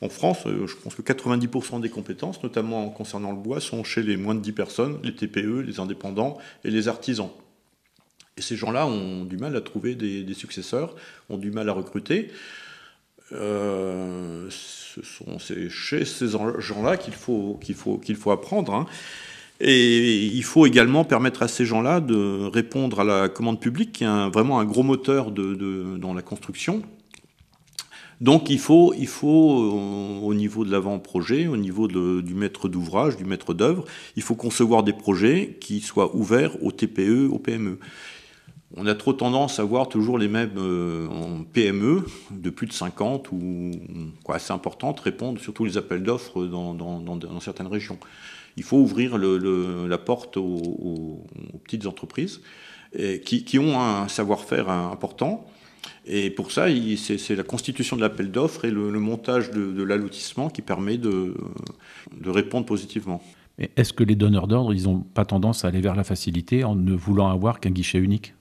En 0.00 0.08
France, 0.08 0.46
euh, 0.46 0.66
je 0.66 0.76
pense 0.76 0.94
que 0.94 1.02
90% 1.02 1.80
des 1.82 1.90
compétences, 1.90 2.42
notamment 2.42 2.88
concernant 2.88 3.32
le 3.32 3.38
bois, 3.38 3.60
sont 3.60 3.84
chez 3.84 4.02
les 4.02 4.16
moins 4.16 4.34
de 4.34 4.40
10 4.40 4.52
personnes, 4.52 4.98
les 5.02 5.14
TPE, 5.14 5.60
les 5.60 5.78
indépendants 5.78 6.38
et 6.64 6.70
les 6.70 6.88
artisans. 6.88 7.30
Et 8.38 8.40
ces 8.40 8.56
gens-là 8.56 8.86
ont 8.86 9.24
du 9.24 9.36
mal 9.36 9.54
à 9.54 9.60
trouver 9.60 9.94
des 9.94 10.34
successeurs, 10.34 10.94
ont 11.28 11.36
du 11.36 11.50
mal 11.50 11.68
à 11.68 11.72
recruter. 11.72 12.30
Euh, 13.32 14.46
ce 14.50 15.02
sont 15.02 15.38
chez 15.38 16.04
ces 16.04 16.28
gens-là 16.28 16.96
qu'il 16.96 17.14
faut, 17.14 17.58
faut, 17.74 18.00
faut 18.18 18.30
apprendre. 18.30 18.74
Hein. 18.74 18.86
Et 19.60 20.24
il 20.26 20.44
faut 20.44 20.66
également 20.66 21.04
permettre 21.04 21.42
à 21.42 21.48
ces 21.48 21.66
gens-là 21.66 22.00
de 22.00 22.46
répondre 22.46 23.00
à 23.00 23.04
la 23.04 23.28
commande 23.28 23.60
publique, 23.60 23.92
qui 23.92 24.04
est 24.04 24.28
vraiment 24.30 24.60
un 24.60 24.64
gros 24.64 24.84
moteur 24.84 25.30
de, 25.32 25.96
dans 25.98 26.14
la 26.14 26.22
construction. 26.22 26.82
Donc 28.20 28.50
il 28.50 28.58
faut, 28.58 28.94
il 28.98 29.06
faut 29.06 29.60
euh, 29.60 30.26
au 30.26 30.34
niveau 30.34 30.64
de 30.64 30.72
l'avant-projet, 30.72 31.46
au 31.46 31.56
niveau 31.56 31.86
du 31.86 32.34
maître 32.34 32.68
d'ouvrage, 32.68 33.16
du 33.16 33.24
maître 33.24 33.54
d'œuvre, 33.54 33.84
il 34.16 34.22
faut 34.22 34.34
concevoir 34.34 34.82
des 34.82 34.92
projets 34.92 35.56
qui 35.60 35.80
soient 35.80 36.14
ouverts 36.16 36.60
aux 36.62 36.72
TPE, 36.72 37.28
aux 37.30 37.38
PME 37.38 37.78
on 38.76 38.86
a 38.86 38.94
trop 38.94 39.12
tendance 39.14 39.58
à 39.60 39.64
voir 39.64 39.88
toujours 39.88 40.18
les 40.18 40.28
mêmes 40.28 40.58
euh, 40.58 41.08
PME 41.52 42.04
de 42.30 42.50
plus 42.50 42.66
de 42.66 42.72
50 42.72 43.32
ou 43.32 43.70
quoi, 44.24 44.36
assez 44.36 44.52
importantes 44.52 45.00
répondre 45.00 45.40
surtout 45.40 45.64
les 45.64 45.78
appels 45.78 46.02
d'offres 46.02 46.44
dans, 46.44 47.40
certaines 47.40 47.66
régions. 47.66 47.98
Il 48.56 48.62
faut 48.64 48.76
ouvrir 48.76 49.16
la 49.16 49.98
porte 49.98 50.36
aux, 50.36 51.24
petites 51.64 51.86
entreprises 51.86 52.40
qui, 53.24 53.58
ont 53.58 53.80
un 53.80 54.08
savoir-faire 54.08 54.68
important. 54.68 55.46
Et 56.06 56.30
pour 56.30 56.50
ça, 56.50 56.66
c'est 56.96 57.36
la 57.36 57.44
constitution 57.44 57.96
de 57.96 58.00
l'appel 58.00 58.30
d'offres 58.30 58.64
et 58.64 58.70
le, 58.70 58.90
montage 58.98 59.50
de, 59.50 59.72
de 59.72 59.82
l'allotissement 59.82 60.50
qui 60.50 60.62
permet 60.62 60.98
de, 60.98 61.34
répondre 62.26 62.66
positivement. 62.66 63.22
Est-ce 63.76 63.92
que 63.92 64.04
les 64.04 64.16
donneurs 64.16 64.46
d'ordre, 64.46 64.74
ils 64.74 64.84
n'ont 64.84 65.00
pas 65.00 65.24
tendance 65.24 65.64
à 65.64 65.68
aller 65.68 65.80
vers 65.80 65.94
la 65.94 66.04
facilité 66.04 66.64
en 66.64 66.74
ne 66.74 66.94
voulant 66.94 67.28
avoir 67.28 67.60
qu'un 67.60 67.70
guichet 67.70 67.98
unique? 67.98 68.34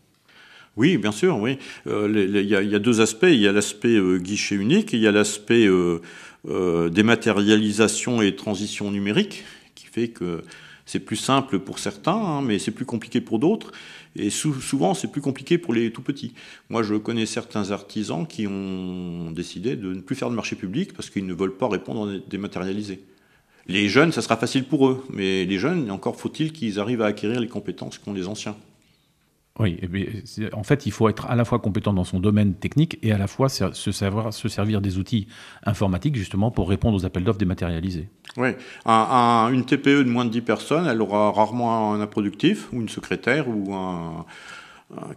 Oui, 0.77 0.97
bien 0.97 1.11
sûr, 1.11 1.39
oui. 1.39 1.57
Euh, 1.87 2.07
il 2.13 2.45
y, 2.45 2.55
a 2.75 2.79
deux 2.79 3.01
aspects. 3.01 3.25
Il 3.27 3.39
y 3.39 3.47
a 3.47 3.51
l'aspect 3.51 3.95
euh, 3.95 4.19
guichet 4.19 4.55
unique, 4.55 4.93
il 4.93 4.99
y 4.99 5.07
a 5.07 5.11
l'aspect 5.11 5.67
euh, 5.67 6.89
dématérialisation 6.89 8.21
et 8.21 8.35
transition 8.35 8.91
numérique, 8.91 9.43
qui 9.73 9.87
fait 9.87 10.09
que 10.09 10.43
c'est 10.85 10.99
plus 10.99 11.15
simple 11.15 11.59
pour 11.59 11.79
certains, 11.79 12.13
hein, 12.13 12.41
mais 12.43 12.59
c'est 12.59 12.71
plus 12.71 12.85
compliqué 12.85 13.21
pour 13.21 13.39
d'autres. 13.39 13.71
Et 14.15 14.29
souvent, 14.29 14.93
c'est 14.93 15.11
plus 15.11 15.21
compliqué 15.21 15.57
pour 15.57 15.73
les 15.73 15.91
tout 15.91 16.01
petits. 16.01 16.33
Moi, 16.69 16.83
je 16.83 16.95
connais 16.95 17.25
certains 17.25 17.71
artisans 17.71 18.25
qui 18.25 18.47
ont 18.47 19.31
décidé 19.31 19.75
de 19.75 19.93
ne 19.93 19.99
plus 19.99 20.15
faire 20.15 20.29
de 20.29 20.35
marché 20.35 20.55
public 20.55 20.93
parce 20.93 21.09
qu'ils 21.09 21.25
ne 21.25 21.33
veulent 21.33 21.57
pas 21.57 21.67
répondre 21.67 22.01
en 22.01 22.19
dématérialisé. 22.29 23.01
Les 23.67 23.89
jeunes, 23.89 24.11
ça 24.11 24.21
sera 24.21 24.37
facile 24.37 24.63
pour 24.63 24.87
eux, 24.87 25.03
mais 25.11 25.43
les 25.45 25.57
jeunes, 25.59 25.91
encore 25.91 26.15
faut-il 26.15 26.53
qu'ils 26.53 26.79
arrivent 26.79 27.01
à 27.01 27.07
acquérir 27.07 27.39
les 27.41 27.49
compétences 27.49 27.97
qu'ont 27.97 28.13
les 28.13 28.27
anciens. 28.27 28.55
Oui, 29.59 29.79
en 30.53 30.63
fait, 30.63 30.85
il 30.85 30.91
faut 30.91 31.09
être 31.09 31.25
à 31.25 31.35
la 31.35 31.43
fois 31.43 31.57
compétent 31.57 31.91
dans 31.91 32.03
son 32.03 32.19
domaine 32.19 32.53
technique 32.53 32.99
et 33.01 33.11
à 33.11 33.17
la 33.17 33.25
fois 33.25 33.49
se, 33.49 33.91
savoir, 33.91 34.31
se 34.31 34.49
servir 34.49 34.81
des 34.81 34.99
outils 34.99 35.27
informatiques 35.65 36.15
justement 36.15 36.51
pour 36.51 36.69
répondre 36.69 36.95
aux 36.95 37.05
appels 37.05 37.23
d'offres 37.23 37.39
dématérialisés. 37.39 38.07
Oui, 38.37 38.49
une 38.85 39.65
TPE 39.65 40.03
de 40.03 40.09
moins 40.09 40.25
de 40.25 40.29
10 40.29 40.41
personnes, 40.41 40.85
elle 40.85 41.01
aura 41.01 41.31
rarement 41.31 41.93
un 41.93 42.01
improductif 42.01 42.71
ou 42.71 42.81
une 42.81 42.89
secrétaire 42.89 43.47
ou 43.47 43.73
un, 43.73 44.25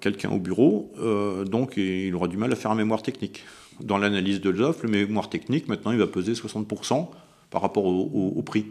quelqu'un 0.01 0.31
au 0.31 0.39
bureau, 0.39 0.91
euh, 0.99 1.45
donc 1.45 1.77
il 1.77 2.15
aura 2.15 2.27
du 2.27 2.39
mal 2.39 2.51
à 2.51 2.57
faire 2.57 2.71
un 2.71 2.77
mémoire 2.77 3.03
technique. 3.03 3.45
Dans 3.81 3.99
l'analyse 3.99 4.41
de 4.41 4.51
l'offre, 4.51 4.81
le 4.85 4.91
mémoire 4.91 5.29
technique, 5.29 5.69
maintenant, 5.69 5.93
il 5.93 5.99
va 5.99 6.07
peser 6.07 6.33
60% 6.33 7.09
par 7.51 7.63
rapport 7.63 7.85
au 7.85 8.43
prix. 8.43 8.67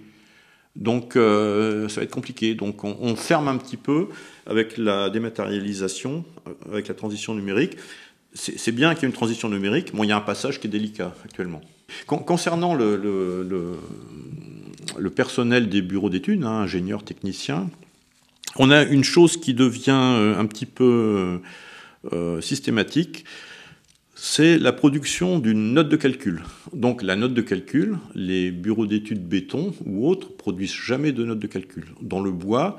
Donc 0.75 1.15
euh, 1.15 1.89
ça 1.89 2.01
va 2.01 2.03
être 2.03 2.11
compliqué. 2.11 2.55
Donc 2.55 2.83
on, 2.83 3.15
ferme 3.15 3.47
un 3.47 3.57
petit 3.57 3.77
peu 3.77 4.07
avec 4.45 4.77
la 4.77 5.09
dématérialisation, 5.09 6.23
euh, 6.47 6.53
avec 6.71 6.87
la 6.87 6.93
transition 6.93 7.33
numérique. 7.33 7.77
C'est 8.35 8.71
bien 8.71 8.93
qu'il 8.93 9.03
y 9.03 9.05
ait 9.05 9.09
une 9.09 9.15
transition 9.15 9.49
numérique, 9.49 9.91
mais 9.93 10.01
il 10.03 10.09
y 10.09 10.11
a 10.11 10.17
un 10.17 10.21
passage 10.21 10.59
qui 10.59 10.67
est 10.67 10.69
délicat 10.69 11.15
actuellement. 11.25 11.61
concernant 12.05 12.75
le, 12.75 13.79
personnel 15.15 15.67
des 15.67 15.81
bureaux 15.81 16.11
d'études, 16.11 16.43
hein, 16.43 16.61
ingénieurs, 16.61 17.03
techniciens, 17.03 17.71
on 18.57 18.69
a 18.69 18.83
une 18.83 19.03
chose 19.03 19.35
qui 19.37 19.55
devient 19.55 20.13
euh, 20.15 20.37
un 20.37 20.45
petit 20.45 20.67
peu 20.67 21.41
systématique, 22.39 23.25
c'est 24.21 24.57
la 24.57 24.73
production 24.73 25.39
d'une 25.39 25.73
note 25.73 25.87
de 25.87 25.95
calcul. 25.95 26.43
Donc 26.73 27.03
la 27.03 27.15
note 27.15 27.33
de 27.33 27.41
calcul, 27.41 27.97
les 28.15 28.51
bureaux 28.51 28.85
d'études 28.85 29.25
béton 29.25 29.73
ou 29.85 30.09
autres 30.09 30.35
produisent 30.35 30.73
jamais 30.75 31.13
de 31.13 31.23
note 31.23 31.39
de 31.39 31.47
calcul. 31.47 31.85
Dans 32.01 32.19
le 32.19 32.31
bois, 32.31 32.75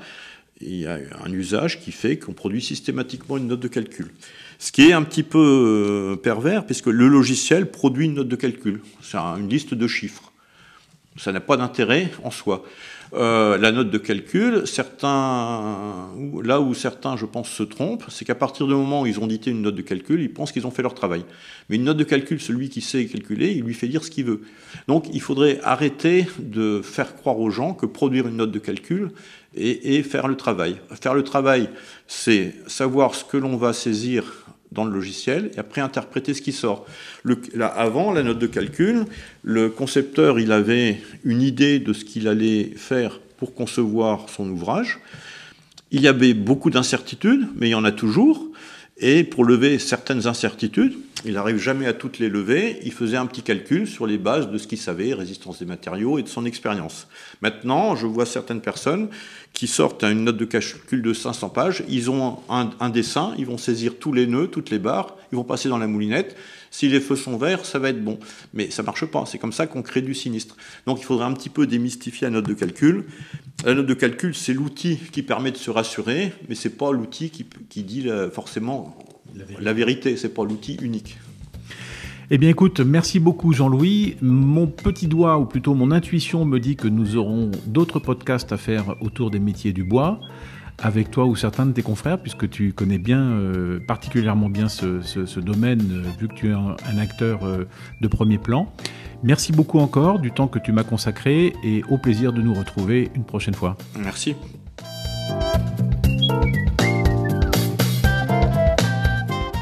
il 0.61 0.75
y 0.75 0.85
a 0.85 0.99
un 1.25 1.31
usage 1.31 1.79
qui 1.79 1.91
fait 1.91 2.19
qu'on 2.19 2.33
produit 2.33 2.61
systématiquement 2.61 3.37
une 3.37 3.47
note 3.47 3.59
de 3.59 3.67
calcul. 3.67 4.11
Ce 4.59 4.71
qui 4.71 4.83
est 4.83 4.93
un 4.93 5.01
petit 5.01 5.23
peu 5.23 5.39
euh, 5.39 6.15
pervers, 6.15 6.63
puisque 6.63 6.85
le 6.85 7.07
logiciel 7.07 7.71
produit 7.71 8.05
une 8.05 8.13
note 8.13 8.27
de 8.27 8.35
calcul. 8.35 8.81
C'est 9.01 9.17
une 9.17 9.49
liste 9.49 9.73
de 9.73 9.87
chiffres. 9.87 10.31
Ça 11.17 11.31
n'a 11.31 11.41
pas 11.41 11.57
d'intérêt 11.57 12.11
en 12.23 12.29
soi. 12.29 12.63
Euh, 13.13 13.57
la 13.57 13.73
note 13.73 13.89
de 13.89 13.97
calcul, 13.97 14.65
certains, 14.65 16.09
là 16.43 16.61
où 16.61 16.73
certains, 16.73 17.17
je 17.17 17.25
pense, 17.25 17.49
se 17.49 17.63
trompent, 17.63 18.05
c'est 18.07 18.23
qu'à 18.23 18.35
partir 18.35 18.67
du 18.67 18.73
moment 18.73 19.01
où 19.01 19.05
ils 19.05 19.19
ont 19.19 19.27
dicté 19.27 19.51
une 19.51 19.61
note 19.61 19.75
de 19.75 19.81
calcul, 19.81 20.21
ils 20.21 20.31
pensent 20.31 20.53
qu'ils 20.53 20.65
ont 20.65 20.71
fait 20.71 20.81
leur 20.81 20.93
travail. 20.93 21.25
Mais 21.69 21.75
une 21.75 21.83
note 21.83 21.97
de 21.97 22.05
calcul, 22.05 22.39
celui 22.39 22.69
qui 22.69 22.79
sait 22.79 23.05
calculer, 23.05 23.51
il 23.51 23.63
lui 23.63 23.73
fait 23.73 23.89
dire 23.89 24.05
ce 24.05 24.11
qu'il 24.11 24.25
veut. 24.25 24.41
Donc 24.87 25.07
il 25.11 25.19
faudrait 25.19 25.59
arrêter 25.63 26.25
de 26.39 26.81
faire 26.81 27.15
croire 27.15 27.39
aux 27.39 27.49
gens 27.49 27.73
que 27.73 27.85
produire 27.85 28.27
une 28.27 28.37
note 28.37 28.51
de 28.51 28.59
calcul 28.59 29.09
et, 29.53 30.01
faire 30.03 30.27
le 30.29 30.37
travail. 30.37 30.77
Faire 31.01 31.13
le 31.13 31.23
travail, 31.23 31.69
c'est 32.07 32.55
savoir 32.67 33.15
ce 33.15 33.25
que 33.25 33.35
l'on 33.35 33.57
va 33.57 33.73
saisir 33.73 34.40
dans 34.71 34.85
le 34.85 34.91
logiciel 34.91 35.51
et 35.55 35.59
après 35.59 35.81
interpréter 35.81 36.33
ce 36.33 36.41
qui 36.41 36.51
sort. 36.51 36.85
Là, 37.53 37.67
avant 37.67 38.11
la 38.11 38.23
note 38.23 38.39
de 38.39 38.47
calcul, 38.47 39.05
le 39.43 39.69
concepteur 39.69 40.39
il 40.39 40.51
avait 40.51 41.01
une 41.23 41.41
idée 41.41 41.79
de 41.79 41.93
ce 41.93 42.05
qu'il 42.05 42.27
allait 42.27 42.71
faire 42.75 43.19
pour 43.37 43.53
concevoir 43.53 44.29
son 44.29 44.49
ouvrage. 44.49 44.99
Il 45.91 46.01
y 46.01 46.07
avait 46.07 46.33
beaucoup 46.33 46.69
d'incertitudes, 46.69 47.47
mais 47.55 47.67
il 47.67 47.71
y 47.71 47.75
en 47.75 47.83
a 47.83 47.91
toujours. 47.91 48.47
Et 48.97 49.23
pour 49.23 49.45
lever 49.45 49.79
certaines 49.79 50.27
incertitudes, 50.27 50.93
il 51.25 51.33
n'arrive 51.33 51.57
jamais 51.57 51.85
à 51.85 51.93
toutes 51.93 52.19
les 52.19 52.29
lever, 52.29 52.79
il 52.83 52.91
faisait 52.91 53.17
un 53.17 53.25
petit 53.25 53.41
calcul 53.41 53.87
sur 53.87 54.07
les 54.07 54.17
bases 54.17 54.49
de 54.49 54.57
ce 54.57 54.67
qu'il 54.67 54.77
savait, 54.77 55.13
résistance 55.13 55.59
des 55.59 55.65
matériaux 55.65 56.17
et 56.17 56.23
de 56.23 56.27
son 56.27 56.45
expérience. 56.45 57.07
Maintenant, 57.41 57.95
je 57.95 58.07
vois 58.07 58.25
certaines 58.25 58.61
personnes 58.61 59.09
qui 59.61 59.67
sortent 59.67 60.03
une 60.03 60.23
note 60.23 60.37
de 60.37 60.45
calcul 60.45 61.03
de 61.03 61.13
500 61.13 61.49
pages, 61.49 61.83
ils 61.87 62.09
ont 62.09 62.39
un, 62.49 62.89
dessin, 62.89 63.35
ils 63.37 63.45
vont 63.45 63.59
saisir 63.59 63.99
tous 63.99 64.11
les 64.11 64.25
nœuds, 64.25 64.47
toutes 64.47 64.71
les 64.71 64.79
barres, 64.79 65.15
ils 65.31 65.35
vont 65.35 65.43
passer 65.43 65.69
dans 65.69 65.77
la 65.77 65.85
moulinette. 65.85 66.35
Si 66.71 66.89
les 66.89 66.99
feux 66.99 67.15
sont 67.15 67.37
verts, 67.37 67.63
ça 67.63 67.77
va 67.77 67.89
être 67.89 68.03
bon. 68.03 68.17
Mais 68.55 68.71
ça 68.71 68.81
marche 68.81 69.05
pas, 69.05 69.23
c'est 69.27 69.37
comme 69.37 69.53
ça 69.53 69.67
qu'on 69.67 69.83
crée 69.83 70.01
du 70.01 70.15
sinistre. 70.15 70.57
Donc 70.87 70.99
il 70.99 71.03
faudrait 71.03 71.25
un 71.25 71.33
petit 71.33 71.49
peu 71.49 71.67
démystifier 71.67 72.25
la 72.25 72.31
note 72.31 72.47
de 72.47 72.55
calcul. 72.55 73.05
La 73.63 73.75
note 73.75 73.85
de 73.85 73.93
calcul, 73.93 74.33
c'est 74.33 74.53
l'outil 74.53 74.97
qui 75.11 75.21
permet 75.21 75.51
de 75.51 75.57
se 75.57 75.69
rassurer, 75.69 76.33
mais 76.49 76.55
c'est 76.55 76.75
pas 76.75 76.91
l'outil 76.91 77.29
qui, 77.29 77.83
dit 77.83 78.07
forcément 78.33 78.97
la 79.35 79.43
vérité, 79.43 79.63
la 79.63 79.73
vérité 79.73 80.17
c'est 80.17 80.33
pas 80.33 80.43
l'outil 80.43 80.79
unique. 80.81 81.19
Eh 82.33 82.37
bien 82.37 82.47
écoute, 82.47 82.79
merci 82.79 83.19
beaucoup 83.19 83.51
Jean-Louis. 83.51 84.15
Mon 84.21 84.65
petit 84.65 85.07
doigt, 85.07 85.37
ou 85.37 85.43
plutôt 85.43 85.73
mon 85.73 85.91
intuition, 85.91 86.45
me 86.45 86.61
dit 86.61 86.77
que 86.77 86.87
nous 86.87 87.17
aurons 87.17 87.51
d'autres 87.67 87.99
podcasts 87.99 88.53
à 88.53 88.57
faire 88.57 88.95
autour 89.01 89.31
des 89.31 89.39
métiers 89.39 89.73
du 89.73 89.83
bois, 89.83 90.21
avec 90.79 91.11
toi 91.11 91.25
ou 91.25 91.35
certains 91.35 91.65
de 91.65 91.73
tes 91.73 91.81
confrères, 91.81 92.21
puisque 92.21 92.49
tu 92.49 92.71
connais 92.71 92.99
bien, 92.99 93.21
euh, 93.21 93.81
particulièrement 93.85 94.47
bien 94.47 94.69
ce, 94.69 95.39
domaine, 95.41 95.81
euh, 95.91 96.03
vu 96.21 96.29
que 96.29 96.33
tu 96.33 96.47
es 96.47 96.53
un, 96.53 96.97
acteur 96.97 97.43
euh, 97.43 97.67
de 97.99 98.07
premier 98.07 98.37
plan. 98.37 98.71
Merci 99.23 99.51
beaucoup 99.51 99.79
encore 99.79 100.19
du 100.19 100.31
temps 100.31 100.47
que 100.47 100.59
tu 100.59 100.71
m'as 100.71 100.85
consacré 100.85 101.51
et 101.65 101.83
au 101.89 101.97
plaisir 101.97 102.31
de 102.31 102.41
nous 102.41 102.53
retrouver 102.53 103.11
une 103.13 103.25
prochaine 103.25 103.55
fois. 103.55 103.75
Merci. 103.99 104.37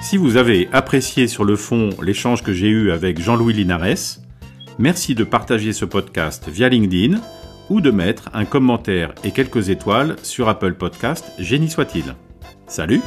Si 0.09 0.17
vous 0.17 0.37
avez 0.37 0.67
apprécié 0.71 1.27
sur 1.27 1.45
le 1.45 1.55
fond 1.55 1.91
l'échange 2.01 2.41
que 2.41 2.51
j'ai 2.51 2.67
eu 2.67 2.89
avec 2.89 3.21
Jean-Louis 3.21 3.53
Linares, 3.53 4.17
merci 4.79 5.13
de 5.13 5.23
partager 5.23 5.71
ce 5.71 5.85
podcast 5.85 6.49
via 6.49 6.67
LinkedIn 6.67 7.21
ou 7.69 7.79
de 7.79 7.91
mettre 7.91 8.27
un 8.33 8.45
commentaire 8.45 9.13
et 9.23 9.29
quelques 9.29 9.69
étoiles 9.69 10.15
sur 10.23 10.49
Apple 10.49 10.73
Podcast, 10.73 11.31
génie 11.37 11.69
soit-il. 11.69 12.15
Salut 12.65 13.01